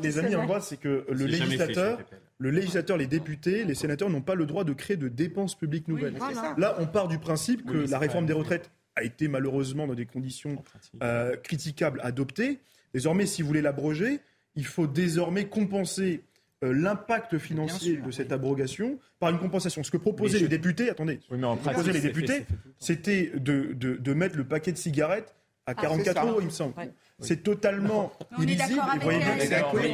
[0.01, 1.99] Les amis, en droit, c'est que le législateur
[2.37, 5.87] le législateur, les députés, les sénateurs n'ont pas le droit de créer de dépenses publiques
[5.87, 6.17] nouvelles.
[6.57, 10.07] Là, on part du principe que la réforme des retraites a été malheureusement dans des
[10.07, 10.63] conditions
[11.03, 12.59] euh, critiquables adoptée.
[12.93, 14.19] Désormais, si vous voulez l'abroger,
[14.55, 16.23] il faut désormais compenser
[16.63, 19.83] euh, l'impact financier de cette abrogation par une compensation.
[19.83, 21.19] Ce que proposaient les députés, attendez,
[21.63, 22.45] proposaient les députés,
[22.77, 25.35] c'était de, de, de, mettre le paquet de cigarettes
[25.67, 26.73] à 44 ah, euros, il me semble.
[27.19, 28.81] C'est totalement illisible.
[29.01, 29.19] voyez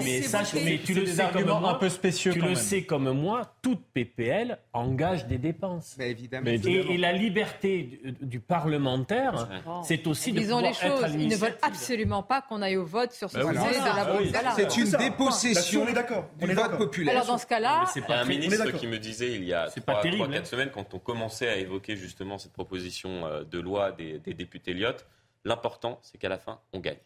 [0.02, 2.32] mais, ça, mais tu le sais comme moi, un peu spéciaux.
[2.32, 5.98] Tu le sais comme moi, toute PPL engage des dépenses.
[6.00, 6.48] évidemment.
[6.48, 9.50] Et, la liberté du, parlementaire,
[9.84, 11.14] c'est aussi de Disons les choses.
[11.14, 14.78] Ils ne veulent absolument pas qu'on aille au vote sur ce sujet de la C'est
[14.78, 17.16] une dépossession du vote populaire.
[17.16, 20.38] Alors dans ce cas-là, c'est pas un ministre qui me disait il y a 3-4
[20.38, 20.44] hein.
[20.46, 25.06] semaines, quand on commençait à évoquer justement cette proposition euh, de loi des députés Lyotte,
[25.46, 26.98] l'important, c'est qu'à la fin, on gagne.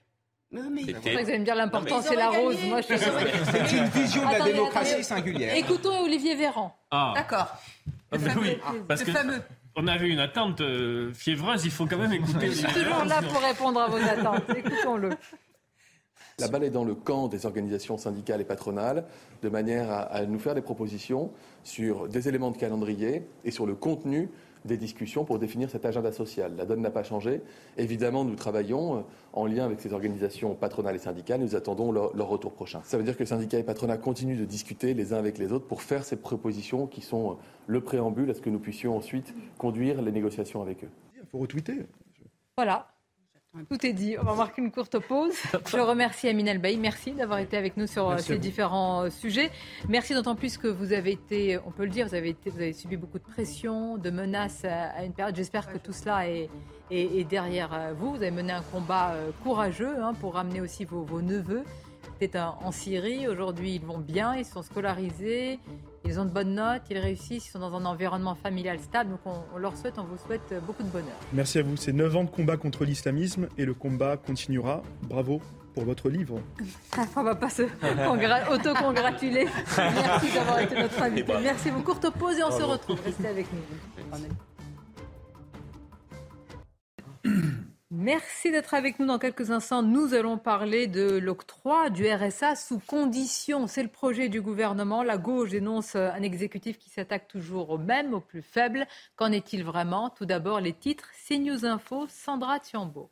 [0.52, 0.84] Non, mais...
[0.84, 2.58] Vous allez me dire l'important, c'est la rose.
[2.66, 2.88] Moi, je
[3.52, 5.56] C'est une vision de la démocratie singulière.
[5.56, 6.76] Écoutons Olivier Véran.
[6.92, 7.14] Ah.
[7.16, 7.48] D'accord.
[8.12, 9.42] Ah, oui, parce que fameux.
[9.78, 12.48] On avait une attente euh, fiévreuse, il faut quand même écouter.
[12.48, 14.44] Je suis toujours là pour répondre à vos attentes.
[14.58, 15.12] Écoutons-le.
[16.40, 19.06] La balle est dans le camp des organisations syndicales et patronales,
[19.42, 21.32] de manière à nous faire des propositions
[21.64, 24.30] sur des éléments de calendrier et sur le contenu
[24.66, 26.56] des discussions pour définir cet agenda social.
[26.56, 27.42] La donne n'a pas changé.
[27.78, 29.02] Évidemment, nous travaillons euh,
[29.34, 31.42] en lien avec ces organisations patronales et syndicales.
[31.42, 32.82] Nous attendons leur, retour prochain.
[32.84, 35.66] Ça veut dire que syndicats et patronats continuent de discuter les uns avec les autres
[35.66, 37.36] pour faire ces propositions qui sont euh,
[37.68, 40.90] le préambule à ce que nous puissions ensuite conduire les négociations avec eux.
[41.18, 41.86] Il faut retweeter.
[42.58, 42.88] Voilà.
[43.68, 44.16] Tout est dit.
[44.18, 45.34] On va marquer une courte pause.
[45.68, 46.78] Je remercie Amine Elbaï.
[46.78, 49.52] Merci d'avoir été avec nous sur euh, ces différents euh, sujets.
[49.90, 52.62] Merci d'autant plus que vous avez été, on peut le dire, vous avez, été, vous
[52.62, 55.36] avez subi beaucoup de pression, de menaces à une période.
[55.36, 56.50] J'espère que tout cela est,
[56.92, 58.12] est, derrière euh, vous.
[58.12, 61.66] Vous avez mené un combat courageux hein, pour ramener aussi vos, vos neveux.
[62.20, 63.28] C'était en Syrie.
[63.28, 65.60] Aujourd'hui, ils vont bien, ils sont scolarisés,
[66.06, 69.12] ils ont de bonnes notes, ils réussissent, ils sont dans un environnement familial stable.
[69.12, 69.20] Donc
[69.54, 71.16] on, leur souhaite, on vous souhaite beaucoup de bonheur.
[71.34, 71.78] Merci à vous.
[71.78, 74.84] C'est 9 ans de combat contre l'islamisme et le combat continuera.
[75.04, 75.42] Bravo
[75.74, 76.42] pour votre livre.
[77.16, 77.64] on ne va pas se
[78.52, 79.48] auto-congratuler.
[79.78, 81.34] Merci d'avoir été notre invité.
[81.42, 81.70] Merci.
[81.70, 83.00] Vous courte pause et on se retrouve.
[83.04, 83.62] Restez avec nous.
[87.24, 89.84] Merci d'être avec nous dans quelques instants.
[89.84, 93.68] Nous allons parler de l'octroi du RSA sous condition.
[93.68, 95.04] C'est le projet du gouvernement.
[95.04, 98.88] La gauche dénonce un exécutif qui s'attaque toujours au même, au plus faible.
[99.18, 100.10] Qu'en est-il vraiment?
[100.10, 101.10] Tout d'abord, les titres.
[101.28, 103.12] CNews Info, Sandra Thiambo.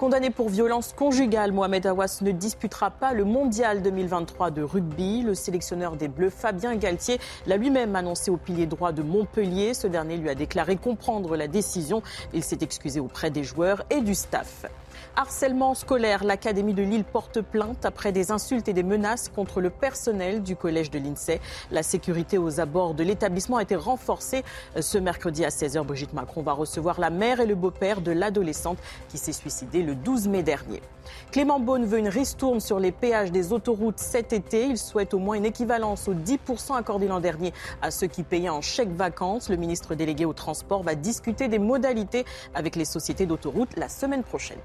[0.00, 5.20] Condamné pour violence conjugale, Mohamed Awas ne disputera pas le mondial 2023 de rugby.
[5.20, 9.74] Le sélectionneur des Bleus, Fabien Galtier, l'a lui-même annoncé au pilier droit de Montpellier.
[9.74, 12.02] Ce dernier lui a déclaré comprendre la décision.
[12.32, 14.64] Il s'est excusé auprès des joueurs et du staff.
[15.20, 19.68] Harcèlement scolaire, l'Académie de Lille porte plainte après des insultes et des menaces contre le
[19.68, 21.42] personnel du collège de l'INSEE.
[21.70, 24.44] La sécurité aux abords de l'établissement a été renforcée.
[24.80, 28.78] Ce mercredi à 16h, Brigitte Macron va recevoir la mère et le beau-père de l'adolescente
[29.10, 30.80] qui s'est suicidée le 12 mai dernier.
[31.32, 34.64] Clément Beaune veut une ristourne sur les péages des autoroutes cet été.
[34.68, 37.52] Il souhaite au moins une équivalence aux 10% accordés l'an dernier
[37.82, 39.50] à ceux qui payaient en chèque vacances.
[39.50, 42.24] Le ministre délégué au transport va discuter des modalités
[42.54, 44.60] avec les sociétés d'autoroutes la semaine prochaine.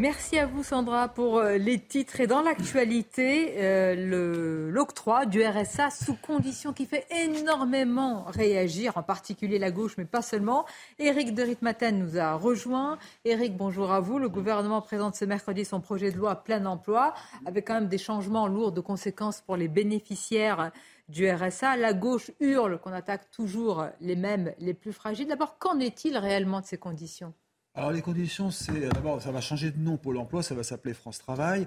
[0.00, 5.90] Merci à vous Sandra pour euh, les titres et dans l'actualité, euh, l'octroi du RSA
[5.90, 10.64] sous conditions qui fait énormément réagir, en particulier la gauche, mais pas seulement.
[10.98, 12.96] Éric de Ritmaten nous a rejoint.
[13.26, 14.18] Éric, bonjour à vous.
[14.18, 17.12] Le gouvernement présente ce mercredi son projet de loi plein emploi,
[17.44, 20.70] avec quand même des changements lourds de conséquences pour les bénéficiaires
[21.10, 21.76] du RSA.
[21.76, 25.28] La gauche hurle qu'on attaque toujours les mêmes, les plus fragiles.
[25.28, 27.34] D'abord, qu'en est-il réellement de ces conditions?
[27.74, 30.94] Alors les conditions, c'est d'abord, ça va changer de nom Pôle emploi, ça va s'appeler
[30.94, 31.66] France Travail.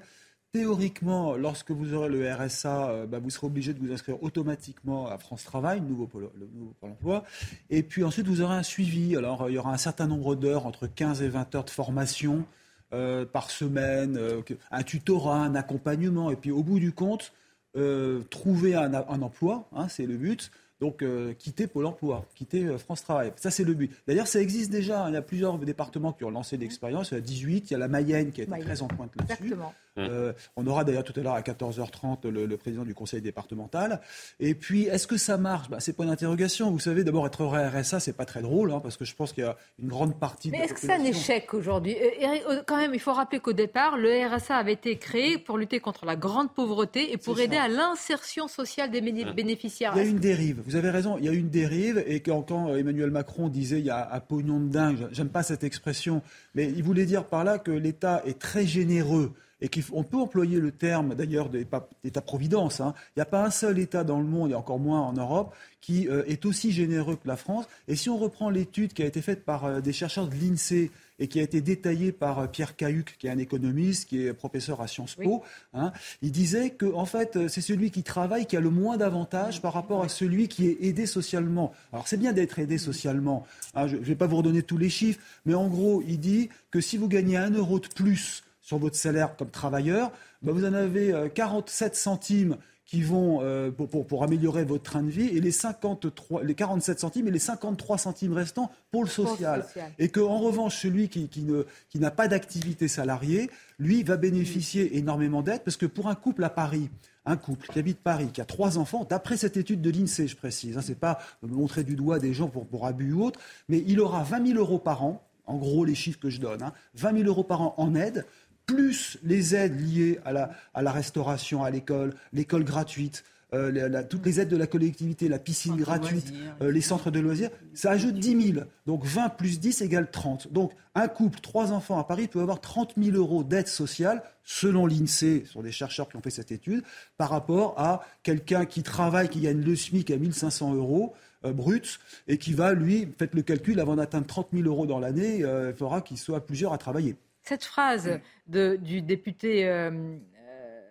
[0.51, 5.07] Théoriquement, lorsque vous aurez le RSA, euh, bah, vous serez obligé de vous inscrire automatiquement
[5.07, 7.23] à France Travail, le nouveau Pôle, le nouveau Pôle emploi.
[7.69, 9.17] Et puis ensuite, vous aurez un suivi.
[9.17, 12.45] Alors, il y aura un certain nombre d'heures, entre 15 et 20 heures de formation
[12.93, 17.33] euh, par semaine, euh, un tutorat, un accompagnement, et puis au bout du compte,
[17.75, 20.51] euh, trouver un, un emploi, hein, c'est le but.
[20.83, 23.31] Donc, euh, quitter Pôle emploi, quitter euh, France Travail.
[23.37, 23.89] Ça, c'est le but.
[24.05, 25.05] D'ailleurs, ça existe déjà.
[25.07, 27.11] Il y a plusieurs départements qui ont lancé l'expérience.
[27.11, 29.53] Il y a 18, il y a la Mayenne qui est très en pointe là-dessus.
[29.95, 30.27] Exactement.
[30.27, 34.01] Euh, on aura d'ailleurs tout à l'heure à 14h30 le, le président du conseil départemental.
[34.39, 35.69] Et puis, est-ce que ça marche?
[35.69, 36.71] Bah, C'est point d'interrogation.
[36.71, 39.33] Vous savez, d'abord, être au RSA, c'est pas très drôle, hein, parce que je pense
[39.33, 41.95] qu'il y a une grande partie de Mais est-ce que c'est un échec aujourd'hui?
[41.95, 45.57] Euh, euh, Quand même, il faut rappeler qu'au départ, le RSA avait été créé pour
[45.57, 47.63] lutter contre la grande pauvreté et pour aider ça.
[47.63, 49.93] à l'insertion sociale des béné- bénéficiaires.
[49.95, 50.61] Il y a une dérive.
[50.65, 51.17] Vous avez raison.
[51.19, 52.03] Il y a une dérive.
[52.07, 55.43] Et quand, quand Emmanuel Macron disait il y a un pognon de dingue, j'aime pas
[55.43, 56.21] cette expression,
[56.55, 60.59] mais il voulait dire par là que l'État est très généreux et qu'on peut employer
[60.59, 62.81] le terme d'ailleurs d'État-providence.
[62.81, 62.93] hein.
[63.15, 65.53] Il n'y a pas un seul État dans le monde, et encore moins en Europe,
[65.81, 67.65] qui euh, est aussi généreux que la France.
[67.87, 70.91] Et si on reprend l'étude qui a été faite par euh, des chercheurs de l'INSEE
[71.19, 74.33] et qui a été détaillée par euh, Pierre Cahuc, qui est un économiste, qui est
[74.33, 75.43] professeur à Sciences Po,
[75.73, 79.61] hein, il disait que en fait, c'est celui qui travaille qui a le moins d'avantages
[79.61, 81.73] par rapport à celui qui est aidé socialement.
[81.91, 83.45] Alors c'est bien d'être aidé socialement.
[83.75, 86.49] hein, je ne vais pas vous redonner tous les chiffres, mais en gros, il dit
[86.71, 90.11] que si vous gagnez un euro de plus sur votre salaire comme travailleur,
[90.41, 94.83] ben, vous en avez euh, 47 centimes qui vont euh, pour, pour- pour améliorer votre
[94.83, 99.03] train de vie et les, 53, les 47 centimes et les 53 centimes restants pour
[99.03, 99.65] le Pour le social.
[99.99, 103.49] Et que en revanche, celui qui, qui ne- qui n'a pas d'activité salariée,
[103.79, 106.89] lui, va bénéficier énormément d'aides parce que pour un couple à Paris,
[107.25, 110.35] un couple qui habite Paris, qui a trois enfants, d'après cette étude de l'INSEE, je
[110.35, 113.81] précise, hein, c'est pas montrer du doigt des gens pour, pour abus ou autre, mais
[113.87, 116.73] il aura 20 000 euros par an, en gros les chiffres que je donne, hein,
[116.95, 118.25] 20 000 euros par an en aide,
[118.65, 123.23] plus les aides liées à la, à la restauration à l'école, l'école gratuite,
[123.53, 127.11] euh, la- la- toutes les aides de la collectivité, la piscine gratuite, euh, les centres
[127.11, 128.65] de loisirs, ça ajoute 10 000.
[128.87, 130.51] Donc 20 plus 10 égale 30.
[130.51, 134.87] Donc un couple, trois enfants à Paris peut avoir 30 000 euros d'aide sociale, selon
[134.87, 136.83] l'INSEE, sur des chercheurs qui ont fait cette étude,
[137.17, 141.13] par rapport à quelqu'un qui travaille, qui gagne le SMIC à 1500 euros.
[141.45, 141.99] euh, brut
[142.29, 145.71] et qui va, lui, faites le calcul, avant d'atteindre 30 000 euros dans l'année, euh,
[145.71, 147.17] il faudra qu'il soit plusieurs à travailler.
[147.43, 150.81] Cette phrase de- du député euh, euh,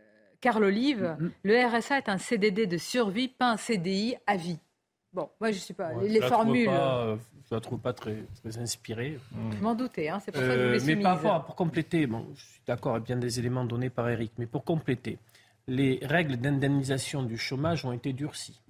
[0.41, 1.31] Carl Olive, Mm-hmm.
[1.45, 4.59] le RSA est un CDD de survie, pas un CDI à vie.
[5.12, 7.16] Bon, moi je sais pas, Ouais, les, je formules, pas, euh,
[7.51, 9.19] je la trouve pas très, très inspirée.
[9.53, 11.03] je m'en doutais, hein, c'est pour ça que je l'ai mais soumise.
[11.03, 14.09] par rapport, à- pour compléter, bon, je suis d'accord avec bien des éléments donnés par
[14.09, 15.19] Eric, mais pour compléter,
[15.66, 18.61] les règles d'indemnisation du chômage ont été durcies.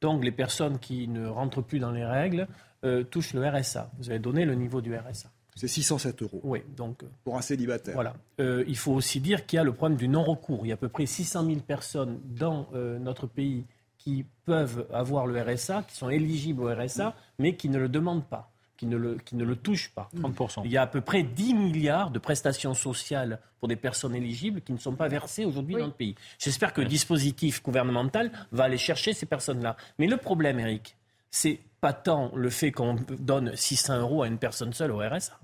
[0.00, 2.48] Donc les personnes qui ne rentrent plus dans les règles
[2.84, 3.90] euh, touchent le RSA.
[3.98, 5.28] Vous avez donné le niveau du RSA.
[5.60, 6.40] C'est 607 euros.
[6.42, 7.02] Oui, donc.
[7.22, 7.92] Pour un célibataire.
[7.92, 8.14] Voilà.
[8.40, 10.64] Euh, il faut aussi dire qu'il y a le problème du non-recours.
[10.64, 13.66] Il y a à peu près 600 000 personnes dans euh, notre pays
[13.98, 18.24] qui peuvent avoir le RSA, qui sont éligibles au RSA, mais qui ne le demandent
[18.24, 20.08] pas, qui ne le, qui ne le touchent pas.
[20.16, 20.62] 30%.
[20.64, 24.62] Il y a à peu près 10 milliards de prestations sociales pour des personnes éligibles
[24.62, 26.14] qui ne sont pas versées aujourd'hui dans le pays.
[26.38, 29.76] J'espère que le dispositif gouvernemental va aller chercher ces personnes-là.
[29.98, 30.96] Mais le problème, Eric,
[31.30, 35.38] c'est pas tant le fait qu'on donne 600 euros à une personne seule au RSA.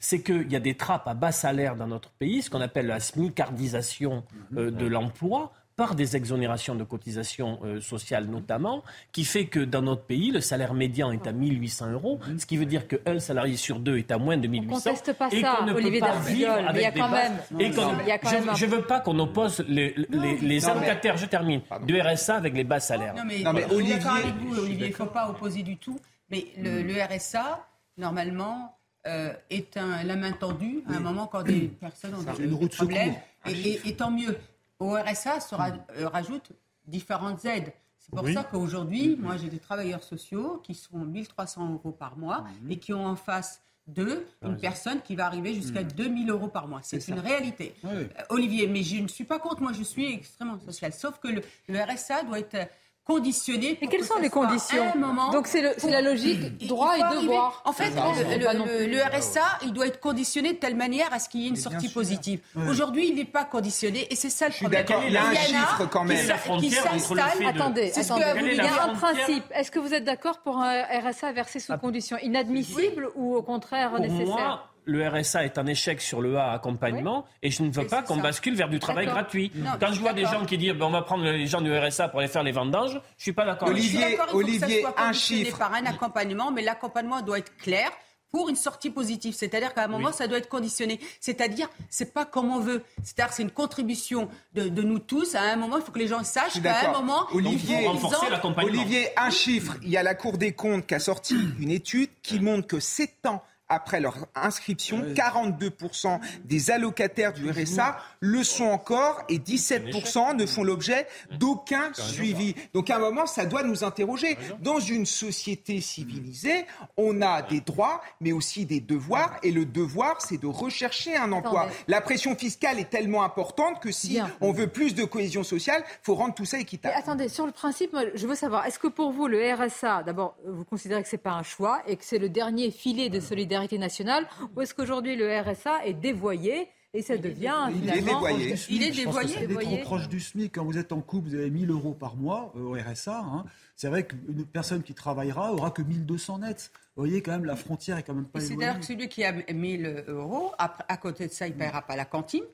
[0.00, 2.86] C'est qu'il y a des trappes à bas salaire dans notre pays, ce qu'on appelle
[2.86, 4.24] la smicardisation
[4.56, 9.80] euh, de l'emploi, par des exonérations de cotisations euh, sociales notamment, qui fait que dans
[9.80, 13.56] notre pays, le salaire médian est à 1800 euros, ce qui veut dire qu'un salarié
[13.56, 14.74] sur deux est à moins de 1800.
[14.90, 16.44] conteste pas et qu'on ne peut Olivier pas vivre mais il y
[16.84, 18.66] a avec quand même- et Non, qu'on- il y a quand je- même un- Je
[18.66, 22.54] ne veux pas qu'on oppose les, les, les Non, mais- je termine, du RSA avec
[22.54, 23.14] les bas salaires.
[23.14, 23.60] Non, mais, Voilà.
[23.68, 26.00] je suis d'accord avec vous, Olivier, il ne faut pas opposer du tout.
[26.30, 27.64] Mais le, le RSA,
[27.96, 28.74] normalement,
[29.08, 32.48] euh, est un, la main tendue à un moment quand des personnes ont des, des
[32.48, 33.14] de problèmes.
[33.14, 33.22] secours.
[33.46, 34.36] Et, et- et tant mieux.
[34.78, 36.52] Au RSA, se ra- euh, rajoute
[36.86, 37.72] différentes aides.
[37.98, 38.32] C'est pour Oui.
[38.34, 42.70] ça qu'aujourd'hui, moi, j'ai des travailleurs sociaux qui sont 1300 euros par mois Mhm.
[42.72, 46.68] et qui ont en face d'eux une personne qui va arriver jusqu'à 2000 euros par
[46.68, 46.80] mois.
[46.82, 47.22] C'est C'est une ça.
[47.24, 47.74] réalité.
[47.84, 47.90] Oui.
[47.94, 50.92] Euh, Olivier, mais je ne suis pas contre, moi je suis extrêmement social.
[50.92, 52.68] Sauf que le, le RSA doit être
[53.08, 53.78] conditionné.
[53.80, 54.84] Mais quelles sont les conditions
[55.32, 57.62] Donc c'est le- c'est la logique droit et arriver- devoir.
[57.64, 58.04] En fait, ça.
[58.22, 61.48] le, le RSA, il doit être conditionné de telle manière à ce qu'il y ait
[61.48, 62.40] une sortie positive.
[62.68, 64.84] Aujourd'hui, il n'est pas conditionné et c'est ça le suis problème.
[64.84, 66.18] d'accord, il y a un chiffre quand qui même.
[66.60, 69.44] qui s'installe- de- Attendez, il y a un principe.
[69.54, 73.90] Est-ce que vous êtes d'accord pour un RSA versé sous conditions inadmissibles ou au contraire
[73.90, 77.70] Pour nécessaires moi, le RSA est un échec sur le A accompagnement et je ne
[77.70, 79.52] veux pas qu'on bascule vers du travail gratuit.
[79.54, 81.70] Non, Quand je vois des gens qui disent ben, on va prendre les gens du
[81.76, 83.68] RSA pour aller faire les vendanges, je suis pas d'accord.
[83.68, 83.84] avec ça.
[83.84, 85.58] Je suis Olivier, il faut que Olivier, ça soit un chiffre.
[85.58, 87.90] par un accompagnement, mais l'accompagnement doit être clair
[88.30, 89.34] pour une sortie positive.
[89.34, 91.00] C'est-à-dire qu'à un moment, ça doit être conditionné.
[91.18, 92.82] C'est-à-dire, c'est pas comme on veut.
[93.02, 95.34] C'est-à-dire, c'est une contribution de, de nous tous.
[95.34, 97.92] À un moment, il faut que les gens sachent qu'à un moment, Olivier, ils vont-
[97.92, 98.80] renforcer ils en- l'accompagnement.
[98.82, 99.76] Olivier, un chiffre.
[99.82, 102.80] Il y a la Cour des comptes qui a sorti une étude qui montre que
[102.80, 105.02] 7 ans après leur inscription.
[105.14, 111.06] 42% des allocataires du RSA le sont encore et 17% ne font l'objet
[111.38, 112.54] d'aucun suivi.
[112.74, 114.36] Donc à un moment, ça doit nous interroger.
[114.60, 116.66] Dans une société civilisée,
[116.96, 119.38] on a des droits, mais aussi des devoirs.
[119.42, 121.68] Et le devoir, c'est de rechercher un emploi.
[121.86, 126.04] La pression fiscale est tellement importante que si on veut plus de cohésion sociale, il
[126.04, 126.94] faut rendre tout ça équitable.
[126.96, 130.64] attendez, sur le principe, je veux savoir, est-ce que pour vous, le RSA, d'abord, vous
[130.64, 133.57] considérez que ce n'est pas un choix et que c'est le dernier filet de solidarité
[133.78, 134.26] nationale,
[134.56, 138.54] ou est-ce qu'aujourd'hui le RSA est dévoyé et ça devient il est dévoyé.
[138.70, 139.36] Il est dévoyé.
[139.42, 140.54] Il est trop proche du SMIC.
[140.54, 143.18] Quand vous êtes en couple, vous avez 1000 euros par mois euh, au RSA.
[143.18, 143.44] Hein.
[143.76, 146.70] C'est vrai qu'une personne qui travaillera aura que 1200 nets.
[146.96, 148.40] Vous voyez quand même la frontière est quand même pas.
[148.40, 151.82] C'est d'ailleurs que celui qui a 1000 euros, à, côté de ça, il ne paiera
[151.82, 152.44] pas la cantine.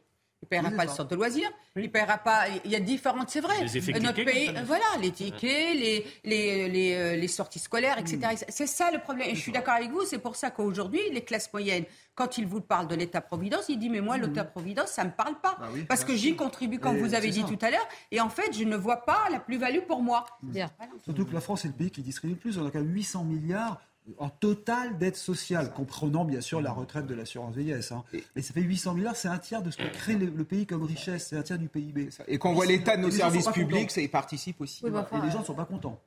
[0.45, 1.51] Il ne paiera pas le centre de loisirs.
[1.77, 2.45] Il paiera pas.
[2.65, 3.55] Il y a différentes, c'est vrai.
[3.65, 8.19] Les Notre pays, voilà, les tickets, les, les, les, euh, les, sorties scolaires, etc.
[8.19, 8.45] Hmm.
[8.49, 9.31] C'est ça le problème.
[9.31, 10.05] Et je suis d'accord avec vous.
[10.05, 11.85] C'est pour ça qu'aujourd'hui, les classes moyennes,
[12.15, 14.23] quand ils vous parlent de l'État-providence, ils disent mais moi, hmm.
[14.23, 17.59] l'État-providence, ça me parle pas, ah parce que j'y contribue, comme vous avez dit tout
[17.63, 17.89] à l'heure.
[18.11, 20.27] Et en fait, je ne vois pas la plus-value pour moi.
[21.05, 22.59] Surtout que la France est le pays qui distribue le plus.
[22.59, 23.81] On a quand même 800 milliards
[24.19, 27.93] en total d'aide sociale, comprenant bien sûr la retraite de l'assurance vieillesse.
[27.93, 28.05] Hein.
[28.37, 30.83] Mais ça fait 800 milliards, c'est un tiers de ce que crée le, pays comme
[30.83, 32.11] richesse, c'est un tiers du PIB.
[32.29, 34.85] Et quand on voit l'état de nos services publics, ça y participe aussi.
[34.87, 36.01] et les gens ne sont pas contents.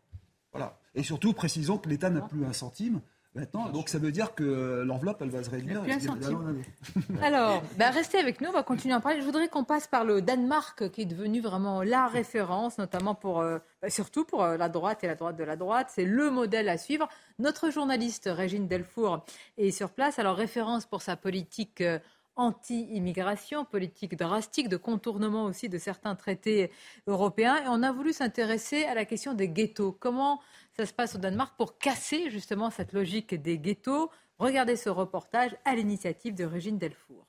[0.52, 0.80] Voilà.
[0.96, 3.02] Et surtout, précisons que l'État n'a plus un centime.
[3.38, 5.84] Maintenant, donc ça veut dire que l'enveloppe, elle va se réduire.
[7.22, 9.22] Alors, bah, restez avec nous, on va continuer à en parler.
[9.22, 13.42] Je voudrais qu'on passe par le Danemark, qui est devenu vraiment la référence, notamment pour,
[13.42, 15.92] euh, bah, surtout pour euh, la droite et la droite de la droite.
[15.94, 17.08] C'est le modèle à suivre.
[17.38, 19.24] Notre journaliste Régine Delfour
[19.60, 20.18] est sur place.
[20.18, 21.82] Alors, référence pour sa politique.
[21.82, 22.00] Euh,
[22.38, 26.72] anti-immigration, politique drastique, de contournement aussi de certains traités
[27.08, 27.58] européens.
[27.64, 29.92] Et on a voulu s'intéresser à la question des ghettos.
[30.00, 30.40] Comment
[30.78, 35.56] ça se passe au Danemark pour casser justement cette logique des ghettos Regardez ce reportage
[35.66, 37.26] à l'initiative de Régine Delfour.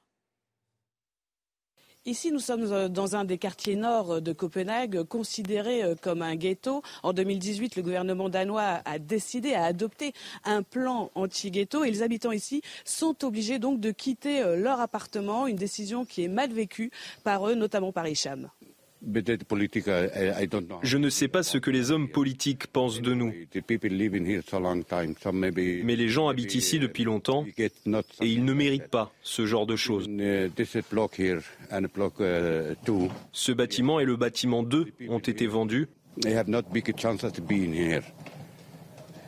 [2.05, 6.37] Ici, nous sommes euh, dans un des quartiers nord de Copenhague, considéré euh, comme un
[6.37, 6.83] ghetto.
[7.03, 10.13] En 2018, le gouvernement danois a décidé, à adopter
[10.45, 15.47] un plan anti-ghetto et les habitants ici sont obligés donc de quitter euh, leur appartement,
[15.47, 16.91] une décision qui est mal vécue
[17.25, 18.49] par eux, notamment par Hicham.
[20.83, 23.33] Je ne sais pas ce que les hommes politiques pensent de nous.
[25.85, 27.71] Mais les gens habitent ici depuis longtemps et
[28.21, 30.09] ils ne méritent pas ce genre de choses.
[33.33, 35.87] Ce bâtiment et le bâtiment 2 ont été vendus.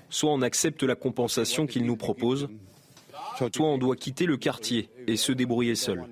[0.09, 2.49] Soit on accepte la compensation qu'ils nous proposent,
[3.39, 6.05] soit on doit quitter le quartier et se débrouiller seul.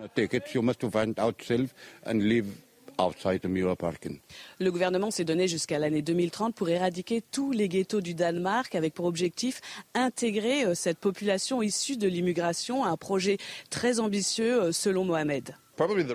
[4.58, 8.92] Le gouvernement s'est donné jusqu'à l'année 2030 pour éradiquer tous les ghettos du Danemark avec
[8.94, 9.60] pour objectif
[9.94, 13.38] intégrer euh, cette population issue de l'immigration à un projet
[13.70, 15.54] très ambitieux euh, selon Mohamed.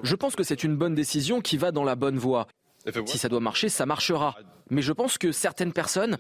[0.04, 2.48] Je pense que c'est une bonne décision qui va dans la bonne voie.
[3.06, 4.36] Si ça doit marcher, ça marchera.
[4.70, 6.18] Mais je pense que certaines personnes,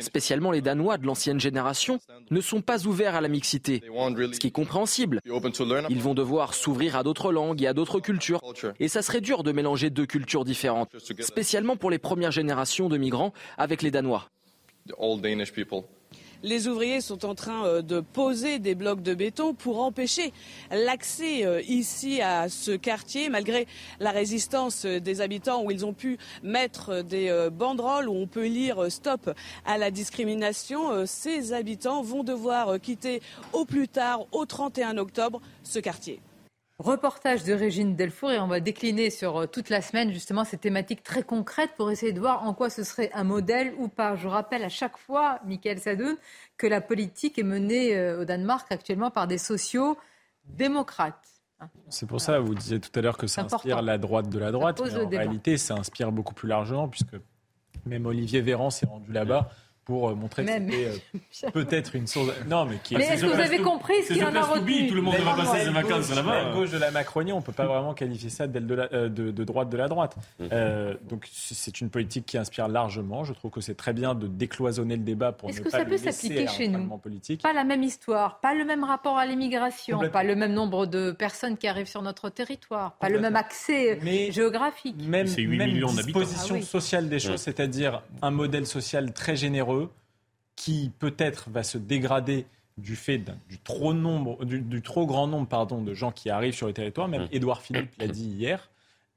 [0.00, 1.98] spécialement les Danois de l'ancienne génération,
[2.30, 5.20] ne sont pas ouverts à la mixité, ce qui est compréhensible.
[5.88, 8.40] Ils vont devoir s'ouvrir à d'autres langues et à d'autres cultures.
[8.80, 10.90] Et ça serait dur de mélanger deux cultures différentes,
[11.20, 14.28] spécialement pour les premières générations de migrants avec les Danois.
[16.46, 20.32] Les ouvriers sont en train euh, de poser des blocs de béton pour empêcher
[20.70, 23.66] l'accès euh, ici à ce quartier, malgré
[23.98, 28.46] la résistance euh, des habitants où ils ont pu mettre des banderoles où on peut
[28.46, 29.32] lire stop
[29.64, 31.04] à la discrimination.
[31.04, 36.20] Ces habitants vont devoir quitter au plus tard, au 31 octobre, ce quartier.
[36.78, 40.58] Reportage de Régine Delfour et on va décliner sur euh, toute la semaine justement ces
[40.58, 44.14] thématiques très concrètes pour essayer de voir en quoi ce serait un modèle ou pas.
[44.14, 46.16] Je rappelle à chaque fois, Michael Sadoun,
[46.58, 49.96] que la politique est menée euh, au Danemark actuellement par des sociaux
[50.44, 51.26] démocrates.
[51.88, 54.52] C'est pour ça, vous disiez tout à l'heure que ça inspire la droite de la
[54.52, 57.16] droite, mais en réalité, ça inspire beaucoup plus largement, puisque
[57.86, 59.48] même Olivier Véran s'est rendu là-bas
[59.86, 60.88] pour euh, montrer que c'était
[61.46, 62.28] euh, peut-être une source.
[62.48, 62.96] Non, mais qui.
[62.96, 65.34] Mais est-ce que vous avez compris ce qu'il en a retenu Tout le monde va
[65.34, 66.48] passer ses vacances là-bas.
[66.48, 68.60] À gauche de la Macronie, on peut pas vraiment qualifier ça de,
[68.92, 70.16] euh, de, de droite de la droite.
[70.40, 70.48] Mhm.
[71.08, 73.24] donc c'est une politique qui inspire largement.
[73.24, 75.96] Je trouve que c'est très bien de décloisonner le débat pour est-ce que ça peut
[75.96, 77.42] s'appliquer chez nous politique.
[77.42, 81.12] Pas la même histoire, pas le même rapport à l'immigration, pas le même nombre de
[81.12, 84.00] personnes qui arrivent sur notre territoire, pas le même accès
[84.32, 84.96] géographique.
[85.06, 89.75] Même, même disposition ah sociale des choses, c'est-à-dire un modèle social très généreux
[90.56, 92.46] qui peut-être va se dégrader
[92.78, 96.66] du fait du trop, nombre, du, trop grand nombre pardon, de gens qui arrivent sur
[96.66, 97.08] le territoire.
[97.08, 97.28] Même mmh.
[97.32, 98.70] Édouard Philippe l'a dit hier.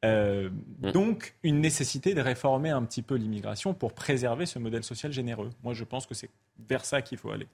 [0.05, 0.49] Euh,
[0.81, 0.91] mmh.
[0.91, 5.49] donc, une nécessité de réformer un petit peu l'immigration pour préserver ce modèle social généreux.
[5.63, 6.29] Moi, je pense que c'est
[6.69, 7.47] vers ça qu'il faut aller.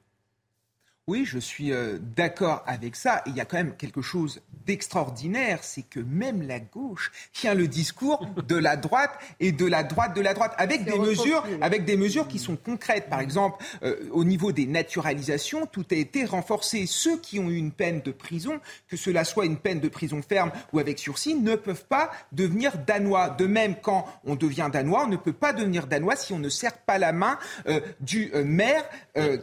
[1.07, 3.22] Oui, je suis euh, d'accord avec ça.
[3.27, 7.68] il y a quand même quelque chose d'extraordinaire, c'est que même la gauche tient le
[7.68, 11.86] discours de la droite et de la droite de la droite, avec des mesures, avec
[11.86, 13.07] des mesures qui sont concrètes.
[13.07, 16.88] Par exemple, euh, au niveau des naturalisations, tout a été renforcé.
[16.88, 20.23] Ceux qui ont eu une peine de prison, que cela soit une peine de prison
[20.27, 23.30] ferme ou avec sursis, ne peuvent pas devenir danois.
[23.30, 26.49] De même, quand on devient danois, on ne peut pas devenir danois si on ne
[26.49, 27.38] serre pas la main
[27.68, 28.84] euh, du maire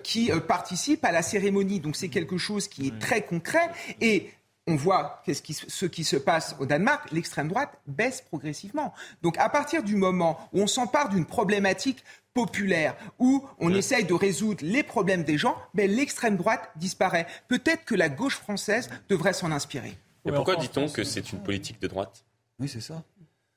[0.03, 3.71] qui participe à la cérémonie donc c'est quelque chose qui est très concret.
[4.01, 4.31] Et
[4.67, 8.93] on voit ce qui, ce qui se passe au Danemark, l'extrême droite baisse progressivement.
[9.23, 14.15] Donc à partir du moment où on s'empare d'une problématique populaire, où on essaye de
[14.15, 17.27] résoudre les problèmes des gens, ben, l'extrême droite disparaît.
[17.49, 19.97] Peut-être que la gauche française devrait s'en inspirer.
[20.25, 22.25] Et pourquoi dit-on que c'est une politique de droite?
[22.59, 23.03] Oui, c'est ça.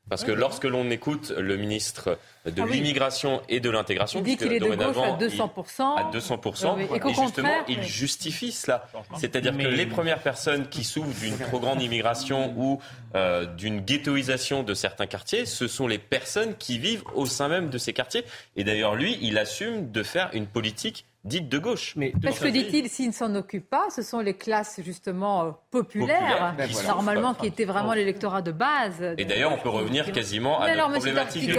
[0.09, 4.37] Parce que lorsque l'on écoute le ministre de ah l'immigration et de l'intégration, il dit
[4.37, 8.87] qu'il est de gauche à 200%, à 200%, et, justement, il justifie cela.
[9.17, 12.79] C'est-à-dire que les premières personnes qui souffrent d'une trop grande immigration ou
[13.15, 17.69] euh, d'une ghettoisation de certains quartiers, ce sont les personnes qui vivent au sein même
[17.69, 18.25] de ces quartiers.
[18.55, 21.93] Et d'ailleurs, lui, il assume de faire une politique dite de gauche.
[21.95, 25.51] Mais Parce que dit-il, s'il ne s'en occupe pas, ce sont les classes justement euh,
[25.71, 29.03] populaires, ben normalement qui étaient vraiment l'électorat de base.
[29.17, 31.55] Et d'ailleurs, on peut revenir quasiment à la problématique du.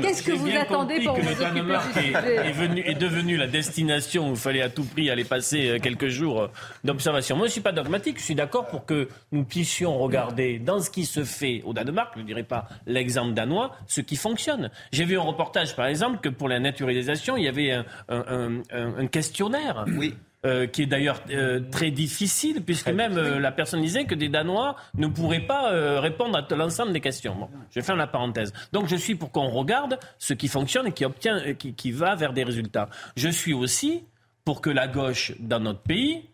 [0.00, 4.32] Qu'est-ce que vous attendez pour que le Danemark est, venu, est devenu la destination où
[4.32, 6.48] il fallait à tout prix aller passer euh, quelques jours euh,
[6.84, 7.36] d'observation.
[7.36, 10.80] Moi, je ne suis pas dogmatique, je suis d'accord pour que nous puissions regarder dans
[10.80, 14.70] ce qui se fait au Danemark, je ne dirais pas l'exemple danois, ce qui fonctionne.
[14.92, 18.62] J'ai vu un reportage, par exemple, que pour la naturalisation, il y avait un, un,
[18.70, 19.84] un un questionnaire.
[19.88, 20.14] Oui.
[20.44, 24.28] Euh, qui est d'ailleurs euh, très difficile, puisque même euh, la personne disait que des
[24.28, 25.70] Danois ne pourraient pas
[26.00, 27.36] répondre à l'ensemble des questions.
[27.36, 28.52] Bon, je vais faire la parenthèse.
[28.72, 32.16] Donc je suis pour qu'on regarde ce qui fonctionne et qui, obtient, qui, qui va
[32.16, 32.88] vers des résultats.
[33.14, 34.02] Je suis aussi
[34.44, 36.28] pour que la gauche dans notre pays,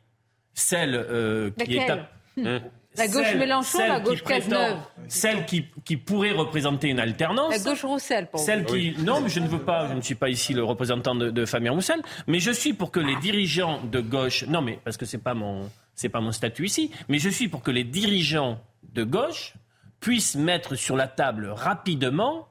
[0.54, 1.90] celle qui est...
[1.90, 2.08] À...
[2.38, 2.60] Hum.
[2.98, 4.78] La gauche Mélenchon, la gauche Cazeneuve.
[5.06, 7.50] Celle qui, qui, pourrait représenter une alternance.
[7.50, 8.94] La gauche Roussel, pour Celle qui.
[8.98, 11.44] Non, mais je ne veux pas, je ne suis pas ici le représentant de, de
[11.46, 14.44] Fabien Roussel, mais je suis pour que les dirigeants de gauche.
[14.48, 17.48] Non, mais parce que c'est pas mon, c'est pas mon statut ici, mais je suis
[17.48, 18.60] pour que les dirigeants
[18.92, 19.54] de gauche
[20.00, 22.48] puissent mettre sur la table rapidement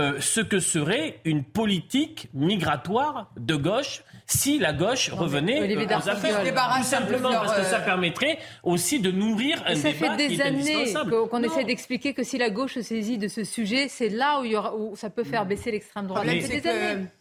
[0.00, 6.42] euh, ce que serait une politique migratoire de gauche si la gauche revenait aux affaires.
[6.42, 10.40] Tout simplement parce que ça euh, permettrait aussi de nourrir un ça débat fait des
[10.40, 10.94] années
[11.30, 14.44] qu'on essaie d'expliquer que si la gauche se saisit de ce sujet, c'est là où,
[14.44, 16.26] il y aura, où ça peut faire baisser l'extrême droite.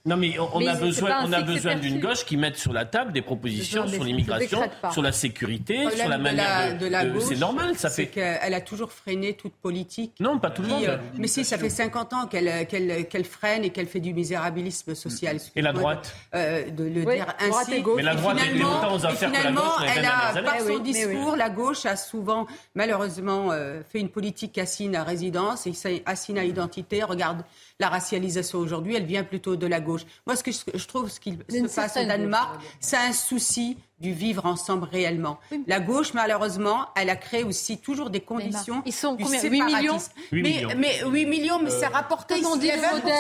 [0.06, 3.12] Non, mais on, a besoin, on a besoin d'une gauche qui mette sur la table
[3.12, 4.62] des propositions sur l'immigration,
[4.92, 7.24] sur la sécurité, sur la manière de, la, gauche.
[7.24, 8.08] C'est normal, ça fait.
[8.08, 10.14] qu'elle a toujours freiné toute politique.
[10.20, 10.84] Non, pas tout le monde.
[10.84, 15.38] Euh, mais si, ça fait 50 ans qu'elle freine et qu'elle fait du misérabilisme social.
[15.56, 16.16] Et la droite
[16.92, 17.84] le dire ainsi.
[17.96, 21.96] Mais la droite finalement, aux affaires finalement elle a, par son discours, la gauche a
[21.96, 27.04] souvent, malheureusement, euh, fait une politique assigne à résidence et assigne à identité.
[27.04, 27.44] Regarde
[27.80, 30.02] la racialisation aujourd'hui, elle vient plutôt de la gauche.
[30.26, 34.12] Moi, ce que je, trouve, ce qui se passe au Danemark, c'est un souci du
[34.14, 35.40] vivre ensemble réellement.
[35.68, 39.42] La gauche, malheureusement, elle a créé aussi toujours des conditions Ils sont du combien?
[39.42, 39.98] 8 millions?
[40.32, 42.46] 8 mais, mais 8 millions, mais c'est rapporté ici.
[42.46, 42.72] On dit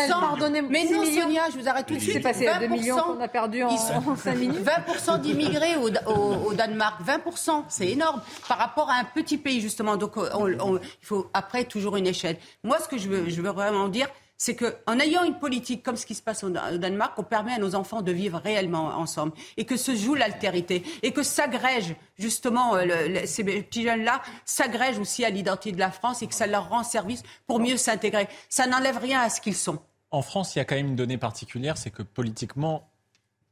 [0.10, 2.14] pardonnez Mais non, Sonia, je vous arrête tout de suite.
[2.14, 4.62] C'est passé à 2 millions qu'on a perdu en, 5 minutes.
[4.66, 9.98] 20% d'immigrés au, au, Danemark, 20%, c'est énorme par rapport à un petit pays, justement.
[9.98, 12.38] Donc, il faut après toujours une échelle.
[12.64, 14.08] Moi, ce que je veux, je veux vraiment dire,
[14.41, 17.59] c'est qu'en ayant une politique comme ce qui se passe au Danemark, on permet à
[17.59, 22.76] nos enfants de vivre réellement ensemble et que se joue l'altérité et que s'agrège justement
[22.76, 26.69] euh, ces petits jeunes-là s'agrègent aussi à l'identité de la France et que ça leur
[26.69, 28.27] rend service pour mieux s'intégrer.
[28.49, 29.77] Ça n'enlève rien à ce qu'ils sont.
[30.09, 32.89] En France, il y a quand même une donnée particulière, c'est que politiquement,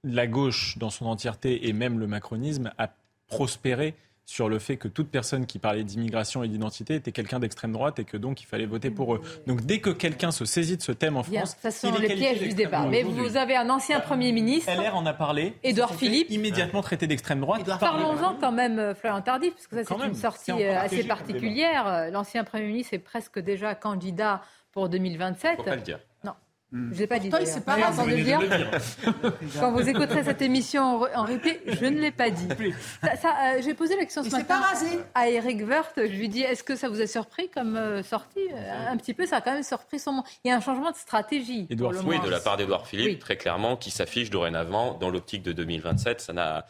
[0.03, 2.89] la gauche dans son entièreté et même le macronisme a
[3.27, 3.93] prospéré
[4.29, 7.97] sur le fait que toute personne qui parlait d'immigration et d'identité était quelqu'un d'extrême droite
[7.97, 9.21] et que donc il fallait voter pour eux.
[9.47, 12.39] Donc dès que quelqu'un se saisit de ce thème en France, ça sont les pièges
[12.39, 12.85] du débat.
[12.85, 17.07] Mais vous avez un ancien Premier ministre, LR en a parlé, Édouard Philippe, immédiatement traité
[17.07, 17.63] d'extrême droite.
[17.79, 22.09] Parlons-en quand même, euh, Florian Tardif, parce que ça c'est une sortie euh, assez particulière.
[22.11, 24.41] L'ancien Premier ministre est presque déjà candidat
[24.71, 25.57] pour 2027.
[25.57, 25.99] Faut pas le dire.
[26.71, 26.93] Hmm.
[26.93, 27.31] Je l'ai pas dit.
[27.45, 28.41] C'est pas dire.
[29.59, 32.47] Quand vous écouterez cette émission en, replay, je ne l'ai pas dit.
[33.19, 34.61] Ça, euh, J'ai posé la question ce matin
[35.15, 35.93] à Eric Werth.
[35.97, 38.47] Je lui dis est-ce que ça vous a surpris comme euh, sortie?
[38.53, 40.25] Euh, Un petit peu, ça a quand même surpris son monde.
[40.43, 41.67] Il y a un changement de stratégie.
[42.05, 46.21] oui, de la part d'Edouard Philippe, très clairement, qui s'affiche dorénavant dans l'optique de 2027.
[46.21, 46.67] Ça n'a.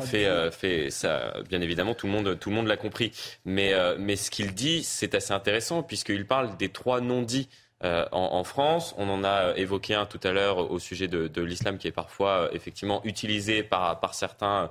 [0.00, 3.12] fait, fait ça, bien évidemment, tout le monde, tout le monde l'a compris.
[3.44, 7.50] Mais, mais ce qu'il dit, c'est assez intéressant puisqu'il parle des trois non-dits
[7.82, 8.94] en, France.
[8.98, 12.50] On en a évoqué un tout à l'heure au sujet de, l'islam qui est parfois
[12.52, 14.70] effectivement utilisé par, certains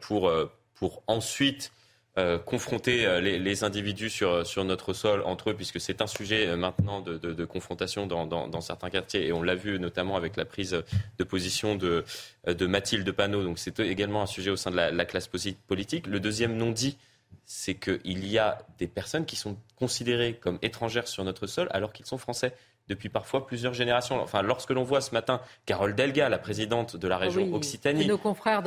[0.00, 0.30] pour,
[0.74, 1.72] pour ensuite
[2.18, 6.46] euh, confronter euh, les, individus sur, sur notre sol entre eux, puisque c'est un sujet
[6.46, 10.82] euh, maintenant de, confrontation dans, certains quartiers, et on l'a vu notamment avec la prise
[11.18, 12.04] de position de,
[12.46, 15.26] de Mathilde Panot, donc c'est également un sujet au sein de la, classe
[15.66, 16.06] politique.
[16.06, 16.98] Le deuxième non-dit,
[17.44, 21.92] c'est qu'il y a des personnes qui sont considérées comme étrangères sur notre sol alors
[21.92, 22.54] qu'ils sont français
[22.88, 24.20] depuis parfois plusieurs générations.
[24.20, 28.10] Enfin, lorsque l'on voit ce matin Carole Delga, la présidente de la région Occitanie,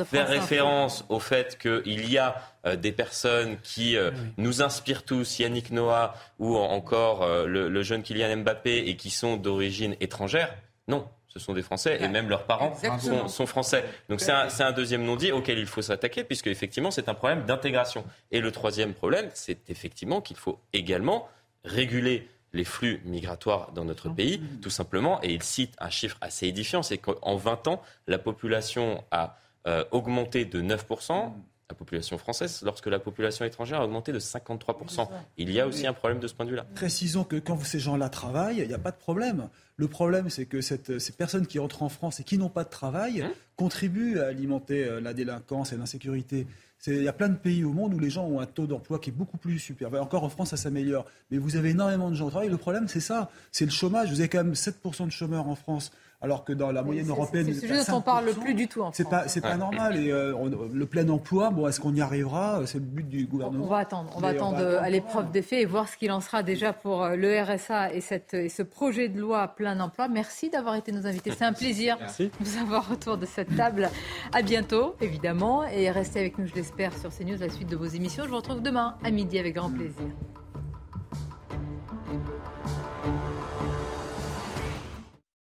[0.04, 2.36] faire référence au fait qu'il y a
[2.66, 8.02] euh, des personnes qui euh, nous inspirent tous, Yannick Noah ou encore euh, le, jeune
[8.02, 10.54] Kylian Mbappé, et qui sont d'origine étrangère,
[10.88, 11.06] non.
[11.36, 12.74] Ce sont des Français et même leurs parents
[13.28, 13.84] sont, français.
[14.08, 17.44] Donc c'est un, un, deuxième non-dit auquel il faut s'attaquer puisque effectivement c'est un problème
[17.44, 18.04] d'intégration.
[18.30, 21.28] Et le troisième problème, c'est effectivement qu'il faut également
[21.64, 25.22] réguler les flux migratoires dans notre pays, tout simplement.
[25.22, 29.36] Et il cite un chiffre assez édifiant, c'est qu'en 20 ans, la population a
[29.66, 31.32] euh, augmenté de 9%.
[31.68, 35.08] La population française, lorsque la population étrangère a augmenté de 53%.
[35.36, 36.64] Il y a aussi un problème de ce point de vue-là.
[36.76, 39.48] Précisons que quand ces gens-là travaillent, il n'y a pas de problème.
[39.78, 40.78] Le problème, c'est que ces
[41.18, 44.84] personnes qui entrent en France et qui n'ont pas de travail hein contribuent à alimenter
[44.84, 46.46] euh, la délinquance et l'insécurité.
[46.86, 48.98] Il y a plein de pays au monde où les gens ont un taux d'emploi
[48.98, 50.02] qui est beaucoup plus supérieur.
[50.02, 51.06] Encore en France, ça s'améliore.
[51.30, 52.48] Mais vous avez énormément de gens au travail.
[52.48, 53.30] Le problème, c'est ça.
[53.50, 54.10] C'est le chômage.
[54.10, 55.90] Vous avez quand même 7% de chômeurs en France
[56.26, 58.90] alors que dans la moyenne européenne, c'est ce dont on parle plus du tout en
[58.92, 59.96] C'est pas, c'est pas normal.
[59.96, 60.34] Et euh,
[60.72, 62.62] le plein emploi, bon, est-ce qu'on y arrivera?
[62.66, 63.64] C'est le but du gouvernement.
[63.64, 64.10] On va attendre.
[64.16, 67.04] On va attendre, à l'épreuve des faits et voir ce qu'il en sera déjà pour
[67.04, 70.08] euh, le RSA et, cette, et ce projet de loi plein emploi.
[70.08, 71.30] Merci d'avoir été nos invités.
[71.30, 73.88] C'est un plaisir de vous avoir autour de cette table.
[74.34, 77.86] À bientôt, évidemment, et restez avec nous, je l'espère, sur CNews la suite de vos
[77.86, 78.24] émissions.
[78.24, 80.08] Je vous retrouve demain à midi avec grand plaisir.